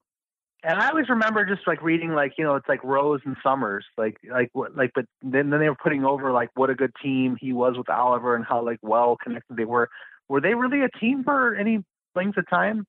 And 0.65 0.81
I 0.81 0.89
always 0.89 1.09
remember 1.09 1.45
just 1.45 1.67
like 1.69 1.81
reading 1.81 2.13
like 2.13 2.35
you 2.37 2.45
know 2.45 2.57
it's 2.57 2.69
like 2.69 2.83
Rose 2.83 3.21
and 3.25 3.37
Summers 3.45 3.85
like 3.97 4.17
like 4.29 4.51
what 4.55 4.77
like 4.77 4.91
but 4.93 5.05
then 5.23 5.51
then 5.51 5.61
they 5.61 5.69
were 5.69 5.77
putting 5.81 6.05
over 6.05 6.33
like 6.33 6.51
what 6.55 6.71
a 6.71 6.75
good 6.75 6.93
team 7.01 7.37
he 7.41 7.53
was 7.53 7.77
with 7.79 7.89
Oliver 7.89 8.35
and 8.35 8.45
how 8.45 8.65
like 8.65 8.81
well 8.83 9.17
connected 9.17 9.57
they 9.57 9.65
were. 9.65 9.89
Were 10.29 10.41
they 10.41 10.55
really 10.55 10.83
a 10.83 10.91
team 10.99 11.23
for 11.23 11.55
any 11.55 11.85
length 12.17 12.37
of 12.37 12.51
time? 12.51 12.85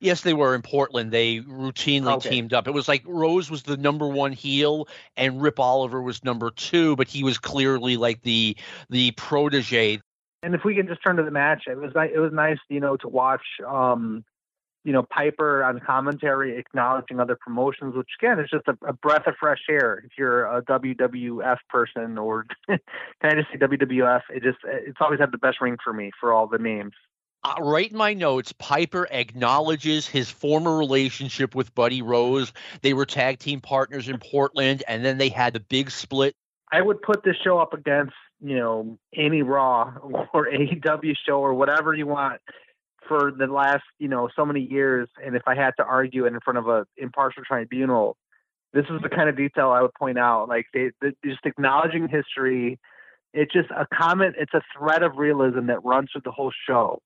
Yes, 0.00 0.20
they 0.20 0.34
were 0.34 0.54
in 0.54 0.62
Portland. 0.62 1.12
They 1.12 1.40
routinely 1.40 2.16
okay. 2.16 2.30
teamed 2.30 2.52
up. 2.52 2.68
It 2.68 2.72
was 2.72 2.88
like 2.88 3.02
Rose 3.06 3.50
was 3.50 3.64
the 3.64 3.76
number 3.76 4.06
one 4.06 4.32
heel 4.32 4.88
and 5.16 5.42
Rip 5.42 5.58
Oliver 5.58 6.00
was 6.00 6.22
number 6.22 6.50
two, 6.50 6.94
but 6.96 7.08
he 7.08 7.24
was 7.24 7.38
clearly 7.38 7.96
like 7.96 8.22
the 8.22 8.56
the 8.90 9.10
protege. 9.12 10.00
And 10.42 10.54
if 10.54 10.64
we 10.64 10.76
can 10.76 10.86
just 10.86 11.00
turn 11.04 11.16
to 11.16 11.24
the 11.24 11.32
match, 11.32 11.64
it 11.66 11.76
was 11.76 11.92
it 11.96 12.18
was 12.18 12.32
nice, 12.32 12.58
you 12.68 12.80
know, 12.80 12.96
to 12.98 13.08
watch 13.08 13.42
um, 13.66 14.24
you 14.84 14.92
know, 14.92 15.02
Piper 15.02 15.62
on 15.64 15.80
commentary 15.80 16.56
acknowledging 16.56 17.20
other 17.20 17.36
promotions, 17.36 17.94
which 17.94 18.08
again 18.20 18.38
is 18.38 18.48
just 18.48 18.66
a, 18.68 18.78
a 18.86 18.92
breath 18.92 19.26
of 19.26 19.34
fresh 19.38 19.60
air. 19.68 20.02
If 20.04 20.12
you're 20.16 20.46
a 20.46 20.62
WWF 20.62 21.58
person 21.68 22.16
or 22.16 22.46
can 22.66 22.78
I 23.22 23.34
just 23.34 23.48
say 23.52 23.58
WWF, 23.58 24.22
it 24.34 24.42
just 24.42 24.58
it's 24.64 24.98
always 25.00 25.20
had 25.20 25.32
the 25.32 25.38
best 25.38 25.60
ring 25.60 25.76
for 25.82 25.92
me 25.92 26.10
for 26.18 26.32
all 26.32 26.46
the 26.46 26.58
names 26.58 26.94
uh, 27.44 27.54
right 27.60 27.90
in 27.90 27.96
my 27.96 28.14
notes, 28.14 28.52
Piper 28.52 29.06
acknowledges 29.10 30.06
his 30.06 30.28
former 30.28 30.76
relationship 30.76 31.54
with 31.54 31.74
Buddy 31.74 32.02
Rose. 32.02 32.52
They 32.82 32.94
were 32.94 33.06
tag 33.06 33.38
team 33.38 33.60
partners 33.60 34.08
in 34.08 34.18
Portland, 34.18 34.82
and 34.88 35.04
then 35.04 35.18
they 35.18 35.28
had 35.28 35.52
the 35.52 35.60
big 35.60 35.90
split. 35.90 36.34
I 36.72 36.82
would 36.82 37.00
put 37.00 37.22
this 37.22 37.36
show 37.42 37.58
up 37.58 37.72
against, 37.72 38.14
you 38.40 38.56
know, 38.56 38.98
any 39.14 39.42
Raw 39.42 39.94
or 40.34 40.48
AEW 40.48 41.14
show 41.26 41.38
or 41.40 41.54
whatever 41.54 41.94
you 41.94 42.06
want 42.06 42.40
for 43.06 43.32
the 43.36 43.46
last, 43.46 43.84
you 43.98 44.08
know, 44.08 44.28
so 44.34 44.44
many 44.44 44.60
years. 44.60 45.08
And 45.24 45.36
if 45.36 45.42
I 45.46 45.54
had 45.54 45.72
to 45.78 45.84
argue 45.84 46.26
it 46.26 46.32
in 46.32 46.40
front 46.40 46.58
of 46.58 46.68
a 46.68 46.86
impartial 46.96 47.44
tribunal, 47.46 48.16
this 48.74 48.84
is 48.90 49.00
the 49.00 49.08
kind 49.08 49.28
of 49.28 49.36
detail 49.36 49.70
I 49.70 49.80
would 49.80 49.94
point 49.94 50.18
out. 50.18 50.48
Like 50.48 50.66
they, 50.74 50.90
they 51.00 51.12
just 51.24 51.46
acknowledging 51.46 52.08
history. 52.08 52.78
It's 53.32 53.52
just 53.52 53.70
a 53.70 53.86
comment. 53.94 54.34
It's 54.38 54.52
a 54.52 54.60
thread 54.76 55.02
of 55.02 55.16
realism 55.16 55.66
that 55.66 55.84
runs 55.84 56.10
through 56.12 56.22
the 56.24 56.32
whole 56.32 56.52
show 56.66 57.00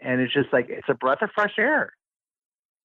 and 0.00 0.20
it's 0.20 0.32
just 0.32 0.52
like 0.52 0.66
it's 0.68 0.88
a 0.88 0.94
breath 0.94 1.22
of 1.22 1.30
fresh 1.34 1.54
air. 1.58 1.92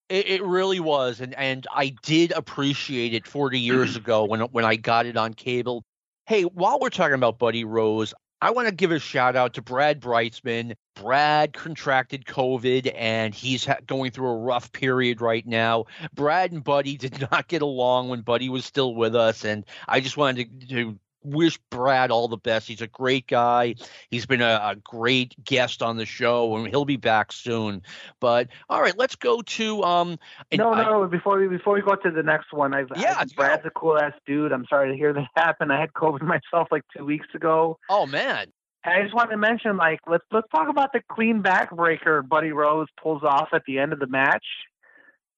It, 0.09 0.27
it 0.27 0.43
really 0.43 0.79
was, 0.79 1.21
and 1.21 1.33
and 1.35 1.65
I 1.73 1.95
did 2.03 2.31
appreciate 2.31 3.13
it 3.13 3.27
40 3.27 3.59
years 3.59 3.95
ago 3.97 4.25
when 4.25 4.41
when 4.41 4.65
I 4.65 4.75
got 4.75 5.05
it 5.05 5.17
on 5.17 5.33
cable. 5.33 5.83
Hey, 6.27 6.43
while 6.43 6.79
we're 6.79 6.89
talking 6.89 7.13
about 7.13 7.37
Buddy 7.37 7.63
Rose, 7.63 8.13
I 8.41 8.51
want 8.51 8.67
to 8.67 8.73
give 8.73 8.91
a 8.91 8.99
shout 8.99 9.35
out 9.35 9.53
to 9.55 9.61
Brad 9.61 10.01
Brightsman. 10.01 10.75
Brad 10.95 11.53
contracted 11.53 12.25
COVID 12.25 12.91
and 12.95 13.33
he's 13.33 13.65
ha- 13.65 13.77
going 13.85 14.11
through 14.11 14.29
a 14.29 14.37
rough 14.37 14.71
period 14.71 15.21
right 15.21 15.45
now. 15.45 15.85
Brad 16.13 16.51
and 16.51 16.63
Buddy 16.63 16.97
did 16.97 17.27
not 17.31 17.47
get 17.47 17.61
along 17.61 18.09
when 18.09 18.21
Buddy 18.21 18.49
was 18.49 18.65
still 18.65 18.93
with 18.95 19.15
us, 19.15 19.45
and 19.45 19.65
I 19.87 19.99
just 19.99 20.17
wanted 20.17 20.61
to, 20.61 20.67
to 20.67 20.99
wish 21.25 21.57
Brad 21.69 22.11
all 22.11 22.27
the 22.27 22.37
best. 22.37 22.67
He's 22.67 22.81
a 22.81 22.87
great 22.87 23.27
guy. 23.27 23.75
He's 24.09 24.25
been 24.25 24.41
a, 24.41 24.59
a, 24.63 24.75
great 24.75 25.35
guest 25.43 25.81
on 25.81 25.97
the 25.97 26.05
show, 26.05 26.55
and 26.55 26.67
he'll 26.67 26.85
be 26.85 26.97
back 26.97 27.31
soon. 27.31 27.81
But 28.19 28.49
all 28.69 28.81
right, 28.81 28.97
let's 28.97 29.15
go 29.15 29.41
to 29.41 29.83
um. 29.83 30.19
No, 30.53 30.73
I, 30.73 30.83
no. 30.83 31.07
Before 31.07 31.39
we 31.39 31.47
before 31.47 31.73
we 31.73 31.81
go 31.81 31.95
to 31.95 32.11
the 32.11 32.23
next 32.23 32.53
one, 32.53 32.73
I've 32.73 32.89
yeah, 32.95 33.15
I, 33.17 33.25
Brad's 33.35 33.65
a 33.65 33.71
cool 33.71 33.97
ass 33.97 34.13
dude. 34.25 34.51
I'm 34.51 34.65
sorry 34.69 34.91
to 34.91 34.97
hear 34.97 35.13
that 35.13 35.27
happen. 35.35 35.71
I 35.71 35.79
had 35.79 35.93
COVID 35.93 36.21
myself 36.51 36.67
like 36.71 36.83
two 36.95 37.05
weeks 37.05 37.27
ago. 37.33 37.77
Oh 37.89 38.05
man. 38.05 38.47
I 38.87 39.01
just 39.01 39.15
wanted 39.15 39.31
to 39.31 39.37
mention, 39.37 39.77
like, 39.77 39.99
let's 40.07 40.23
let's 40.31 40.47
talk 40.49 40.69
about 40.69 40.93
the 40.93 41.01
clean 41.11 41.41
backbreaker 41.41 42.27
Buddy 42.27 42.51
Rose 42.51 42.87
pulls 43.01 43.23
off 43.23 43.49
at 43.51 43.63
the 43.65 43.79
end 43.79 43.93
of 43.93 43.99
the 43.99 44.05
match. 44.05 44.45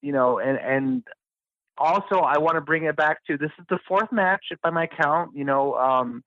You 0.01 0.11
know, 0.11 0.37
and 0.37 0.59
and 0.59 1.03
also 1.77 2.19
I 2.19 2.37
want 2.37 2.55
to 2.55 2.61
bring 2.61 2.85
it 2.85 2.95
back 2.95 3.23
to 3.25 3.37
this 3.37 3.51
is 3.59 3.65
the 3.69 3.79
fourth 3.87 4.11
match 4.11 4.45
by 4.63 4.69
my 4.69 4.87
count. 4.87 5.31
You 5.35 5.45
know, 5.45 5.75
um, 5.75 6.23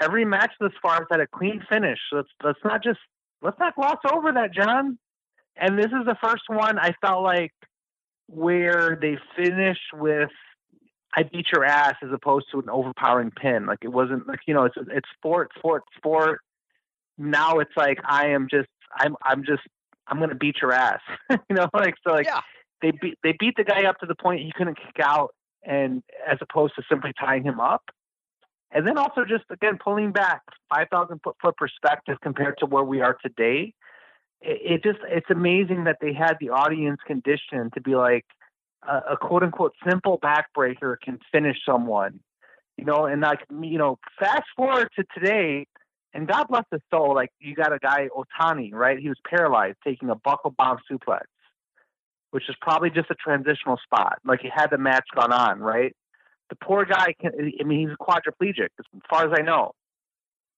every 0.00 0.24
match 0.24 0.52
thus 0.60 0.72
far 0.80 0.94
has 0.94 1.06
had 1.10 1.20
a 1.20 1.26
clean 1.26 1.64
finish. 1.68 1.98
Let's 2.12 2.28
let's 2.42 2.58
not 2.64 2.82
just 2.82 3.00
let's 3.40 3.58
not 3.58 3.74
gloss 3.74 3.98
over 4.10 4.32
that, 4.32 4.52
John. 4.54 4.98
And 5.56 5.78
this 5.78 5.86
is 5.86 6.06
the 6.06 6.16
first 6.22 6.44
one 6.48 6.78
I 6.78 6.94
felt 7.00 7.22
like 7.22 7.52
where 8.26 8.98
they 9.00 9.18
finished 9.36 9.92
with 9.92 10.30
I 11.14 11.24
beat 11.24 11.46
your 11.52 11.64
ass 11.64 11.94
as 12.02 12.08
opposed 12.12 12.46
to 12.52 12.60
an 12.60 12.70
overpowering 12.70 13.30
pin. 13.30 13.66
Like 13.66 13.80
it 13.82 13.92
wasn't 13.92 14.26
like 14.26 14.40
you 14.46 14.54
know 14.54 14.64
it's 14.64 14.76
it's 14.90 15.08
sport, 15.16 15.50
sport, 15.58 15.82
sport. 15.96 16.40
Now 17.18 17.58
it's 17.58 17.76
like 17.76 17.98
I 18.04 18.28
am 18.28 18.48
just 18.50 18.68
I'm 18.94 19.16
I'm 19.22 19.44
just 19.44 19.62
I'm 20.06 20.18
gonna 20.18 20.34
beat 20.34 20.56
your 20.62 20.72
ass. 20.72 21.00
you 21.30 21.56
know, 21.56 21.68
like 21.74 21.94
so 22.06 22.14
like 22.14 22.26
yeah 22.26 22.40
they 22.82 22.90
beat 22.90 23.18
they 23.22 23.34
beat 23.38 23.56
the 23.56 23.64
guy 23.64 23.84
up 23.88 23.98
to 24.00 24.06
the 24.06 24.14
point 24.14 24.40
he 24.40 24.52
couldn't 24.54 24.76
kick 24.76 25.02
out, 25.02 25.34
and 25.64 26.02
as 26.28 26.38
opposed 26.42 26.74
to 26.76 26.82
simply 26.90 27.12
tying 27.18 27.44
him 27.44 27.60
up. 27.60 27.82
And 28.72 28.86
then 28.86 28.98
also 28.98 29.24
just 29.26 29.44
again 29.50 29.78
pulling 29.82 30.12
back 30.12 30.42
five 30.68 30.88
thousand 30.90 31.20
foot 31.22 31.36
foot 31.40 31.56
perspective 31.56 32.18
compared 32.22 32.58
to 32.58 32.66
where 32.66 32.84
we 32.84 33.00
are 33.00 33.16
today. 33.22 33.72
It, 34.40 34.60
it, 34.72 34.82
just 34.82 34.98
it's 35.04 35.30
amazing 35.30 35.84
that 35.84 35.98
they 36.00 36.12
had 36.12 36.36
the 36.40 36.50
audience 36.50 36.98
conditioned 37.06 37.74
to 37.74 37.80
be 37.80 37.94
like 37.94 38.26
a, 38.86 39.12
a 39.12 39.16
quote 39.16 39.44
unquote 39.44 39.72
simple 39.88 40.18
backbreaker 40.18 40.96
can 41.00 41.18
finish 41.30 41.58
someone, 41.64 42.18
you 42.76 42.84
know. 42.84 43.06
And 43.06 43.22
like 43.22 43.40
you 43.50 43.78
know, 43.78 43.98
fast 44.18 44.44
forward 44.56 44.88
to 44.96 45.04
today, 45.14 45.66
and 46.12 46.26
God 46.26 46.46
bless 46.48 46.64
his 46.72 46.80
soul, 46.90 47.14
like 47.14 47.30
you 47.38 47.54
got 47.54 47.72
a 47.72 47.78
guy 47.78 48.08
Otani, 48.08 48.72
right? 48.72 48.98
He 48.98 49.08
was 49.08 49.18
paralyzed 49.28 49.76
taking 49.84 50.10
a 50.10 50.16
buckle 50.16 50.54
bomb 50.56 50.78
suplex 50.90 51.20
which 52.32 52.48
is 52.48 52.56
probably 52.60 52.90
just 52.90 53.10
a 53.10 53.14
transitional 53.14 53.78
spot. 53.84 54.18
Like 54.24 54.40
he 54.40 54.48
had 54.52 54.68
the 54.68 54.78
match 54.78 55.06
gone 55.14 55.32
on, 55.32 55.60
right? 55.60 55.94
The 56.50 56.56
poor 56.56 56.84
guy 56.84 57.14
can. 57.20 57.32
I 57.60 57.64
mean, 57.64 57.88
he's 57.88 57.96
quadriplegic 57.96 58.68
as 58.78 58.86
far 59.08 59.24
as 59.26 59.38
I 59.38 59.42
know. 59.42 59.72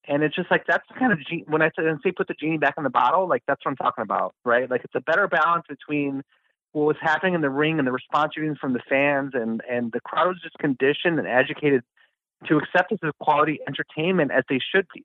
And 0.06 0.22
it's 0.22 0.34
just 0.34 0.50
like 0.50 0.64
that's 0.66 0.84
kind 0.98 1.12
of 1.12 1.18
when 1.46 1.62
I 1.62 1.70
say 1.76 2.12
put 2.12 2.28
the 2.28 2.34
genie 2.38 2.58
back 2.58 2.74
in 2.78 2.84
the 2.84 2.90
bottle, 2.90 3.28
like 3.28 3.42
that's 3.46 3.60
what 3.64 3.72
I'm 3.72 3.76
talking 3.76 4.02
about, 4.02 4.34
right? 4.44 4.70
Like 4.70 4.82
it's 4.84 4.94
a 4.94 5.00
better 5.00 5.26
balance 5.28 5.64
between 5.68 6.22
what 6.72 6.86
was 6.86 6.96
happening 7.00 7.34
in 7.34 7.40
the 7.40 7.50
ring 7.50 7.78
and 7.78 7.86
the 7.86 7.92
response 7.92 8.32
you're 8.36 8.54
from 8.56 8.72
the 8.72 8.82
fans, 8.88 9.32
and 9.34 9.60
and 9.68 9.92
the 9.92 10.00
crowd 10.00 10.28
was 10.28 10.40
just 10.42 10.56
conditioned 10.58 11.18
and 11.18 11.26
educated 11.26 11.82
to 12.48 12.58
accept 12.58 12.90
this 12.90 12.98
as 13.02 13.12
quality 13.20 13.58
entertainment 13.66 14.30
as 14.30 14.44
they 14.48 14.60
should 14.72 14.86
be. 14.94 15.04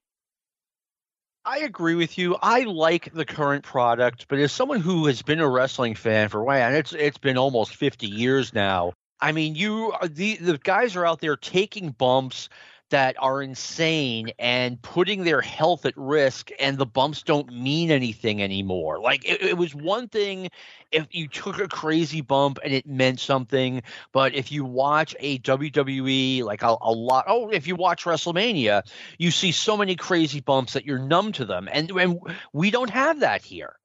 I 1.50 1.62
agree 1.62 1.96
with 1.96 2.20
you. 2.20 2.38
I 2.44 2.62
like 2.66 3.12
the 3.12 3.26
current 3.26 3.64
product, 3.64 4.28
but 4.28 4.38
as 4.38 4.52
someone 4.52 4.82
who 4.82 5.08
has 5.08 5.24
been 5.24 5.40
a 5.40 5.50
wrestling 5.50 5.96
fan 5.96 6.30
for 6.30 6.44
way, 6.44 6.62
and 6.62 6.76
it's 6.76 6.94
it's 6.94 7.18
been 7.18 7.40
almost 7.40 7.76
50 7.76 8.06
years 8.06 8.54
now. 8.54 8.94
I 9.20 9.32
mean, 9.32 9.56
you 9.56 9.92
the 10.04 10.36
the 10.36 10.60
guys 10.60 10.96
are 10.96 11.08
out 11.08 11.22
there 11.22 11.36
taking 11.36 11.90
bumps 11.90 12.50
that 12.90 13.16
are 13.20 13.42
insane 13.42 14.32
and 14.40 14.82
putting 14.82 15.24
their 15.24 15.42
health 15.42 15.86
at 15.86 15.94
risk 15.96 16.52
and 16.60 16.78
the 16.78 16.86
bumps 16.86 17.24
don't 17.24 17.52
mean 17.52 17.92
anything 17.92 18.42
anymore 18.42 19.00
like 19.00 19.24
it, 19.26 19.42
it, 19.42 19.58
was 19.58 19.76
one 19.76 20.08
thing 20.08 20.50
if 20.92 21.08
you 21.12 21.28
took 21.28 21.60
a 21.60 21.68
crazy 21.68 22.22
bump 22.22 22.60
and 22.64 22.74
it 22.74 22.88
meant 22.88 23.20
something 23.20 23.82
but 24.12 24.34
if 24.34 24.52
you 24.52 24.66
watch 24.66 25.16
a 25.20 25.40
wwe 25.40 26.44
like 26.44 26.64
a, 26.64 26.76
a 26.82 26.92
lot 26.92 27.26
oh 27.28 27.50
if 27.50 27.68
you 27.68 27.76
watch 27.76 28.06
wrestlemania 28.06 28.82
you 29.18 29.32
see 29.32 29.52
so 29.52 29.78
many 29.78 29.96
crazy 29.96 30.40
bumps 30.40 30.74
that 30.74 30.86
you're 30.86 31.00
numb 31.00 31.32
to 31.32 31.46
them 31.46 31.70
and, 31.72 31.92
and 31.92 32.20
we 32.54 32.72
don't 32.72 32.90
have 32.90 33.20
that 33.20 33.42
here 33.42 33.76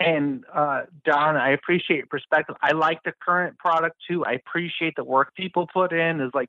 and 0.00 0.44
uh, 0.52 0.84
Don, 1.04 1.36
I 1.36 1.50
appreciate 1.50 1.98
your 1.98 2.06
perspective. 2.06 2.56
I 2.62 2.72
like 2.72 3.02
the 3.02 3.12
current 3.22 3.58
product 3.58 3.96
too. 4.08 4.24
I 4.24 4.32
appreciate 4.32 4.96
the 4.96 5.04
work 5.04 5.34
people 5.34 5.68
put 5.70 5.92
in. 5.92 6.22
Is 6.22 6.30
like 6.32 6.48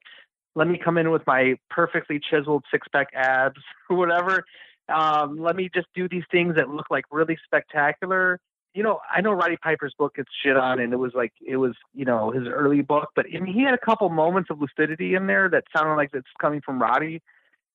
let 0.56 0.68
me 0.68 0.80
come 0.84 0.97
in 0.97 1.12
with 1.12 1.26
my 1.26 1.56
perfectly 1.70 2.20
chiseled 2.20 2.64
six 2.72 2.88
pack 2.91 3.08
abs 3.14 3.62
or 3.89 3.97
whatever. 3.97 4.43
Um, 4.89 5.39
let 5.39 5.56
me 5.56 5.70
just 5.74 5.88
do 5.95 6.10
these 6.10 6.24
things 6.32 6.56
that 6.56 6.70
look 6.70 6.88
like 6.89 7.06
really 7.12 7.38
spectacular. 7.45 8.39
You 8.74 8.84
know, 8.84 8.99
I 9.14 9.22
know 9.22 9.32
Roddy 9.32 9.58
Piper's 9.62 9.93
book 9.97 10.16
gets 10.16 10.30
shit 10.43 10.56
on, 10.56 10.80
and 10.80 10.93
it 10.93 10.97
was 10.97 11.12
like 11.14 11.34
it 11.45 11.58
was, 11.58 11.74
you 11.93 12.06
know, 12.06 12.32
his 12.32 12.47
early 12.47 12.82
book, 12.82 13.10
but 13.16 13.26
I 13.34 13.39
mean, 13.39 13.54
he 13.54 13.64
had 13.64 13.74
a 13.74 13.78
couple 13.78 14.10
moments 14.10 14.49
of 14.49 14.60
lucidity 14.62 15.16
in 15.16 15.28
there 15.28 15.49
that 15.49 15.66
sounded 15.76 15.95
like 15.95 16.10
it's 16.14 16.28
coming 16.39 16.62
from 16.62 16.82
Roddy. 16.82 17.22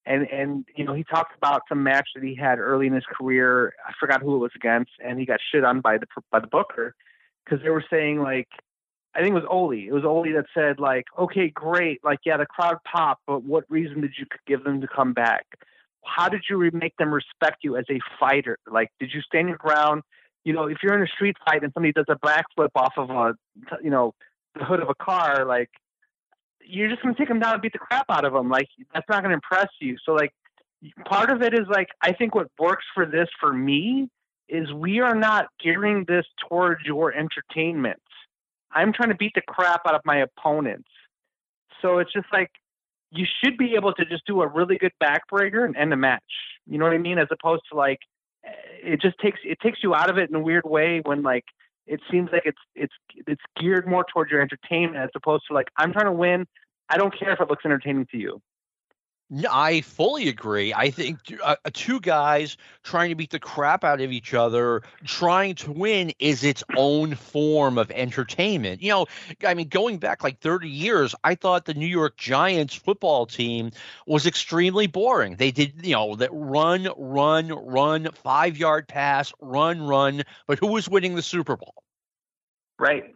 And 0.07 0.27
and 0.31 0.64
you 0.74 0.85
know, 0.85 0.95
he 0.95 1.05
talked 1.05 1.37
about 1.37 1.62
some 1.68 1.83
match 1.83 2.09
that 2.14 2.22
he 2.24 2.35
had 2.35 2.59
early 2.59 2.87
in 2.87 2.93
his 2.93 3.05
career. 3.05 3.74
I 3.87 3.93
forgot 3.99 4.22
who 4.22 4.37
it 4.37 4.39
was 4.39 4.53
against, 4.55 4.93
and 5.05 5.18
he 5.18 5.27
got 5.27 5.41
shit 5.53 5.64
on 5.64 5.81
by 5.81 5.99
the 5.99 6.07
by 6.31 6.41
the 6.41 6.47
booker 6.47 6.95
because 7.45 7.62
they 7.62 7.70
were 7.70 7.85
saying 7.91 8.22
like 8.22 8.49
I 9.17 9.21
think 9.23 9.31
it 9.31 9.41
was 9.41 9.49
Ole. 9.49 9.73
It 9.73 9.93
was 9.93 10.05
Ole 10.05 10.31
that 10.35 10.45
said 10.53 10.79
like, 10.79 11.07
okay, 11.19 11.49
great, 11.49 12.05
like 12.05 12.19
yeah, 12.27 12.37
the 12.37 12.45
crowd 12.45 12.77
popped, 12.85 13.23
but 13.27 13.43
what 13.45 13.64
reason 13.71 14.03
did 14.03 14.12
you 14.19 14.27
give 14.47 14.62
them 14.62 14.83
to 14.83 14.87
come 14.87 15.14
back? 15.14 15.47
How 16.05 16.29
did 16.29 16.43
you 16.51 16.71
make 16.75 16.95
them 16.99 17.12
respect 17.12 17.64
you 17.64 17.77
as 17.79 17.87
a 17.91 17.99
fighter? 18.21 18.59
Like, 18.71 18.91
did 19.01 19.11
you 19.14 19.23
stand 19.23 19.49
your 19.49 19.57
ground? 19.57 20.03
You 20.45 20.53
know, 20.53 20.67
if 20.67 20.79
you're 20.83 20.95
in 20.95 21.03
a 21.03 21.09
street 21.09 21.37
fight 21.47 21.64
and 21.64 21.73
somebody 21.73 21.93
does 21.93 22.05
a 22.09 22.17
backflip 22.17 22.69
off 22.77 22.93
of 22.99 23.09
a, 23.09 23.35
you 23.83 23.91
know, 23.91 24.14
the 24.55 24.64
hood 24.64 24.81
of 24.81 24.91
a 24.91 24.95
car, 24.95 25.47
like, 25.47 25.71
you're 26.61 26.91
just 26.91 27.03
gonna 27.03 27.14
take 27.14 27.29
them 27.29 27.41
down 27.41 27.55
and 27.55 27.62
beat 27.62 27.73
the 27.73 27.79
crap 27.79 28.07
out 28.11 28.27
of 28.27 28.35
them. 28.35 28.51
Like, 28.51 28.69
that's 28.93 29.09
not 29.09 29.23
gonna 29.23 29.35
impress 29.35 29.69
you. 29.81 29.97
So 30.05 30.12
like, 30.12 30.33
part 31.07 31.31
of 31.31 31.41
it 31.41 31.55
is 31.55 31.67
like, 31.71 31.89
I 32.03 32.12
think 32.12 32.35
what 32.35 32.49
works 32.59 32.85
for 32.95 33.07
this 33.07 33.29
for 33.41 33.53
me 33.53 34.11
is 34.49 34.71
we 34.75 35.01
are 35.01 35.14
not 35.14 35.47
gearing 35.64 36.05
this 36.07 36.27
towards 36.49 36.85
your 36.85 37.14
entertainment 37.14 38.01
I'm 38.77 38.93
trying 38.93 39.09
to 39.09 39.14
beat 39.14 39.33
the 39.35 39.41
crap 39.41 39.83
out 39.87 39.95
of 39.95 40.03
my 40.05 40.18
opponents. 40.18 40.89
So 41.81 41.99
it's 41.99 42.12
just 42.12 42.27
like 42.31 42.51
you 43.11 43.24
should 43.43 43.57
be 43.57 43.74
able 43.74 43.95
to 43.95 44.05
just 44.05 44.27
do 44.27 44.43
a 44.43 44.47
really 44.47 44.77
good 44.77 44.93
backbreaker 45.03 45.64
and 45.64 45.74
end 45.77 45.93
the 45.93 45.97
match. 45.97 46.22
You 46.66 46.79
know 46.79 46.85
what 46.85 46.93
I 46.93 46.99
mean? 46.99 47.18
As 47.18 47.29
opposed 47.31 47.62
to 47.72 47.79
like 47.79 48.01
eh, 48.45 48.51
it 48.93 49.01
just 49.01 49.18
takes 49.18 49.41
it 49.45 49.59
takes 49.61 49.83
you 49.83 49.95
out 49.95 50.11
of 50.11 50.18
it 50.18 50.29
in 50.29 50.37
a 50.37 50.41
weird 50.41 50.64
way 50.66 51.01
when 51.05 51.22
like 51.22 51.45
it 51.87 52.01
seems 52.11 52.29
like 52.33 52.43
it's 52.45 52.61
it's 52.74 52.93
it's 53.27 53.41
geared 53.59 53.89
more 53.89 54.05
towards 54.12 54.31
your 54.31 54.43
entertainment 54.43 54.97
as 54.97 55.11
opposed 55.14 55.45
to 55.49 55.55
like 55.55 55.68
I'm 55.79 55.93
trying 55.93 56.07
to 56.07 56.12
win. 56.12 56.47
I 56.89 56.99
don't 56.99 57.16
care 57.18 57.33
if 57.33 57.41
it 57.41 57.49
looks 57.49 57.64
entertaining 57.64 58.07
to 58.12 58.18
you. 58.18 58.43
I 59.51 59.81
fully 59.81 60.29
agree. 60.29 60.72
I 60.72 60.91
think 60.91 61.18
uh, 61.43 61.57
two 61.72 61.99
guys 62.01 62.57
trying 62.85 63.09
to 63.09 63.16
beat 63.16 63.31
the 63.31 63.41
crap 63.41 63.83
out 63.83 64.01
of 64.01 64.12
each 64.12 64.35
other, 64.35 64.83
trying 65.05 65.57
to 65.57 65.72
win, 65.72 66.12
is 66.20 66.45
its 66.45 66.62
own 66.77 67.16
form 67.16 67.77
of 67.77 67.91
entertainment. 67.91 68.83
You 68.83 68.91
know, 68.91 69.07
I 69.45 69.55
mean, 69.55 69.66
going 69.68 69.99
back 69.99 70.22
like 70.22 70.39
30 70.39 70.68
years, 70.68 71.14
I 71.24 71.35
thought 71.35 71.64
the 71.64 71.74
New 71.74 71.87
York 71.87 72.16
Giants 72.16 72.74
football 72.74 73.27
team 73.27 73.72
was 74.07 74.27
extremely 74.27 74.87
boring. 74.87 75.37
They 75.37 75.51
did, 75.51 75.85
you 75.85 75.95
know, 75.95 76.14
that 76.16 76.31
run, 76.33 76.89
run, 76.97 77.49
run, 77.49 78.09
five 78.22 78.57
yard 78.57 78.87
pass, 78.87 79.33
run, 79.41 79.83
run, 79.83 80.22
but 80.47 80.61
who 80.61 80.68
was 80.68 80.89
winning 80.89 81.16
the 81.16 81.22
Super 81.22 81.57
Bowl? 81.57 81.74
Right. 82.79 83.12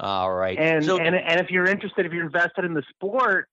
All 0.00 0.32
right. 0.32 0.56
And 0.58 0.84
so, 0.84 0.98
and 0.98 1.14
and 1.14 1.40
if 1.40 1.50
you're 1.50 1.66
interested, 1.66 2.06
if 2.06 2.12
you're 2.12 2.24
invested 2.24 2.64
in 2.64 2.72
the 2.72 2.84
sport 2.94 3.48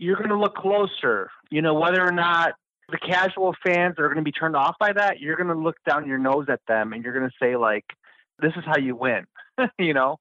you're 0.00 0.16
going 0.16 0.30
to 0.30 0.38
look 0.38 0.54
closer. 0.56 1.30
You 1.50 1.62
know, 1.62 1.74
whether 1.74 2.04
or 2.04 2.10
not 2.10 2.54
the 2.90 2.98
casual 2.98 3.54
fans 3.64 3.96
are 3.98 4.06
going 4.06 4.16
to 4.16 4.22
be 4.22 4.32
turned 4.32 4.56
off 4.56 4.76
by 4.80 4.92
that, 4.94 5.20
you're 5.20 5.36
going 5.36 5.48
to 5.48 5.54
look 5.54 5.76
down 5.86 6.08
your 6.08 6.18
nose 6.18 6.46
at 6.48 6.60
them 6.66 6.92
and 6.92 7.04
you're 7.04 7.16
going 7.16 7.28
to 7.28 7.36
say, 7.40 7.56
like, 7.56 7.84
this 8.40 8.52
is 8.56 8.64
how 8.64 8.78
you 8.78 8.96
win, 8.96 9.26
you 9.78 9.92
know? 9.92 10.18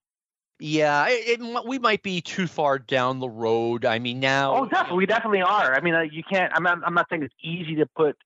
Yeah, 0.59 1.07
it, 1.07 1.39
it, 1.39 1.65
we 1.65 1.79
might 1.79 2.03
be 2.03 2.19
too 2.19 2.45
far 2.45 2.77
down 2.77 3.19
the 3.19 3.29
road. 3.29 3.85
I 3.85 3.99
mean, 3.99 4.19
now. 4.19 4.57
Oh, 4.57 4.65
definitely, 4.65 4.97
we 4.97 5.05
definitely 5.05 5.41
are. 5.41 5.73
I 5.73 5.79
mean, 5.79 5.95
uh, 5.95 6.01
you 6.01 6.21
can't. 6.29 6.51
I'm 6.53 6.63
not, 6.63 6.79
I'm 6.85 6.93
not 6.93 7.07
saying 7.09 7.23
it's 7.23 7.33
easy 7.41 7.75
to 7.75 7.85
put 7.95 8.17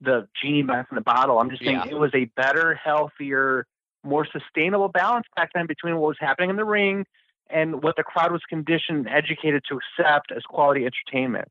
the 0.00 0.26
genie 0.42 0.62
back 0.62 0.86
in 0.90 0.94
the 0.94 1.02
bottle. 1.02 1.38
I'm 1.38 1.50
just 1.50 1.62
saying 1.62 1.82
Yeah. 1.84 1.90
it 1.90 1.98
was 1.98 2.10
a 2.14 2.24
better, 2.36 2.74
healthier, 2.82 3.66
more 4.02 4.26
sustainable 4.32 4.88
balance 4.88 5.26
back 5.36 5.50
then 5.54 5.66
between 5.66 5.96
what 5.96 6.08
was 6.08 6.16
happening 6.18 6.48
in 6.48 6.56
the 6.56 6.64
ring 6.64 7.04
and 7.50 7.82
what 7.82 7.96
the 7.96 8.02
crowd 8.02 8.32
was 8.32 8.42
conditioned 8.48 9.06
and 9.06 9.08
educated 9.08 9.62
to 9.68 9.78
accept 9.78 10.32
as 10.32 10.42
quality 10.42 10.84
entertainment. 10.84 11.48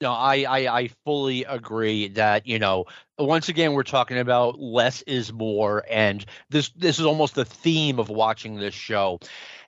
No, 0.00 0.12
I, 0.12 0.44
I 0.48 0.78
I 0.80 0.88
fully 1.04 1.44
agree 1.44 2.08
that 2.08 2.48
you 2.48 2.58
know 2.58 2.86
once 3.16 3.48
again 3.48 3.74
we're 3.74 3.84
talking 3.84 4.18
about 4.18 4.58
less 4.58 5.02
is 5.02 5.32
more, 5.32 5.84
and 5.88 6.24
this 6.50 6.70
this 6.70 6.98
is 6.98 7.06
almost 7.06 7.36
the 7.36 7.44
theme 7.44 8.00
of 8.00 8.08
watching 8.08 8.56
this 8.56 8.74
show. 8.74 9.20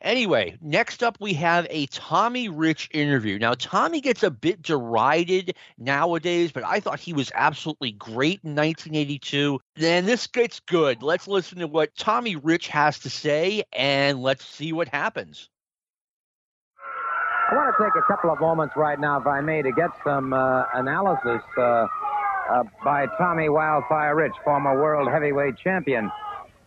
Anyway, 0.02 0.58
next 0.60 1.04
up 1.04 1.16
we 1.20 1.32
have 1.34 1.66
a 1.70 1.86
Tommy 1.86 2.48
Rich 2.48 2.90
interview. 2.92 3.38
Now 3.38 3.54
Tommy 3.54 4.00
gets 4.00 4.24
a 4.24 4.30
bit 4.30 4.62
derided 4.62 5.56
nowadays, 5.78 6.50
but 6.50 6.64
I 6.64 6.80
thought 6.80 6.98
he 6.98 7.12
was 7.12 7.30
absolutely 7.32 7.92
great 7.92 8.40
in 8.42 8.56
1982. 8.56 9.60
Then 9.76 10.06
this 10.06 10.26
gets 10.26 10.58
good. 10.58 11.02
Let's 11.02 11.28
listen 11.28 11.60
to 11.60 11.68
what 11.68 11.94
Tommy 11.96 12.34
Rich 12.34 12.66
has 12.68 12.98
to 13.00 13.10
say, 13.10 13.62
and 13.72 14.20
let's 14.20 14.44
see 14.44 14.72
what 14.72 14.88
happens. 14.88 15.48
I 17.48 17.54
want 17.54 17.72
to 17.76 17.84
take 17.84 17.94
a 17.94 18.02
couple 18.02 18.30
of 18.32 18.40
moments 18.40 18.74
right 18.76 18.98
now, 18.98 19.20
if 19.20 19.26
I 19.26 19.40
may, 19.40 19.62
to 19.62 19.70
get 19.70 19.90
some 20.02 20.32
uh, 20.32 20.64
analysis 20.74 21.42
uh, 21.56 21.62
uh, 21.62 21.86
by 22.84 23.06
Tommy 23.18 23.48
Wildfire 23.48 24.16
Rich, 24.16 24.32
former 24.44 24.74
world 24.82 25.08
heavyweight 25.12 25.56
champion. 25.62 26.10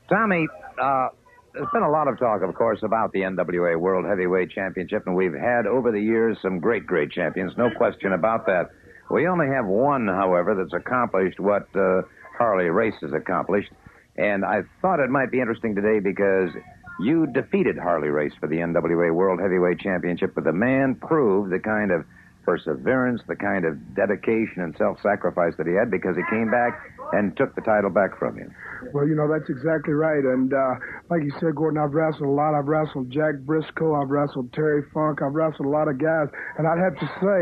Tommy, 0.08 0.48
uh, 0.82 1.10
there's 1.54 1.68
been 1.74 1.84
a 1.84 1.90
lot 1.90 2.08
of 2.08 2.18
talk, 2.18 2.44
of 2.44 2.56
course, 2.56 2.80
about 2.82 3.12
the 3.12 3.20
NWA 3.20 3.78
World 3.78 4.06
Heavyweight 4.06 4.52
Championship, 4.52 5.04
and 5.06 5.18
we've 5.18 5.34
had 5.34 5.68
over 5.68 5.92
the 5.92 6.00
years 6.00 6.38
some 6.42 6.60
great, 6.60 6.86
great 6.86 7.12
champions, 7.12 7.52
no 7.58 7.70
question 7.76 8.14
about 8.14 8.46
that. 8.46 8.70
We 9.12 9.28
only 9.28 9.48
have 9.48 9.66
one, 9.66 10.08
however, 10.08 10.56
that's 10.56 10.74
accomplished 10.74 11.42
what 11.42 11.68
uh, 11.76 12.04
Harley 12.38 12.70
Race 12.70 12.96
has 13.02 13.12
accomplished, 13.12 13.72
and 14.16 14.46
I 14.46 14.62
thought 14.82 15.02
it 15.02 15.10
might 15.10 15.30
be 15.30 15.42
interesting 15.42 15.76
today 15.76 16.00
because 16.00 16.52
you 17.00 17.28
defeated 17.28 17.78
Harley 17.78 18.10
Race 18.10 18.34
for 18.40 18.48
the 18.48 18.58
NWA 18.58 19.14
World 19.14 19.40
Heavyweight 19.40 19.80
Championship, 19.80 20.36
but 20.36 20.44
the 20.44 20.54
man 20.54 20.96
proved 20.96 21.52
the 21.52 21.60
kind 21.60 21.92
of 21.92 22.06
perseverance, 22.44 23.22
the 23.28 23.36
kind 23.36 23.66
of 23.66 23.96
dedication 23.96 24.62
and 24.62 24.76
self-sacrifice 24.78 25.54
that 25.58 25.68
he 25.68 25.74
had 25.74 25.92
because 25.92 26.16
he 26.16 26.24
came 26.30 26.50
back 26.50 26.80
and 27.12 27.36
took 27.38 27.56
the 27.56 27.62
title 27.62 27.90
back 27.90 28.18
from 28.18 28.38
you. 28.38 28.50
Well, 28.94 29.08
you 29.08 29.16
know, 29.16 29.28
that's 29.28 29.50
exactly 29.50 29.94
right. 29.94 30.24
And 30.24 30.54
uh, 30.54 30.76
like 31.10 31.22
you 31.24 31.32
said, 31.40 31.56
Gordon, 31.56 31.82
I've 31.82 31.94
wrestled 31.94 32.30
a 32.30 32.32
lot. 32.32 32.56
I've 32.56 32.68
wrestled 32.68 33.12
Jack 33.12 33.40
Briscoe. 33.44 33.96
I've 33.96 34.10
wrestled 34.10 34.54
Terry 34.54 34.84
Funk. 34.94 35.22
I've 35.22 35.34
wrestled 35.34 35.68
a 35.68 35.70
lot 35.70 35.88
of 35.88 36.00
guys. 36.00 36.28
And 36.58 36.68
I'd 36.68 36.80
have 36.80 36.96
to 36.96 37.08
say, 37.20 37.40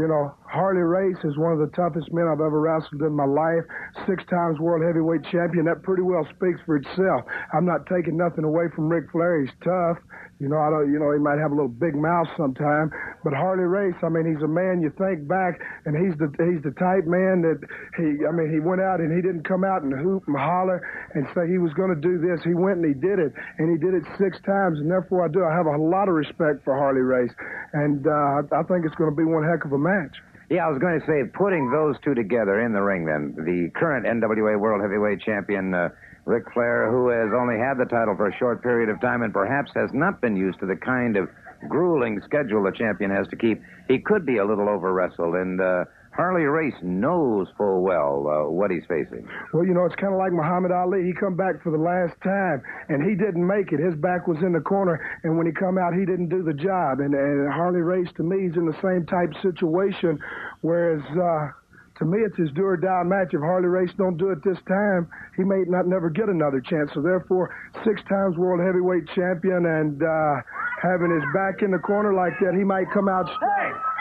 you 0.00 0.08
know, 0.08 0.34
Harley 0.48 0.80
Race 0.80 1.18
is 1.24 1.36
one 1.36 1.52
of 1.52 1.58
the 1.58 1.68
toughest 1.76 2.08
men 2.12 2.24
I've 2.24 2.40
ever 2.40 2.60
wrestled 2.60 3.02
in 3.02 3.12
my 3.12 3.26
life. 3.26 3.64
Six 4.06 4.24
times 4.30 4.58
world 4.58 4.82
heavyweight 4.82 5.24
champion. 5.30 5.66
That 5.66 5.82
pretty 5.82 6.02
well 6.02 6.26
speaks 6.36 6.60
for 6.64 6.76
itself. 6.76 7.28
I'm 7.52 7.66
not 7.66 7.84
taking 7.86 8.16
nothing 8.16 8.44
away 8.44 8.72
from 8.74 8.88
Ric 8.88 9.10
Flair. 9.12 9.40
He's 9.42 9.54
tough. 9.62 9.98
You 10.40 10.48
know, 10.48 10.58
I 10.58 10.70
don't. 10.70 10.92
You 10.92 11.00
know, 11.02 11.10
he 11.10 11.18
might 11.18 11.38
have 11.42 11.50
a 11.50 11.54
little 11.54 11.68
big 11.68 11.96
mouth 11.96 12.28
sometime, 12.36 12.94
but 13.24 13.34
Harley 13.34 13.66
Race. 13.66 13.98
I 14.06 14.08
mean, 14.08 14.22
he's 14.22 14.42
a 14.42 14.46
man. 14.46 14.80
You 14.80 14.94
think 14.94 15.26
back, 15.26 15.58
and 15.84 15.98
he's 15.98 16.16
the 16.16 16.30
he's 16.38 16.62
the 16.62 16.70
type 16.78 17.10
man 17.10 17.42
that 17.42 17.58
he. 17.98 18.22
I 18.22 18.30
mean, 18.30 18.46
he 18.46 18.60
went 18.62 18.80
out 18.80 19.00
and 19.00 19.07
he 19.14 19.22
didn't 19.22 19.44
come 19.44 19.64
out 19.64 19.82
and 19.82 19.92
hoop 19.92 20.24
and 20.26 20.36
holler 20.36 20.82
and 21.14 21.26
say 21.34 21.48
he 21.48 21.58
was 21.58 21.72
going 21.74 21.94
to 21.94 22.00
do 22.00 22.18
this. 22.18 22.40
He 22.44 22.54
went 22.54 22.78
and 22.78 22.86
he 22.86 22.94
did 22.94 23.18
it, 23.18 23.32
and 23.58 23.70
he 23.70 23.78
did 23.78 23.94
it 23.94 24.04
six 24.18 24.38
times. 24.44 24.78
And 24.78 24.90
therefore, 24.90 25.24
I 25.24 25.28
do. 25.28 25.44
I 25.44 25.54
have 25.54 25.66
a 25.66 25.76
lot 25.76 26.08
of 26.08 26.14
respect 26.14 26.64
for 26.64 26.76
Harley 26.76 27.02
Race, 27.02 27.32
and 27.72 28.06
uh, 28.06 28.42
I 28.52 28.62
think 28.64 28.84
it's 28.84 28.96
going 28.96 29.10
to 29.10 29.16
be 29.16 29.24
one 29.24 29.44
heck 29.44 29.64
of 29.64 29.72
a 29.72 29.78
match. 29.78 30.16
Yeah, 30.50 30.66
I 30.66 30.70
was 30.70 30.78
going 30.78 30.98
to 30.98 31.04
say, 31.06 31.28
putting 31.36 31.70
those 31.70 31.96
two 32.02 32.14
together 32.14 32.60
in 32.64 32.72
the 32.72 32.80
ring, 32.80 33.04
then 33.04 33.36
the 33.36 33.68
current 33.78 34.06
NWA 34.06 34.58
World 34.58 34.80
Heavyweight 34.80 35.20
Champion. 35.20 35.74
Uh, 35.74 35.90
Ric 36.28 36.44
Flair, 36.52 36.90
who 36.90 37.08
has 37.08 37.32
only 37.32 37.56
had 37.56 37.78
the 37.78 37.86
title 37.86 38.14
for 38.14 38.28
a 38.28 38.36
short 38.36 38.62
period 38.62 38.90
of 38.90 39.00
time 39.00 39.22
and 39.22 39.32
perhaps 39.32 39.70
has 39.74 39.88
not 39.94 40.20
been 40.20 40.36
used 40.36 40.60
to 40.60 40.66
the 40.66 40.76
kind 40.76 41.16
of 41.16 41.26
grueling 41.66 42.20
schedule 42.22 42.62
the 42.62 42.70
champion 42.70 43.10
has 43.10 43.26
to 43.28 43.36
keep, 43.36 43.62
he 43.88 43.98
could 43.98 44.26
be 44.26 44.36
a 44.36 44.44
little 44.44 44.68
over 44.68 44.92
wrestled. 44.92 45.34
And 45.34 45.58
uh, 45.58 45.84
Harley 46.18 46.50
Race 46.50 46.74
knows 46.82 47.46
full 47.56 47.80
well 47.80 48.26
uh, 48.26 48.50
what 48.50 48.72
he's 48.72 48.82
facing. 48.88 49.22
Well, 49.54 49.64
you 49.64 49.72
know, 49.72 49.86
it's 49.86 49.94
kind 49.94 50.12
of 50.12 50.18
like 50.18 50.32
Muhammad 50.32 50.72
Ali. 50.72 51.06
He 51.06 51.14
come 51.14 51.36
back 51.36 51.62
for 51.62 51.70
the 51.70 51.78
last 51.78 52.18
time, 52.26 52.60
and 52.88 53.06
he 53.06 53.14
didn't 53.14 53.46
make 53.46 53.70
it. 53.70 53.78
His 53.78 53.94
back 53.94 54.26
was 54.26 54.36
in 54.42 54.52
the 54.52 54.58
corner, 54.58 54.98
and 55.22 55.38
when 55.38 55.46
he 55.46 55.52
come 55.52 55.78
out, 55.78 55.94
he 55.94 56.04
didn't 56.04 56.28
do 56.28 56.42
the 56.42 56.58
job. 56.58 56.98
And, 56.98 57.14
and 57.14 57.46
Harley 57.52 57.86
Race, 57.86 58.08
to 58.16 58.24
me, 58.24 58.50
is 58.50 58.56
in 58.56 58.66
the 58.66 58.74
same 58.82 59.06
type 59.06 59.30
situation, 59.40 60.18
whereas. 60.60 61.02
Uh, 61.14 61.54
to 61.98 62.04
me, 62.04 62.18
it's 62.18 62.36
his 62.36 62.48
do 62.54 62.62
or 62.62 62.76
die 62.76 63.02
match. 63.02 63.34
If 63.34 63.40
Harley 63.40 63.66
Race 63.66 63.90
don't 63.98 64.16
do 64.16 64.30
it 64.30 64.38
this 64.44 64.58
time, 64.68 65.10
he 65.36 65.42
may 65.42 65.66
not 65.66 65.88
never 65.88 66.08
get 66.08 66.28
another 66.28 66.60
chance. 66.60 66.90
So 66.94 67.02
therefore, 67.02 67.50
six 67.84 68.00
times 68.08 68.36
world 68.36 68.60
heavyweight 68.62 69.08
champion 69.16 69.66
and 69.66 70.00
uh, 70.00 70.34
having 70.80 71.10
his 71.10 71.26
back 71.34 71.60
in 71.60 71.72
the 71.72 71.82
corner 71.82 72.14
like 72.14 72.38
that, 72.38 72.54
he 72.54 72.62
might 72.62 72.86
come 72.94 73.08
out 73.08 73.26
strong. 73.34 73.97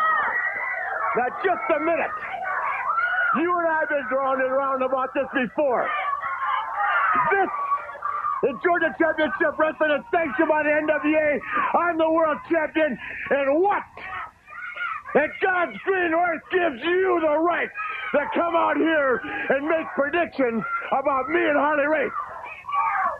Now, 1.15 1.29
just 1.39 1.65
a 1.75 1.79
minute. 1.79 2.11
You 3.39 3.49
and 3.59 3.67
I 3.67 3.79
have 3.79 3.89
been 3.89 4.07
drawn 4.09 4.41
around 4.41 4.81
about 4.81 5.13
this 5.13 5.27
before. 5.33 5.87
This 7.31 7.49
is 8.49 8.55
Georgia 8.63 8.93
Championship 8.99 9.57
Wrestling 9.57 9.91
is 9.97 10.05
sanctioned 10.11 10.49
by 10.49 10.63
the 10.63 10.69
NWA. 10.69 11.39
I'm 11.79 11.97
the 11.97 12.09
world 12.09 12.37
champion. 12.49 12.97
And 13.29 13.61
what? 13.61 13.83
And 15.15 15.31
God's 15.41 15.77
green 15.85 16.13
earth 16.13 16.43
gives 16.51 16.83
you 16.83 17.19
the 17.21 17.39
right 17.39 17.69
to 18.13 18.21
come 18.35 18.55
out 18.55 18.77
here 18.77 19.21
and 19.49 19.67
make 19.67 19.87
predictions 19.95 20.63
about 20.91 21.29
me 21.29 21.41
and 21.41 21.57
Harley 21.57 21.87
Race. 21.87 22.11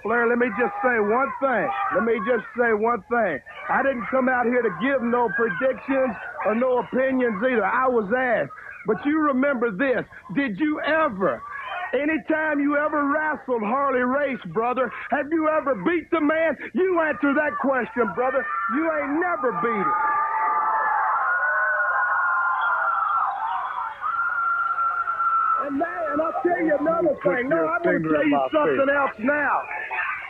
Flair, 0.08 0.24
let 0.32 0.40
me 0.40 0.48
just 0.56 0.72
say 0.80 1.04
one 1.04 1.28
thing. 1.44 1.68
Let 1.92 2.08
me 2.08 2.16
just 2.24 2.48
say 2.56 2.72
one 2.72 3.04
thing. 3.12 3.44
I 3.68 3.84
didn't 3.84 4.08
come 4.08 4.30
out 4.32 4.46
here 4.48 4.64
to 4.64 4.72
give 4.80 5.04
no 5.04 5.28
predictions 5.36 6.16
or 6.46 6.56
no 6.56 6.80
opinions 6.80 7.36
either. 7.44 7.66
I 7.66 7.92
was 7.92 8.08
asked. 8.16 8.56
But 8.88 9.04
you 9.04 9.20
remember 9.20 9.68
this. 9.68 10.08
Did 10.34 10.58
you 10.64 10.80
ever, 10.80 11.44
anytime 11.92 12.62
you 12.64 12.78
ever 12.80 13.04
wrestled 13.04 13.60
Harley 13.68 14.08
Race, 14.08 14.40
brother, 14.54 14.90
have 15.12 15.28
you 15.30 15.50
ever 15.50 15.76
beat 15.84 16.10
the 16.10 16.22
man? 16.22 16.56
You 16.72 17.02
answer 17.04 17.36
that 17.36 17.52
question, 17.60 18.08
brother. 18.16 18.46
You 18.80 18.88
ain't 18.88 19.20
never 19.20 19.52
beat 19.60 19.76
him. 19.76 19.92
And 25.68 25.80
now, 25.80 26.00
and 26.14 26.22
I'll 26.22 26.42
tell 26.48 26.64
you 26.64 26.78
another 26.80 27.12
thing. 27.28 27.50
No, 27.50 27.68
I'm 27.68 27.84
going 27.84 28.02
to 28.02 28.08
tell 28.08 28.24
you 28.24 28.40
something 28.56 28.88
else 28.88 29.12
now. 29.20 29.60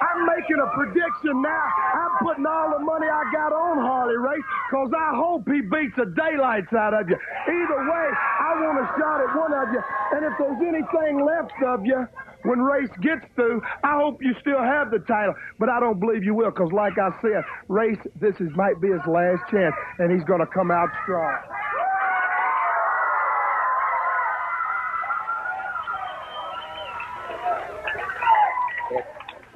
I'm 0.01 0.25
making 0.25 0.59
a 0.61 0.69
prediction 0.77 1.41
now. 1.41 1.65
I'm 1.93 2.13
putting 2.21 2.45
all 2.45 2.69
the 2.77 2.83
money 2.83 3.07
I 3.07 3.23
got 3.33 3.51
on 3.53 3.81
Harley 3.81 4.17
Race 4.17 4.43
because 4.69 4.91
I 4.93 5.15
hope 5.15 5.47
he 5.49 5.61
beats 5.61 5.95
the 5.97 6.05
daylights 6.13 6.73
out 6.73 6.93
of 6.93 7.09
you. 7.09 7.17
Either 7.17 7.79
way, 7.81 8.07
I 8.13 8.49
want 8.61 8.77
a 8.77 8.87
shot 8.97 9.21
at 9.21 9.31
one 9.33 9.53
of 9.53 9.73
you. 9.73 9.81
And 10.13 10.21
if 10.25 10.33
there's 10.37 10.61
anything 10.61 11.25
left 11.25 11.53
of 11.65 11.85
you 11.85 12.07
when 12.43 12.61
Race 12.61 12.93
gets 13.01 13.25
through, 13.35 13.61
I 13.83 13.97
hope 13.97 14.21
you 14.21 14.33
still 14.41 14.61
have 14.61 14.91
the 14.91 14.99
title. 14.99 15.33
But 15.59 15.69
I 15.69 15.79
don't 15.79 15.99
believe 15.99 16.23
you 16.23 16.33
will 16.35 16.51
because, 16.51 16.71
like 16.71 16.97
I 16.97 17.09
said, 17.21 17.43
Race, 17.67 17.99
this 18.19 18.35
is, 18.39 18.49
might 18.55 18.79
be 18.79 18.89
his 18.89 19.01
last 19.07 19.41
chance, 19.49 19.75
and 19.99 20.11
he's 20.11 20.23
going 20.25 20.41
to 20.41 20.47
come 20.47 20.71
out 20.71 20.89
strong. 21.03 21.37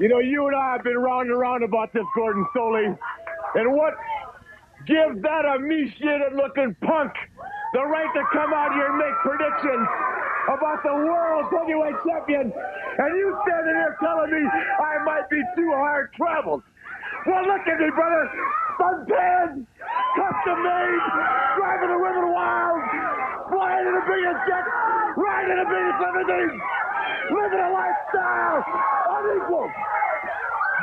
You 0.02 0.10
know, 0.10 0.18
you 0.18 0.48
and 0.50 0.58
I 0.58 0.74
have 0.74 0.84
been 0.84 0.98
round 0.98 1.30
and 1.30 1.38
round 1.38 1.62
about 1.64 1.94
this, 1.94 2.02
Gordon 2.18 2.42
Solie. 2.58 2.98
And 3.54 3.68
what 3.78 3.94
gives 4.90 5.22
that 5.22 5.46
emaciated 5.46 6.34
looking 6.34 6.74
punk 6.82 7.14
the 7.78 7.86
right 7.86 8.10
to 8.10 8.24
come 8.34 8.50
out 8.50 8.74
here 8.74 8.90
and 8.90 8.98
make 8.98 9.14
predictions 9.22 9.86
about 10.50 10.82
the 10.82 11.06
world 11.06 11.54
heavyweight 11.54 12.02
champion? 12.02 12.50
And 12.50 13.10
you 13.14 13.30
standing 13.46 13.78
here 13.78 13.96
telling 14.02 14.34
me 14.34 14.42
I 14.42 15.06
might 15.06 15.30
be 15.30 15.38
too 15.54 15.70
hard 15.70 16.10
traveled. 16.18 16.64
Well, 17.28 17.46
look 17.46 17.62
at 17.70 17.78
me, 17.78 17.94
brother. 17.94 18.26
Suntan, 18.82 19.70
custom 20.18 20.58
made, 20.66 21.04
driving 21.62 21.94
the 21.94 22.02
women 22.02 22.34
wild, 22.34 22.82
flying 23.54 23.86
in 23.86 23.94
the 23.94 24.06
biggest 24.10 24.42
jet, 24.50 24.66
riding 25.14 25.62
the 25.62 25.70
biggest 25.70 25.98
limousine, 26.02 26.58
living 27.32 27.64
a 27.64 27.72
lifestyle 27.72 28.60
unequaled 29.16 29.72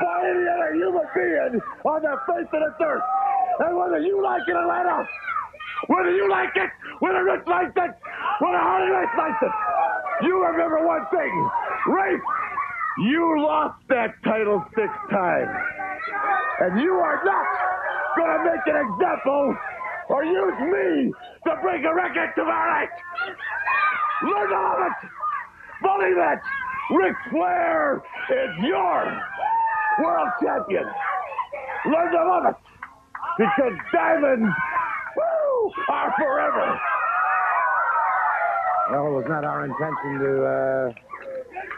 by 0.01 0.17
any 0.25 0.45
other 0.49 0.73
human 0.75 1.07
being 1.15 1.61
on 1.85 2.01
the 2.03 2.15
face 2.25 2.49
of 2.53 2.61
the 2.65 2.85
earth. 2.85 3.03
And 3.61 3.77
whether 3.77 3.99
you 3.99 4.23
like 4.23 4.43
it, 4.47 4.55
or 4.55 4.67
not, 4.67 4.87
uh, 4.87 5.05
whether 5.89 6.11
you 6.11 6.31
like 6.31 6.55
it, 6.57 6.71
whether 7.01 7.25
Rich 7.25 7.47
likes 7.47 7.75
it, 7.77 7.93
whether 8.41 8.59
Harley 8.59 8.91
Race 8.91 9.15
likes 9.19 9.43
it, 9.43 9.55
you 10.27 10.45
remember 10.45 10.87
one 10.87 11.07
thing. 11.11 11.33
Race, 11.93 12.23
you 12.99 13.43
lost 13.43 13.79
that 13.89 14.15
title 14.25 14.65
six 14.75 14.91
times. 15.11 15.51
And 16.61 16.81
you 16.81 16.93
are 16.95 17.23
not 17.25 17.47
going 18.17 18.31
to 18.35 18.45
make 18.51 18.65
an 18.67 18.79
example 18.83 19.57
or 20.09 20.25
use 20.25 20.59
me 20.59 21.13
to 21.47 21.57
break 21.63 21.85
a 21.85 21.95
record 21.95 22.33
tomorrow 22.35 22.81
night. 22.81 22.89
Learn 24.23 24.49
to 24.49 24.55
love 24.55 24.83
it. 24.87 25.09
Believe 25.83 26.16
it! 26.16 26.39
Ric 26.91 27.16
Flair 27.31 28.03
is 28.31 28.64
your 28.64 29.22
world 30.03 30.29
champion. 30.43 30.85
Learn 31.87 32.12
to 32.12 32.24
love 32.24 32.45
it 32.47 32.57
because 33.39 33.72
diamonds 33.93 34.49
woo, 35.16 35.72
are 35.91 36.14
forever. 36.18 36.81
Well, 38.91 39.07
it 39.07 39.11
was 39.11 39.24
not 39.29 39.45
our 39.45 39.64
intention 39.66 40.18
to 40.18 40.45
uh, 40.45 40.93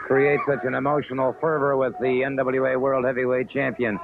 create 0.07 0.39
such 0.47 0.63
an 0.63 0.75
emotional 0.75 1.35
fervor 1.41 1.75
with 1.75 1.93
the 1.99 2.23
NWA 2.25 2.79
World 2.79 3.05
Heavyweight 3.05 3.49
Champion. 3.49 3.99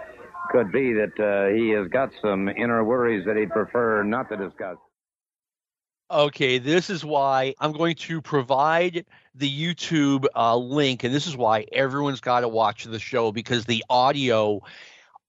Could 0.51 0.71
be 0.71 0.93
that 0.93 1.19
uh, 1.19 1.55
he 1.55 1.69
has 1.69 1.87
got 1.89 2.09
some 2.21 2.47
inner 2.49 2.83
worries 2.83 3.25
that 3.25 3.35
he'd 3.37 3.49
prefer 3.49 4.03
not 4.03 4.29
to 4.29 4.37
discuss. 4.37 4.77
Okay, 6.09 6.57
this 6.57 6.89
is 6.89 7.03
why 7.03 7.53
I'm 7.59 7.73
going 7.73 7.95
to 7.95 8.21
provide 8.21 9.05
the 9.35 9.49
YouTube 9.49 10.25
uh, 10.33 10.55
link, 10.55 11.03
and 11.03 11.13
this 11.13 11.27
is 11.27 11.35
why 11.35 11.65
everyone's 11.73 12.21
got 12.21 12.41
to 12.41 12.47
watch 12.47 12.85
the 12.85 12.97
show 12.97 13.33
because 13.33 13.65
the 13.65 13.83
audio 13.89 14.61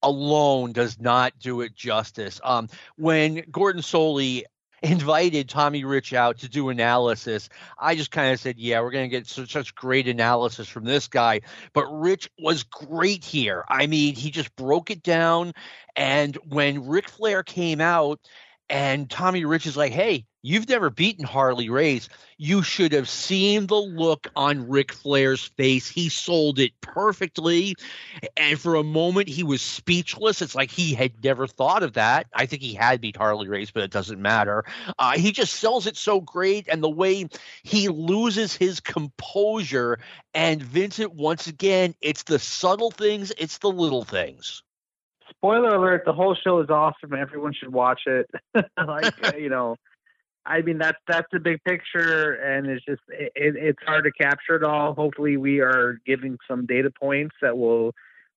alone 0.05 0.73
does 0.73 1.01
not 1.01 1.37
do 1.41 1.63
it 1.63 1.75
justice. 1.75 2.41
Um, 2.45 2.69
when 2.95 3.43
Gordon 3.51 3.83
Solie 3.83 4.45
invited 4.85 5.49
Tommy 5.49 5.83
Rich 5.83 6.13
out 6.13 6.39
to 6.39 6.49
do 6.49 6.69
analysis, 6.69 7.49
I 7.77 7.97
just 7.97 8.13
kind 8.13 8.33
of 8.33 8.39
said, 8.39 8.57
"Yeah, 8.57 8.81
we're 8.81 8.93
going 8.93 9.11
to 9.11 9.17
get 9.17 9.27
such, 9.27 9.51
such 9.51 9.75
great 9.75 10.07
analysis 10.07 10.69
from 10.69 10.85
this 10.85 11.09
guy." 11.09 11.41
But 11.73 11.87
Rich 11.87 12.31
was 12.39 12.63
great 12.63 13.25
here. 13.25 13.65
I 13.69 13.89
mean, 13.89 14.15
he 14.15 14.31
just 14.31 14.55
broke 14.55 14.93
it 14.93 15.03
down, 15.03 15.55
and 15.97 16.37
when 16.49 16.87
Ric 16.87 17.09
Flair 17.09 17.43
came 17.43 17.81
out. 17.81 18.21
And 18.71 19.09
Tommy 19.09 19.47
Rich 19.47 19.67
is 19.67 19.79
like, 19.79 19.93
hey, 19.93 20.27
You've 20.43 20.69
never 20.69 20.89
beaten 20.89 21.25
Harley 21.25 21.69
Race. 21.69 22.09
You 22.37 22.63
should 22.63 22.93
have 22.93 23.09
seen 23.09 23.67
the 23.67 23.75
look 23.75 24.29
on 24.37 24.69
Ric 24.69 24.93
Flair's 24.93 25.45
face. 25.45 25.89
He 25.89 26.09
sold 26.09 26.61
it 26.61 26.81
perfectly. 26.81 27.75
And 28.37 28.59
for 28.59 28.77
a 28.77 28.85
moment, 28.85 29.29
he 29.29 29.43
was 29.43 29.61
speechless. 29.61 30.41
It's 30.41 30.55
like 30.55 30.71
he 30.71 30.95
had 30.95 31.25
never 31.25 31.49
thought 31.49 31.83
of 31.83 31.95
that. 31.95 32.29
I 32.33 32.47
think 32.47 32.63
he 32.63 32.73
had 32.73 33.01
beat 33.01 33.17
Harley 33.17 33.49
Race, 33.49 33.73
but 33.73 33.83
it 33.83 33.91
doesn't 33.91 34.23
matter. 34.23 34.65
Uh, 34.99 35.19
he 35.19 35.33
just 35.33 35.57
sells 35.57 35.89
it 35.89 35.97
so 35.97 36.21
great. 36.21 36.69
And 36.69 36.85
the 36.85 36.89
way 36.89 37.29
he 37.65 37.89
loses 37.89 38.55
his 38.55 38.79
composure. 38.79 39.99
And 40.35 40.63
Vincent, 40.63 41.15
once 41.15 41.49
again, 41.49 41.97
it's 42.01 42.23
the 42.23 42.39
subtle 42.39 42.93
things, 42.93 43.33
it's 43.39 43.59
the 43.59 43.71
little 43.71 44.05
things 44.05 44.63
spoiler 45.31 45.75
alert 45.75 46.05
the 46.07 46.13
whole 46.13 46.35
show 46.35 46.59
is 46.61 46.71
awesome 46.71 47.13
everyone 47.13 47.53
should 47.53 47.73
watch 47.73 48.01
it 48.07 48.29
like 48.87 49.15
you 49.39 49.51
know 49.51 49.77
I 50.49 50.63
mean 50.63 50.79
that's 50.79 50.99
that's 51.07 51.27
the 51.31 51.39
big 51.39 51.63
picture, 51.65 52.33
and 52.33 52.67
it's 52.67 52.85
just 52.85 53.03
it, 53.11 53.33
it's 53.37 53.79
hard 53.87 54.05
to 54.05 54.11
capture 54.11 54.57
it 54.57 54.65
all. 54.65 54.95
Hopefully, 54.95 55.37
we 55.37 55.61
are 55.61 56.01
giving 56.07 56.39
some 56.49 56.65
data 56.65 56.91
points 56.91 57.37
that 57.43 57.57
will 57.57 57.93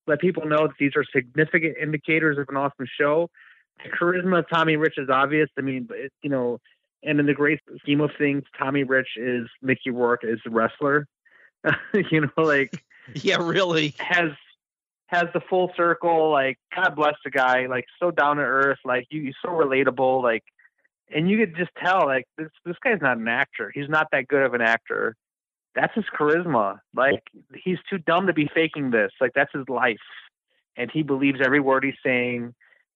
let 0.07 0.19
people 0.19 0.45
know 0.45 0.67
that 0.67 0.75
these 0.77 0.91
are 0.97 1.05
significant 1.15 1.77
indicators 1.81 2.37
of 2.37 2.47
an 2.49 2.57
awesome 2.57 2.85
show. 2.99 3.29
The 3.83 3.89
charisma 3.89 4.39
of 4.39 4.49
Tommy 4.49 4.75
Rich 4.75 4.95
is 4.97 5.09
obvious. 5.09 5.49
I 5.57 5.61
mean, 5.61 5.87
it, 5.91 6.11
you 6.21 6.29
know, 6.29 6.59
and 7.01 7.17
in 7.19 7.25
the 7.25 7.33
great 7.33 7.59
scheme 7.79 8.01
of 8.01 8.11
things, 8.17 8.43
Tommy 8.59 8.83
Rich 8.83 9.09
is 9.15 9.47
Mickey 9.61 9.89
Rourke 9.89 10.23
is 10.23 10.39
the 10.43 10.51
wrestler. 10.51 11.07
you 12.11 12.21
know, 12.21 12.43
like 12.43 12.83
yeah, 13.15 13.37
really 13.37 13.95
has 13.99 14.31
has 15.07 15.27
the 15.33 15.41
full 15.49 15.71
circle. 15.77 16.29
Like 16.29 16.59
God 16.75 16.93
bless 16.97 17.15
the 17.23 17.31
guy. 17.31 17.67
Like 17.67 17.85
so 18.01 18.11
down 18.11 18.35
to 18.35 18.43
earth. 18.43 18.79
Like 18.83 19.07
you, 19.09 19.31
so 19.41 19.49
relatable. 19.49 20.21
Like 20.21 20.43
and 21.13 21.29
you 21.29 21.37
could 21.37 21.55
just 21.55 21.71
tell 21.83 22.05
like 22.05 22.25
this 22.37 22.49
this 22.65 22.77
guy's 22.83 23.01
not 23.01 23.17
an 23.17 23.27
actor. 23.27 23.71
He's 23.73 23.89
not 23.89 24.07
that 24.11 24.27
good 24.27 24.43
of 24.43 24.53
an 24.53 24.61
actor. 24.61 25.15
That's 25.75 25.93
his 25.95 26.05
charisma. 26.17 26.79
Like 26.95 27.23
he's 27.55 27.77
too 27.89 27.97
dumb 27.97 28.27
to 28.27 28.33
be 28.33 28.49
faking 28.53 28.91
this. 28.91 29.11
Like 29.19 29.31
that's 29.33 29.51
his 29.53 29.67
life, 29.69 29.97
and 30.75 30.89
he 30.91 31.03
believes 31.03 31.39
every 31.43 31.59
word 31.59 31.83
he's 31.83 31.93
saying. 32.05 32.53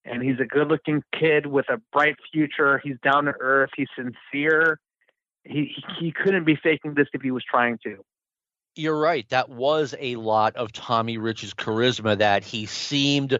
And 0.07 0.21
he's 0.21 0.39
a 0.39 0.45
good-looking 0.45 1.01
kid 1.19 1.47
with 1.47 1.67
a 1.67 1.81
bright 1.91 2.17
future. 2.31 2.79
He's 2.83 2.97
down 3.01 3.25
to 3.25 3.33
earth. 3.39 3.71
He's 3.75 3.87
sincere. 3.95 4.79
He 5.43 5.73
he 5.99 6.11
couldn't 6.11 6.43
be 6.43 6.55
faking 6.55 6.93
this 6.93 7.07
if 7.11 7.23
he 7.23 7.31
was 7.31 7.43
trying 7.43 7.79
to. 7.83 8.05
You're 8.75 8.99
right. 8.99 9.27
That 9.29 9.49
was 9.49 9.95
a 9.99 10.17
lot 10.17 10.55
of 10.57 10.71
Tommy 10.73 11.17
Rich's 11.17 11.53
charisma 11.53 12.17
that 12.19 12.43
he 12.43 12.67
seemed 12.67 13.39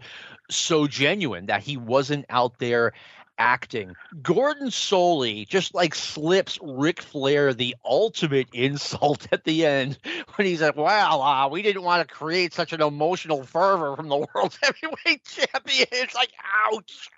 so 0.49 0.87
genuine 0.87 1.47
that 1.47 1.61
he 1.61 1.77
wasn't 1.77 2.25
out 2.29 2.57
there 2.57 2.93
acting. 3.37 3.95
Gordon 4.21 4.67
Solie 4.67 5.47
just 5.47 5.73
like 5.73 5.95
slips 5.95 6.59
Ric 6.61 7.01
Flair 7.01 7.53
the 7.53 7.75
ultimate 7.83 8.47
insult 8.53 9.27
at 9.31 9.43
the 9.43 9.65
end 9.65 9.97
when 10.35 10.47
he's 10.47 10.61
like, 10.61 10.75
"Well, 10.75 11.21
uh, 11.21 11.47
we 11.49 11.61
didn't 11.61 11.83
want 11.83 12.07
to 12.07 12.13
create 12.13 12.53
such 12.53 12.73
an 12.73 12.81
emotional 12.81 13.43
fervor 13.43 13.95
from 13.95 14.09
the 14.09 14.17
world 14.17 14.57
heavyweight 14.63 15.23
champion." 15.25 15.87
It's 15.91 16.15
like, 16.15 16.31
ouch. 16.71 17.09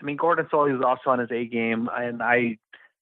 I 0.00 0.04
mean, 0.04 0.16
Gordon 0.16 0.46
Solie 0.46 0.72
was 0.72 0.82
also 0.84 1.10
on 1.10 1.18
his 1.18 1.30
A 1.30 1.44
game, 1.44 1.88
and 1.94 2.22
I, 2.22 2.56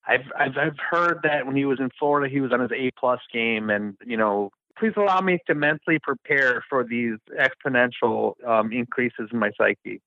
I've, 0.07 0.26
I've 0.39 0.59
I've 0.59 0.78
heard 0.91 1.20
that 1.22 1.47
when 1.47 1.57
he 1.57 1.64
was 1.64 1.78
in 1.80 1.91
Florida, 1.99 2.32
he 2.32 2.41
was 2.41 2.53
on 2.53 2.61
his 2.61 2.72
A 2.72 2.91
plus 2.99 3.20
game, 3.32 3.70
and 3.70 3.97
you 4.05 4.16
know. 4.16 4.51
Please 4.78 4.93
allow 4.97 5.20
me 5.20 5.41
to 5.49 5.57
mentally 5.57 5.99
prepare 5.99 6.62
for 6.68 6.84
these 6.84 7.16
exponential 7.36 8.34
um, 8.47 8.70
increases 8.70 9.28
in 9.32 9.41
my 9.41 9.51
psyche. 9.59 10.01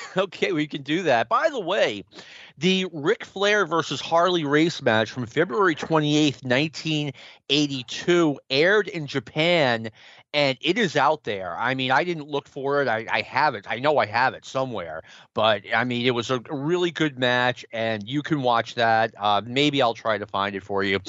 Okay, 0.16 0.52
we 0.52 0.66
can 0.66 0.82
do 0.82 1.02
that. 1.04 1.28
By 1.28 1.48
the 1.48 1.60
way, 1.60 2.04
the 2.58 2.86
Ric 2.92 3.24
Flair 3.24 3.64
versus 3.66 4.00
Harley 4.00 4.44
race 4.44 4.82
match 4.82 5.10
from 5.10 5.26
February 5.26 5.74
28th, 5.74 6.44
1982 6.44 8.40
aired 8.50 8.88
in 8.88 9.06
Japan 9.06 9.90
and 10.34 10.56
it 10.60 10.78
is 10.78 10.96
out 10.96 11.24
there. 11.24 11.56
I 11.58 11.74
mean, 11.74 11.90
I 11.90 12.04
didn't 12.04 12.28
look 12.28 12.48
for 12.48 12.80
it. 12.80 12.88
I, 12.88 13.06
I 13.10 13.20
have 13.22 13.54
it. 13.54 13.66
I 13.68 13.78
know 13.78 13.98
I 13.98 14.06
have 14.06 14.34
it 14.34 14.44
somewhere. 14.44 15.02
But 15.34 15.62
I 15.74 15.84
mean, 15.84 16.06
it 16.06 16.12
was 16.12 16.30
a 16.30 16.40
really 16.50 16.90
good 16.90 17.18
match, 17.18 17.64
and 17.72 18.08
you 18.08 18.22
can 18.22 18.42
watch 18.42 18.74
that. 18.76 19.14
Uh, 19.18 19.42
maybe 19.44 19.82
I'll 19.82 19.94
try 19.94 20.18
to 20.18 20.26
find 20.26 20.54
it 20.56 20.62
for 20.62 20.82
you. 20.82 21.00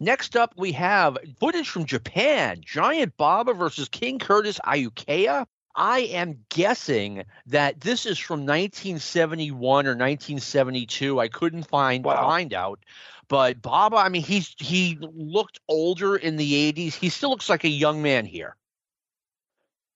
Next 0.00 0.36
up, 0.36 0.54
we 0.56 0.72
have 0.72 1.18
footage 1.40 1.68
from 1.68 1.86
Japan: 1.86 2.60
Giant 2.64 3.16
Baba 3.16 3.52
versus 3.52 3.88
King 3.88 4.18
Curtis 4.18 4.60
Iaukea. 4.64 5.46
I 5.78 6.00
am 6.00 6.40
guessing 6.48 7.22
that 7.46 7.80
this 7.80 8.04
is 8.04 8.18
from 8.18 8.40
1971 8.40 9.86
or 9.86 9.90
1972. 9.90 11.20
I 11.20 11.28
couldn't 11.28 11.68
find 11.68 12.04
wow. 12.04 12.16
find 12.16 12.52
out. 12.52 12.80
But 13.28 13.62
Baba, 13.62 13.96
I 13.96 14.08
mean, 14.08 14.22
he's 14.22 14.56
he 14.58 14.98
looked 15.00 15.60
older 15.68 16.16
in 16.16 16.36
the 16.36 16.72
80s. 16.72 16.94
He 16.94 17.10
still 17.10 17.30
looks 17.30 17.48
like 17.48 17.62
a 17.62 17.68
young 17.68 18.02
man 18.02 18.26
here. 18.26 18.56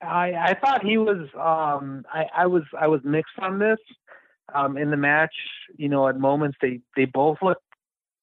I 0.01 0.35
I 0.35 0.55
thought 0.55 0.85
he 0.85 0.99
was 0.99 1.29
um 1.35 2.05
I, 2.13 2.27
I 2.33 2.47
was 2.47 2.63
I 2.81 2.87
was 2.87 3.01
mixed 3.03 3.39
on 3.41 3.59
this. 3.59 3.79
Um 4.55 4.77
in 4.77 4.91
the 4.93 4.97
match, 4.97 5.35
you 5.77 5.89
know, 5.89 6.07
at 6.07 6.17
moments 6.17 6.59
they 6.63 6.79
they 6.95 7.07
both 7.07 7.39
looked 7.43 7.65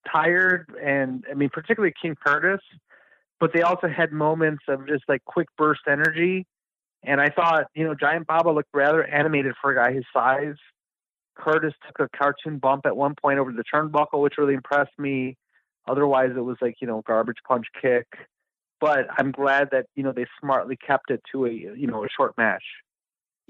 tired 0.10 0.74
and 0.82 1.26
I 1.30 1.34
mean 1.34 1.50
particularly 1.50 1.94
King 2.02 2.16
Curtis, 2.26 2.62
but 3.38 3.52
they 3.52 3.64
also 3.64 3.90
had 3.90 4.14
moments 4.14 4.64
of 4.70 4.88
just 4.88 5.04
like 5.10 5.26
quick 5.26 5.50
burst 5.58 5.82
energy 5.90 6.48
and 7.04 7.22
I 7.22 7.30
thought, 7.30 7.66
you 7.74 7.86
know, 7.86 7.96
Giant 7.96 8.28
Baba 8.28 8.50
looked 8.50 8.70
rather 8.74 9.04
animated 9.04 9.54
for 9.62 9.72
a 9.72 9.76
guy 9.76 9.94
his 9.94 10.06
size. 10.14 10.56
Curtis 11.36 11.74
took 11.88 12.00
a 12.00 12.18
cartoon 12.18 12.60
bump 12.60 12.86
at 12.86 12.96
one 12.96 13.16
point 13.22 13.40
over 13.40 13.52
the 13.52 13.64
turnbuckle, 13.74 14.22
which 14.22 14.34
really 14.38 14.54
impressed 14.54 14.98
me. 14.98 15.38
Otherwise, 15.88 16.32
it 16.36 16.42
was 16.42 16.58
like, 16.62 16.76
you 16.82 16.88
know, 16.88 17.02
garbage 17.08 17.38
punch 17.48 17.68
kick. 17.82 18.06
But 18.82 19.08
I'm 19.18 19.32
glad 19.32 19.70
that, 19.72 19.86
you 19.96 20.04
know, 20.04 20.12
they 20.12 20.26
smartly 20.40 20.78
kept 20.78 21.12
it 21.12 21.22
to 21.32 21.46
a, 21.46 21.52
you 21.52 21.88
know, 21.88 22.04
a 22.04 22.08
short 22.16 22.38
match. 22.38 22.64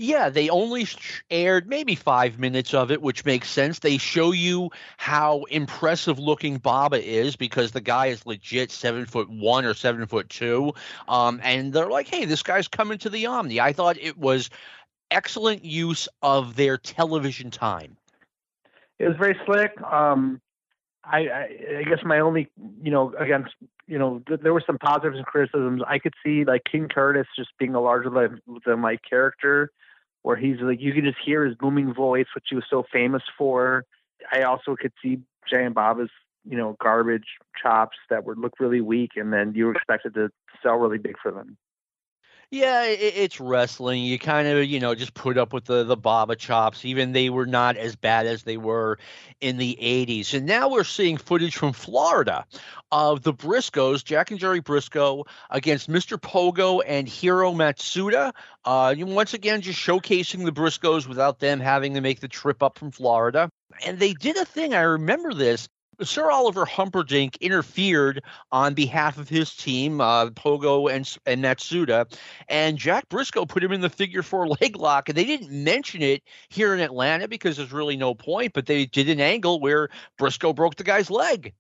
Yeah, 0.02 0.30
they 0.30 0.50
only 0.50 0.88
aired 1.30 1.68
maybe 1.68 1.94
five 1.94 2.40
minutes 2.40 2.74
of 2.74 2.90
it, 2.90 3.02
which 3.02 3.26
makes 3.26 3.50
sense. 3.50 3.80
They 3.80 3.98
show 3.98 4.32
you 4.32 4.70
how 4.96 5.44
impressive 5.50 6.18
looking 6.18 6.56
Baba 6.56 7.06
is 7.06 7.36
because 7.36 7.74
the 7.74 7.82
guy 7.82 8.06
is 8.06 8.26
legit 8.26 8.72
seven 8.72 9.06
foot 9.06 9.30
one 9.30 9.66
or 9.66 9.74
seven 9.74 10.08
foot 10.08 10.30
two. 10.30 10.72
Um, 11.10 11.42
and 11.44 11.74
they're 11.74 11.90
like, 11.90 12.08
hey, 12.08 12.24
this 12.24 12.44
guy's 12.44 12.70
coming 12.70 12.98
to 13.00 13.10
the 13.10 13.26
Omni. 13.26 13.60
I 13.60 13.74
thought 13.74 13.98
it 14.00 14.18
was 14.18 14.50
excellent 15.12 15.66
use 15.66 16.08
of 16.22 16.56
their 16.56 16.78
television 16.78 17.52
time. 17.52 17.98
It 19.00 19.08
was 19.10 19.18
very 19.18 19.38
slick. 19.46 19.74
Um, 19.82 20.40
I, 21.04 21.28
I, 21.28 21.50
I 21.80 21.84
guess 21.84 22.00
my 22.06 22.20
only, 22.20 22.48
you 22.82 22.92
know, 22.92 23.14
against, 23.20 23.54
you 23.86 24.00
know, 24.00 24.22
th- 24.30 24.40
there 24.40 24.54
were 24.54 24.64
some 24.66 24.78
positives 24.78 25.18
and 25.18 25.26
criticisms. 25.26 25.82
I 25.86 26.00
could 26.00 26.14
see 26.24 26.46
like 26.46 26.62
King 26.64 26.88
Curtis 26.88 27.28
just 27.36 27.50
being 27.60 27.76
a 27.76 27.82
larger 27.82 28.10
than, 28.10 28.42
than 28.66 28.82
life 28.82 29.02
character 29.08 29.74
where 30.24 30.36
he's 30.36 30.58
like 30.62 30.82
you 30.82 30.94
can 30.94 31.06
just 31.06 31.18
hear 31.24 31.46
his 31.46 31.56
booming 31.56 31.94
voice, 31.94 32.28
which 32.36 32.46
he 32.50 32.56
was 32.56 32.66
so 32.70 32.84
famous 32.92 33.24
for. 33.38 33.86
I 34.32 34.42
also 34.42 34.76
could 34.76 34.94
see 35.02 35.20
Giant 35.50 35.76
Baba's 35.76 36.10
you 36.48 36.58
know 36.58 36.76
garbage 36.82 37.28
chops 37.62 37.98
that 38.10 38.26
would 38.26 38.38
look 38.38 38.54
really 38.60 38.82
weak, 38.82 39.12
and 39.16 39.32
then 39.34 39.54
you 39.56 39.66
were 39.66 39.74
expected 39.74 40.14
to 40.16 40.30
sell 40.62 40.76
really 40.76 40.98
big 40.98 41.16
for 41.22 41.32
them. 41.32 41.58
Yeah, 42.52 42.86
it, 42.86 43.14
it's 43.16 43.40
wrestling. 43.40 44.02
You 44.04 44.18
kind 44.18 44.48
of, 44.48 44.66
you 44.66 44.80
know, 44.80 44.96
just 44.96 45.14
put 45.14 45.38
up 45.38 45.54
with 45.54 45.66
the 45.66 45.84
the 45.84 45.96
Baba 45.96 46.36
chops. 46.36 46.84
Even 46.84 47.12
they 47.12 47.30
were 47.30 47.46
not 47.46 47.78
as 47.78 47.96
bad 47.96 48.26
as 48.26 48.42
they 48.42 48.58
were 48.58 48.98
in 49.40 49.58
the 49.58 49.78
80s. 49.80 50.34
And 50.34 50.48
now 50.48 50.70
we're 50.70 50.84
seeing 50.84 51.18
footage 51.18 51.56
from 51.56 51.74
Florida 51.74 52.46
of 52.92 53.22
the 53.22 53.34
Briscoes, 53.34 54.04
Jack 54.04 54.32
and 54.32 54.40
Jerry 54.40 54.62
Briscoe, 54.62 55.26
against 55.52 55.90
Mr. 55.90 56.18
Pogo 56.18 56.82
and 56.86 57.08
Hiro 57.08 57.54
Matsuda. 57.54 58.34
Uh, 58.66 58.96
once 58.98 59.36
again, 59.36 59.62
just 59.62 59.80
showcasing 59.80 60.44
the 60.44 60.52
Briscoes 60.52 61.08
without 61.08 61.40
them 61.40 61.60
having 61.60 61.94
to 61.94 62.02
make 62.02 62.20
the 62.20 62.28
trip 62.28 62.64
up 62.64 62.80
from 62.80 62.90
Florida. 62.90 63.50
And 63.86 64.00
they 64.00 64.14
did 64.14 64.38
a 64.38 64.46
thing, 64.46 64.74
I 64.74 64.82
remember 64.82 65.36
this. 65.36 65.68
Sir 66.02 66.32
Oliver 66.32 66.66
Humperdink 66.66 67.40
interfered 67.42 68.24
on 68.52 68.74
behalf 68.74 69.18
of 69.18 69.28
his 69.28 69.56
team, 69.56 70.02
uh, 70.02 70.28
Pogo 70.28 70.92
and, 70.92 71.18
and 71.26 71.44
Matsuda, 71.44 72.12
and 72.48 72.78
Jack 72.78 73.10
Briscoe 73.10 73.46
put 73.46 73.64
him 73.64 73.72
in 73.72 73.82
the 73.82 73.90
figure 73.90 74.24
four 74.24 74.48
leg 74.62 74.78
lock. 74.78 75.10
And 75.10 75.18
they 75.18 75.26
didn't 75.26 75.52
mention 75.52 76.02
it 76.02 76.24
here 76.50 76.74
in 76.74 76.80
Atlanta 76.80 77.28
because 77.28 77.58
there's 77.58 77.72
really 77.72 77.98
no 77.98 78.16
point, 78.16 78.54
but 78.54 78.66
they 78.66 78.86
did 78.86 79.10
an 79.10 79.20
angle 79.20 79.60
where 79.60 79.90
Briscoe 80.18 80.54
broke 80.54 80.76
the 80.76 80.84
guy's 80.84 81.10
leg. 81.10 81.54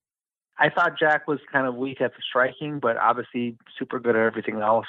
I 0.57 0.69
thought 0.69 0.99
Jack 0.99 1.27
was 1.27 1.39
kind 1.51 1.67
of 1.67 1.75
weak 1.75 2.01
at 2.01 2.11
the 2.11 2.21
striking, 2.27 2.79
but 2.79 2.97
obviously 2.97 3.57
super 3.77 3.99
good 3.99 4.15
at 4.15 4.21
everything 4.21 4.61
else. 4.61 4.87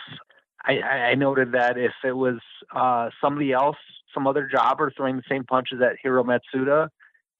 I, 0.64 0.80
I 0.80 1.14
noted 1.14 1.52
that 1.52 1.78
if 1.78 1.92
it 2.04 2.12
was 2.12 2.38
uh, 2.74 3.10
somebody 3.20 3.52
else, 3.52 3.76
some 4.12 4.26
other 4.26 4.48
jobber 4.50 4.92
throwing 4.94 5.16
the 5.16 5.22
same 5.28 5.44
punches 5.44 5.80
at 5.80 5.96
Hiro 6.02 6.24
Matsuda, 6.24 6.88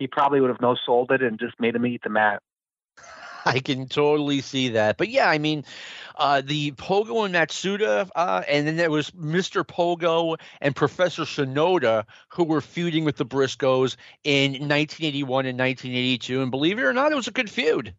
he 0.01 0.07
probably 0.07 0.41
would 0.41 0.49
have 0.49 0.63
no 0.63 0.75
sold 0.75 1.13
it 1.13 1.23
and 1.23 1.39
just 1.39 1.61
made 1.61 1.77
him 1.77 1.87
eat 1.87 2.03
the 2.03 2.09
mat. 2.09 2.43
I 3.45 3.61
can 3.61 3.87
totally 3.87 4.41
see 4.41 4.71
that. 4.71 4.97
But 4.97 5.11
yeah, 5.11 5.29
I 5.29 5.39
mean, 5.39 5.65
uh, 6.17 6.43
the 6.45 6.73
Pogo 6.73 7.27
and 7.27 7.35
Matsuda, 7.35 8.09
uh, 8.17 8.43
and 8.49 8.67
then 8.67 8.77
there 8.77 8.91
was 8.91 9.11
Mr. 9.13 9.63
Pogo 9.63 10.39
and 10.61 10.75
Professor 10.75 11.23
Shinoda 11.23 12.05
who 12.31 12.45
were 12.45 12.63
feuding 12.63 13.05
with 13.05 13.17
the 13.17 13.27
Briscoes 13.27 13.97
in 14.25 14.53
1981 14.53 15.47
and 15.47 15.59
1982. 15.59 16.43
And 16.43 16.51
believe 16.51 16.79
it 16.79 16.83
or 16.83 16.95
not, 16.95 17.13
it 17.13 17.17
was 17.17 17.29
a 17.29 17.33
good 17.33 17.51
feud. 17.51 17.95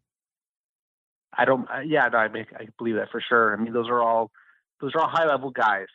I 1.37 1.45
don't, 1.45 1.69
uh, 1.69 1.79
yeah, 1.79 2.09
no, 2.11 2.17
I, 2.17 2.27
make, 2.27 2.51
I 2.53 2.67
believe 2.77 2.95
that 2.95 3.11
for 3.11 3.21
sure. 3.21 3.55
I 3.55 3.61
mean, 3.61 3.73
those 3.73 3.89
are 3.89 4.01
all, 4.01 4.31
those 4.81 4.93
are 4.95 5.01
all 5.01 5.07
high 5.07 5.27
level 5.27 5.51
guys. 5.51 5.87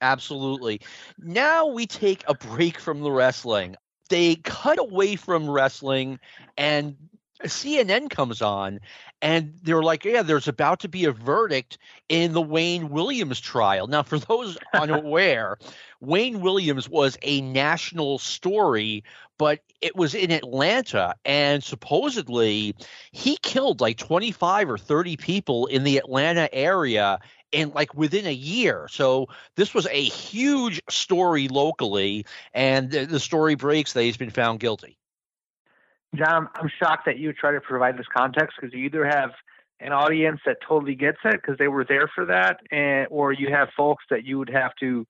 Absolutely. 0.00 0.80
Now 1.18 1.66
we 1.66 1.86
take 1.86 2.24
a 2.26 2.34
break 2.34 2.80
from 2.80 3.00
the 3.00 3.10
wrestling 3.10 3.76
they 4.10 4.36
cut 4.36 4.78
away 4.78 5.16
from 5.16 5.48
wrestling 5.48 6.20
and 6.58 6.96
CNN 7.44 8.10
comes 8.10 8.42
on 8.42 8.80
and 9.22 9.54
they're 9.62 9.82
like, 9.82 10.04
yeah, 10.04 10.22
there's 10.22 10.48
about 10.48 10.80
to 10.80 10.88
be 10.88 11.04
a 11.04 11.12
verdict 11.12 11.78
in 12.08 12.32
the 12.32 12.42
Wayne 12.42 12.90
Williams 12.90 13.40
trial. 13.40 13.86
Now, 13.86 14.02
for 14.02 14.18
those 14.18 14.58
unaware, 14.74 15.58
Wayne 16.00 16.40
Williams 16.40 16.88
was 16.88 17.16
a 17.22 17.40
national 17.40 18.18
story, 18.18 19.04
but 19.38 19.60
it 19.80 19.96
was 19.96 20.14
in 20.14 20.30
Atlanta. 20.30 21.14
And 21.24 21.62
supposedly 21.62 22.74
he 23.12 23.38
killed 23.42 23.80
like 23.80 23.96
25 23.96 24.70
or 24.70 24.78
30 24.78 25.16
people 25.16 25.66
in 25.66 25.84
the 25.84 25.98
Atlanta 25.98 26.52
area 26.52 27.20
in 27.52 27.70
like 27.70 27.94
within 27.94 28.26
a 28.26 28.32
year. 28.32 28.88
So 28.90 29.28
this 29.56 29.74
was 29.74 29.86
a 29.86 30.02
huge 30.02 30.80
story 30.88 31.48
locally, 31.48 32.26
and 32.54 32.90
the, 32.90 33.04
the 33.06 33.20
story 33.20 33.54
breaks 33.54 33.92
that 33.92 34.02
he's 34.02 34.16
been 34.16 34.30
found 34.30 34.60
guilty. 34.60 34.96
John, 36.14 36.48
I'm 36.56 36.70
shocked 36.82 37.06
that 37.06 37.18
you 37.18 37.32
try 37.32 37.52
to 37.52 37.60
provide 37.60 37.96
this 37.96 38.06
context 38.14 38.56
because 38.60 38.74
you 38.74 38.84
either 38.84 39.04
have 39.06 39.30
an 39.78 39.92
audience 39.92 40.40
that 40.44 40.56
totally 40.66 40.94
gets 40.94 41.18
it 41.24 41.40
because 41.40 41.56
they 41.58 41.68
were 41.68 41.84
there 41.84 42.10
for 42.14 42.26
that, 42.26 42.60
and 42.70 43.06
or 43.10 43.32
you 43.32 43.48
have 43.50 43.68
folks 43.76 44.04
that 44.10 44.24
you 44.24 44.38
would 44.38 44.50
have 44.50 44.72
to 44.80 45.06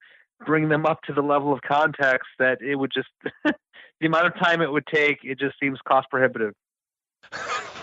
bring 0.47 0.69
them 0.69 0.87
up 0.87 1.03
to 1.03 1.13
the 1.13 1.23
level 1.23 1.53
of 1.53 1.61
context 1.63 2.29
that 2.39 2.63
it 2.63 2.75
would 2.77 2.93
just 2.93 3.09
the 3.45 4.07
amount 4.07 4.27
of 4.27 4.35
time 4.39 4.61
it 4.61 4.71
would 4.71 4.87
take. 4.87 5.19
It 5.25 5.39
just 5.39 5.57
seems 5.61 5.79
cost 5.87 6.09
prohibitive. 6.11 6.55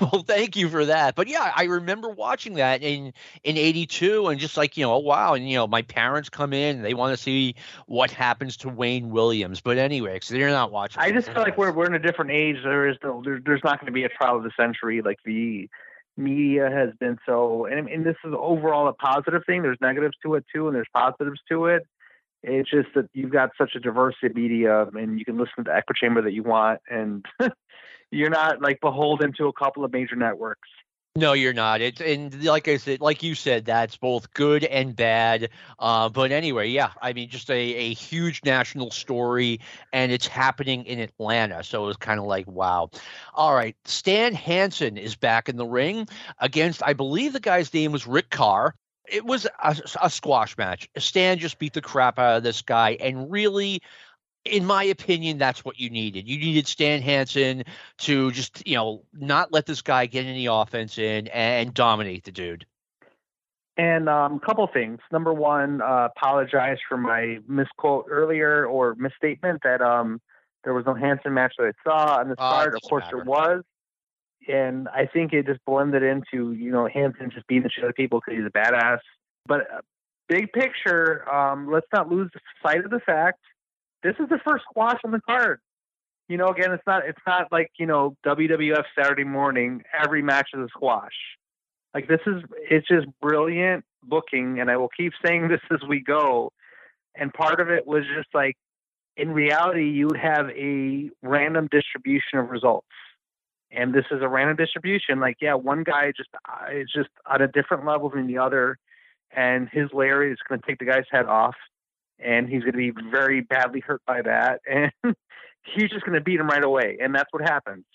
Well, 0.02 0.24
thank 0.24 0.56
you 0.56 0.70
for 0.70 0.86
that. 0.86 1.16
But 1.16 1.28
yeah, 1.28 1.52
I 1.56 1.64
remember 1.64 2.10
watching 2.10 2.54
that 2.56 2.82
in 2.84 3.14
in 3.44 3.58
'82, 3.58 4.28
and 4.28 4.40
just 4.40 4.58
like 4.58 4.78
you 4.78 4.84
know, 4.84 4.94
oh, 4.94 5.00
wow, 5.00 5.34
and 5.34 5.50
you 5.50 5.56
know, 5.56 5.68
my 5.68 5.82
parents 5.82 6.30
come 6.30 6.54
in, 6.54 6.82
they 6.82 6.94
want 6.94 7.16
to 7.16 7.22
see 7.22 7.56
what 7.88 8.12
happens 8.12 8.58
to 8.58 8.70
Wayne 8.70 9.10
Williams. 9.10 9.62
But 9.62 9.78
anyway, 9.78 10.14
because 10.14 10.30
they're 10.30 10.50
not 10.50 10.72
watching. 10.72 11.02
I 11.02 11.12
just 11.12 11.30
feel 11.30 11.42
like 11.42 11.58
we're 11.58 11.72
we're 11.72 11.86
in 11.86 11.96
a 11.96 12.00
different 12.00 12.32
age. 12.32 12.58
There 12.64 12.88
is 12.88 12.98
no, 13.04 13.22
there, 13.24 13.40
there's 13.44 13.64
not 13.64 13.80
going 13.80 13.88
to 13.88 13.92
be 13.92 14.04
a 14.04 14.10
trial 14.10 14.38
of 14.38 14.44
the 14.44 14.52
century. 14.58 15.02
Like 15.02 15.18
the 15.26 15.70
media 16.18 16.70
has 16.70 16.90
been 17.00 17.18
so, 17.26 17.66
and, 17.66 17.88
and 17.88 18.06
this 18.06 18.16
is 18.26 18.34
overall 18.38 18.88
a 18.88 18.94
positive 18.94 19.44
thing. 19.46 19.62
There's 19.62 19.78
negatives 19.82 20.18
to 20.24 20.36
it 20.36 20.46
too, 20.54 20.68
and 20.68 20.76
there's 20.76 20.88
positives 20.94 21.40
to 21.50 21.68
it. 21.68 21.84
It's 22.44 22.70
just 22.70 22.90
that 22.96 23.10
you've 23.14 23.32
got 23.32 23.52
such 23.58 23.72
a 23.76 23.80
diversity 23.80 24.28
of 24.28 24.36
media, 24.36 24.84
and 24.84 25.20
you 25.20 25.26
can 25.26 25.38
listen 25.38 25.54
to 25.58 25.64
the 25.64 25.76
Echo 25.76 25.94
Chamber 25.94 26.22
that 26.22 26.34
you 26.34 26.44
want, 26.44 26.82
and 26.90 27.26
you're 28.12 28.30
not 28.30 28.62
like 28.62 28.80
beholden 28.82 29.34
to 29.34 29.48
a 29.48 29.54
couple 29.54 29.84
of 29.84 29.92
major 29.92 30.16
networks. 30.16 30.70
No, 31.18 31.34
you're 31.34 31.52
not. 31.52 31.82
It's 31.82 32.00
and 32.00 32.44
like 32.44 32.68
I 32.68 32.78
said, 32.78 33.02
like 33.02 33.24
you 33.24 33.34
said, 33.34 33.66
that's 33.66 33.98
both 33.98 34.32
good 34.36 34.64
and 34.64 34.96
bad. 34.96 35.50
Uh, 35.80 36.10
but 36.10 36.32
anyway, 36.32 36.70
yeah, 36.70 36.92
I 37.02 37.14
mean, 37.14 37.28
just 37.28 37.50
a, 37.50 37.56
a 37.56 37.94
huge 37.96 38.42
national 38.46 38.92
story, 38.92 39.60
and 39.92 40.12
it's 40.12 40.28
happening 40.28 40.86
in 40.86 41.00
Atlanta. 41.00 41.64
So 41.64 41.86
it 41.86 41.88
was 41.88 41.98
kind 41.98 42.20
of 42.20 42.28
like, 42.28 42.46
wow. 42.46 42.92
All 43.34 43.56
right, 43.56 43.76
Stan 43.86 44.36
Hansen 44.36 44.96
is 44.96 45.16
back 45.16 45.50
in 45.50 45.56
the 45.58 45.66
ring 45.66 46.08
against, 46.38 46.84
I 46.86 46.94
believe 46.94 47.34
the 47.34 47.40
guy's 47.40 47.74
name 47.74 47.92
was 47.92 48.06
Rick 48.06 48.30
Carr. 48.30 48.76
It 49.08 49.26
was 49.26 49.48
a, 49.64 49.76
a 50.00 50.12
squash 50.12 50.56
match. 50.56 50.88
Stan 51.00 51.40
just 51.40 51.58
beat 51.58 51.74
the 51.74 51.82
crap 51.82 52.20
out 52.20 52.38
of 52.38 52.44
this 52.44 52.62
guy, 52.62 52.92
and 52.92 53.32
really 53.32 53.82
in 54.48 54.66
my 54.66 54.84
opinion, 54.84 55.38
that's 55.38 55.64
what 55.64 55.80
you 55.80 55.90
needed. 55.90 56.28
You 56.28 56.38
needed 56.40 56.68
Stan 56.68 57.02
Hansen 57.02 57.64
to 58.00 58.32
just, 58.32 58.66
you 58.68 58.76
know, 58.76 59.04
not 59.14 59.52
let 59.52 59.66
this 59.66 59.82
guy 59.82 60.06
get 60.06 60.26
any 60.26 60.46
offense 60.46 60.98
in 60.98 61.28
and 61.28 61.74
dominate 61.74 62.24
the 62.24 62.32
dude. 62.32 62.66
And 63.78 64.10
a 64.10 64.14
um, 64.14 64.40
couple 64.40 64.68
things. 64.68 65.00
Number 65.12 65.34
one, 65.34 65.82
uh, 65.82 66.10
apologize 66.16 66.78
for 66.90 66.98
my 66.98 67.38
misquote 67.48 68.06
earlier 68.10 68.66
or 68.66 68.96
misstatement 68.96 69.62
that 69.64 69.82
um, 69.82 70.20
there 70.64 70.74
was 70.74 70.86
no 70.86 70.96
Hansen 70.96 71.34
match 71.34 71.54
that 71.60 71.74
I 71.76 71.90
saw 71.90 72.20
on 72.20 72.30
the 72.30 72.34
uh, 72.40 72.50
card. 72.50 72.76
Of 72.76 72.82
course, 72.82 73.04
matter. 73.04 73.18
there 73.18 73.26
was. 73.26 73.64
And 74.48 74.88
I 74.88 75.06
think 75.06 75.34
it 75.34 75.46
just 75.46 75.64
blended 75.66 76.02
into, 76.02 76.54
you 76.54 76.72
know, 76.72 76.88
Hansen 76.88 77.30
just 77.32 77.46
beating 77.48 77.64
the 77.64 77.70
shit 77.70 77.84
out 77.84 77.90
of 77.92 77.96
people 77.96 78.20
because 78.20 78.40
he's 78.40 78.48
a 78.48 78.50
badass. 78.50 79.00
But 79.46 79.62
uh, 79.62 79.82
big 80.28 80.52
picture, 80.54 81.30
um, 81.32 81.72
let's 81.72 81.88
not 81.94 82.10
lose 82.10 82.32
sight 82.64 82.84
of 82.84 82.90
the 82.90 83.00
fact 83.00 83.40
this 84.04 84.16
is 84.20 84.30
the 84.30 84.40
first 84.46 84.64
squash 84.70 85.00
on 85.04 85.12
the 85.12 85.22
card. 85.22 85.60
You 86.30 86.38
know, 86.38 86.48
again, 86.48 86.72
it's 86.74 86.84
not 86.86 87.08
it's 87.08 87.22
not 87.26 87.52
like 87.52 87.72
you 87.80 87.86
know 87.86 88.16
WWF 88.26 88.84
Saturday 88.98 89.24
morning. 89.24 89.84
Every 90.04 90.22
match 90.22 90.50
is 90.54 90.60
a 90.60 90.68
squash. 90.70 91.16
Like 91.94 92.08
this 92.08 92.20
is 92.28 92.44
it's 92.70 92.88
just 92.88 93.08
brilliant 93.22 93.86
booking, 94.04 94.60
and 94.60 94.70
I 94.70 94.78
will 94.78 94.90
keep 94.96 95.14
saying 95.26 95.48
this 95.48 95.62
as 95.72 95.80
we 95.88 96.02
go. 96.02 96.52
And 97.16 97.34
part 97.34 97.60
of 97.60 97.70
it 97.70 97.88
was 97.88 98.04
just 98.16 98.28
like, 98.34 98.56
in 99.16 99.32
reality, 99.32 99.90
you 99.90 100.08
would 100.08 100.20
have 100.20 100.50
a 100.50 101.10
random 101.24 101.68
distribution 101.72 102.38
of 102.38 102.50
results, 102.50 102.88
and 103.72 103.94
this 103.94 104.06
is 104.12 104.22
a 104.22 104.28
random 104.28 104.58
distribution. 104.58 105.20
Like, 105.20 105.38
yeah, 105.42 105.56
one 105.56 105.84
guy 105.84 106.12
just 106.16 106.30
uh, 106.48 106.72
is 106.74 106.92
just 106.94 107.10
on 107.26 107.42
a 107.42 107.48
different 107.48 107.86
level 107.86 108.10
than 108.10 108.28
the 108.28 108.38
other, 108.38 108.78
and 109.32 109.70
his 109.72 109.90
lariat 109.94 110.34
is 110.34 110.40
going 110.48 110.60
to 110.62 110.68
take 110.68 110.80
the 110.80 110.86
guy's 110.86 111.06
head 111.10 111.26
off 111.26 111.56
and 112.20 112.50
he's 112.50 112.62
going 112.62 112.74
to 112.74 112.78
be 112.78 112.94
very 113.12 113.42
badly 113.42 113.80
hurt 113.80 114.02
by 114.06 114.22
that, 114.22 114.62
and 114.70 114.92
he's 115.64 115.90
just 115.90 116.06
going 116.06 116.18
to 116.18 116.22
beat 116.22 116.40
him 116.40 116.48
right 116.48 116.64
away, 116.64 116.98
and 117.02 117.14
that's 117.14 117.32
what 117.32 117.42
happens. 117.44 117.86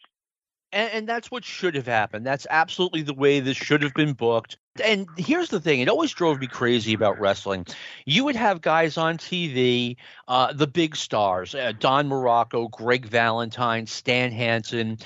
And, 0.75 0.91
and, 0.93 1.09
that's 1.09 1.31
what 1.31 1.45
should 1.45 1.75
have 1.75 1.87
happened. 1.87 2.25
That's 2.25 2.47
absolutely 2.49 3.03
the 3.03 3.12
way 3.12 3.41
this 3.41 3.59
should 3.59 3.83
have 3.83 3.93
been 3.93 4.14
booked. 4.14 4.57
And 4.83 5.07
here's 5.18 5.51
the 5.51 5.61
thing: 5.61 5.81
it 5.81 5.89
always 5.91 6.12
drove 6.12 6.41
me 6.41 6.47
crazy 6.47 6.95
about 6.95 7.20
wrestling. 7.20 7.66
You 8.07 8.25
would 8.25 8.37
have 8.37 8.62
guys 8.62 8.97
on 8.97 9.18
TV, 9.18 9.97
uh, 10.29 10.55
the 10.55 10.66
big 10.66 10.97
stars, 10.97 11.55
uh, 11.55 11.73
Don 11.79 12.09
Muraco, 12.09 12.70
Greg 12.70 13.05
Valentine, 13.05 13.87
Stan 13.87 14.33
Hansen, 14.33 14.97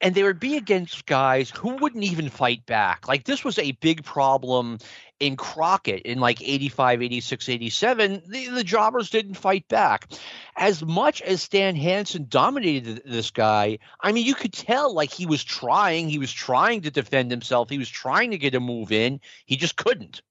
and 0.00 0.14
they 0.14 0.22
would 0.22 0.40
be 0.40 0.56
against 0.56 1.06
guys 1.06 1.50
who 1.50 1.76
wouldn't 1.76 2.04
even 2.04 2.28
fight 2.28 2.64
back. 2.66 3.08
Like 3.08 3.24
this 3.24 3.44
was 3.44 3.58
a 3.58 3.72
big 3.72 4.04
problem 4.04 4.78
in 5.18 5.36
Crockett 5.36 6.02
in 6.02 6.20
like 6.20 6.40
85, 6.40 7.02
86, 7.02 7.48
87. 7.48 8.22
The, 8.26 8.48
the 8.48 8.64
jobbers 8.64 9.10
didn't 9.10 9.34
fight 9.34 9.66
back. 9.68 10.08
As 10.56 10.84
much 10.84 11.20
as 11.22 11.42
Stan 11.42 11.74
Hansen 11.74 12.26
dominated 12.28 13.02
this 13.04 13.30
guy, 13.30 13.78
I 14.00 14.12
mean, 14.12 14.26
you 14.26 14.34
could 14.34 14.52
tell 14.52 14.94
like 14.94 15.12
he 15.12 15.26
was 15.26 15.42
trying. 15.42 16.08
He 16.08 16.18
was 16.18 16.32
trying 16.32 16.82
to 16.82 16.90
defend 16.90 17.30
himself. 17.30 17.68
He 17.68 17.78
was 17.78 17.90
trying 17.90 18.30
to 18.30 18.38
get 18.38 18.54
a 18.54 18.60
move 18.60 18.92
in. 18.92 19.20
He 19.46 19.56
just 19.56 19.76
couldn't. 19.76 20.22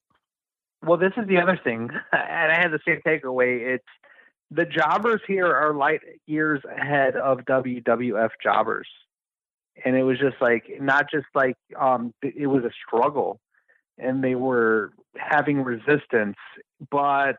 Well, 0.84 0.98
this 0.98 1.14
is 1.18 1.28
the 1.28 1.40
other 1.40 1.60
thing, 1.62 1.90
and 2.12 2.52
I 2.52 2.56
had 2.56 2.70
the 2.70 2.80
same 2.88 3.02
takeaway. 3.06 3.76
It's 3.76 3.86
the 4.52 4.66
jobbers 4.66 5.22
here 5.28 5.54
are 5.54 5.74
light 5.74 6.02
years 6.26 6.62
ahead 6.64 7.18
of 7.18 7.40
WWF 7.40 8.30
jobbers 8.42 8.88
and 9.86 9.96
it 9.96 10.04
was 10.04 10.20
just 10.20 10.36
like 10.42 10.66
not 10.80 11.10
just 11.12 11.28
like 11.36 11.56
um 11.80 12.14
it 12.22 12.48
was 12.48 12.64
a 12.64 12.72
struggle 12.86 13.40
and 13.98 14.24
they 14.24 14.36
were 14.36 14.92
having 15.18 15.64
resistance, 15.64 16.36
but 16.92 17.38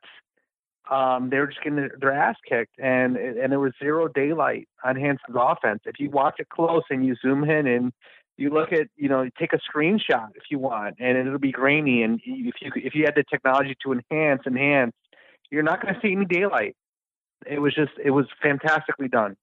um, 0.91 1.30
they 1.30 1.39
were 1.39 1.47
just 1.47 1.62
getting 1.62 1.89
their 2.01 2.12
ass 2.12 2.36
kicked, 2.49 2.78
and 2.78 3.16
and 3.16 3.53
there 3.53 3.61
was 3.61 3.72
zero 3.82 4.09
daylight 4.09 4.68
on 4.84 4.97
Hansen's 4.97 5.36
offense. 5.36 5.80
If 5.84 6.01
you 6.01 6.11
watch 6.11 6.36
it 6.39 6.49
close 6.49 6.82
and 6.91 7.05
you 7.05 7.14
zoom 7.20 7.45
in 7.45 7.66
and 7.66 7.93
you 8.36 8.51
look 8.51 8.72
at 8.72 8.89
you 8.97 9.09
know 9.09 9.28
take 9.39 9.53
a 9.53 9.59
screenshot 9.59 10.28
if 10.34 10.45
you 10.51 10.59
want, 10.59 10.97
and 10.99 11.18
it'll 11.18 11.39
be 11.39 11.53
grainy, 11.53 12.03
and 12.03 12.20
if 12.24 12.55
you 12.61 12.72
if 12.76 12.95
you 12.95 13.05
had 13.05 13.14
the 13.14 13.24
technology 13.30 13.76
to 13.84 13.93
enhance 13.93 14.43
enhance, 14.47 14.95
you're 15.51 15.62
not 15.62 15.82
going 15.82 15.95
to 15.95 16.01
see 16.01 16.12
any 16.12 16.24
daylight. 16.24 16.74
It 17.47 17.61
was 17.61 17.74
just 17.74 17.93
it 18.03 18.11
was 18.11 18.26
fantastically 18.43 19.09
done. 19.09 19.36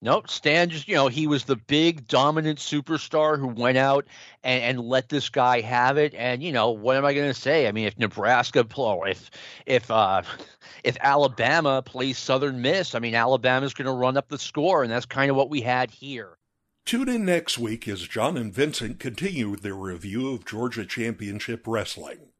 Nope, 0.00 0.30
Stan 0.30 0.70
just 0.70 0.86
you 0.86 0.94
know 0.94 1.08
he 1.08 1.26
was 1.26 1.44
the 1.44 1.56
big 1.56 2.06
dominant 2.06 2.60
superstar 2.60 3.36
who 3.36 3.48
went 3.48 3.78
out 3.78 4.06
and, 4.44 4.62
and 4.62 4.80
let 4.80 5.08
this 5.08 5.28
guy 5.28 5.60
have 5.60 5.98
it. 5.98 6.14
And 6.14 6.40
you 6.40 6.52
know 6.52 6.70
what 6.70 6.96
am 6.96 7.04
I 7.04 7.14
going 7.14 7.26
to 7.28 7.40
say? 7.40 7.66
I 7.66 7.72
mean, 7.72 7.86
if 7.86 7.98
Nebraska, 7.98 8.64
if 9.06 9.30
if 9.66 9.90
uh, 9.90 10.22
if 10.84 10.96
Alabama 11.00 11.82
plays 11.82 12.16
Southern 12.16 12.62
Miss, 12.62 12.94
I 12.94 13.00
mean 13.00 13.16
Alabama's 13.16 13.74
going 13.74 13.86
to 13.86 13.92
run 13.92 14.16
up 14.16 14.28
the 14.28 14.38
score, 14.38 14.84
and 14.84 14.92
that's 14.92 15.06
kind 15.06 15.30
of 15.30 15.36
what 15.36 15.50
we 15.50 15.62
had 15.62 15.90
here. 15.90 16.38
Tune 16.84 17.08
in 17.08 17.24
next 17.24 17.58
week 17.58 17.88
as 17.88 18.06
John 18.06 18.36
and 18.36 18.54
Vincent 18.54 19.00
continue 19.00 19.56
their 19.56 19.74
review 19.74 20.32
of 20.32 20.46
Georgia 20.46 20.86
Championship 20.86 21.66
Wrestling. 21.66 22.30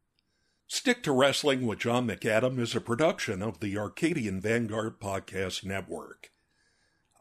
Stick 0.65 1.03
to 1.03 1.11
Wrestling 1.11 1.67
with 1.67 1.79
John 1.79 2.07
McAdam 2.07 2.57
is 2.57 2.73
a 2.73 2.81
production 2.81 3.41
of 3.41 3.59
the 3.59 3.77
Arcadian 3.77 4.39
Vanguard 4.39 4.99
Podcast 4.99 5.65
Network. 5.65 6.31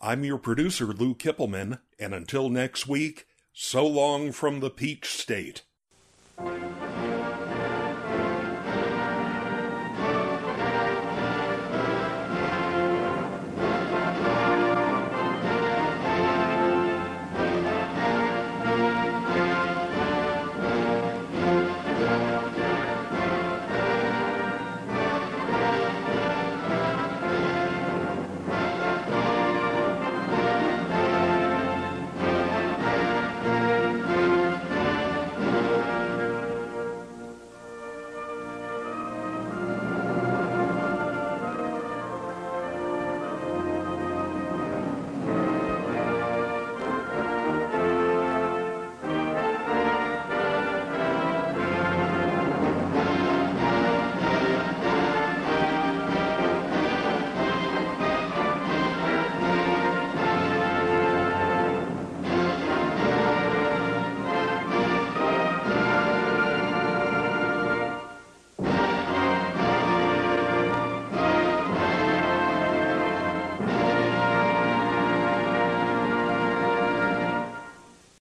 I'm 0.01 0.23
your 0.23 0.39
producer, 0.39 0.87
Lou 0.87 1.15
Kippelman, 1.15 1.81
and 1.99 2.15
until 2.15 2.49
next 2.49 2.87
week, 2.87 3.27
so 3.53 3.85
long 3.85 4.31
from 4.31 4.61
the 4.61 4.71
Peach 4.71 5.07
State. 5.07 5.63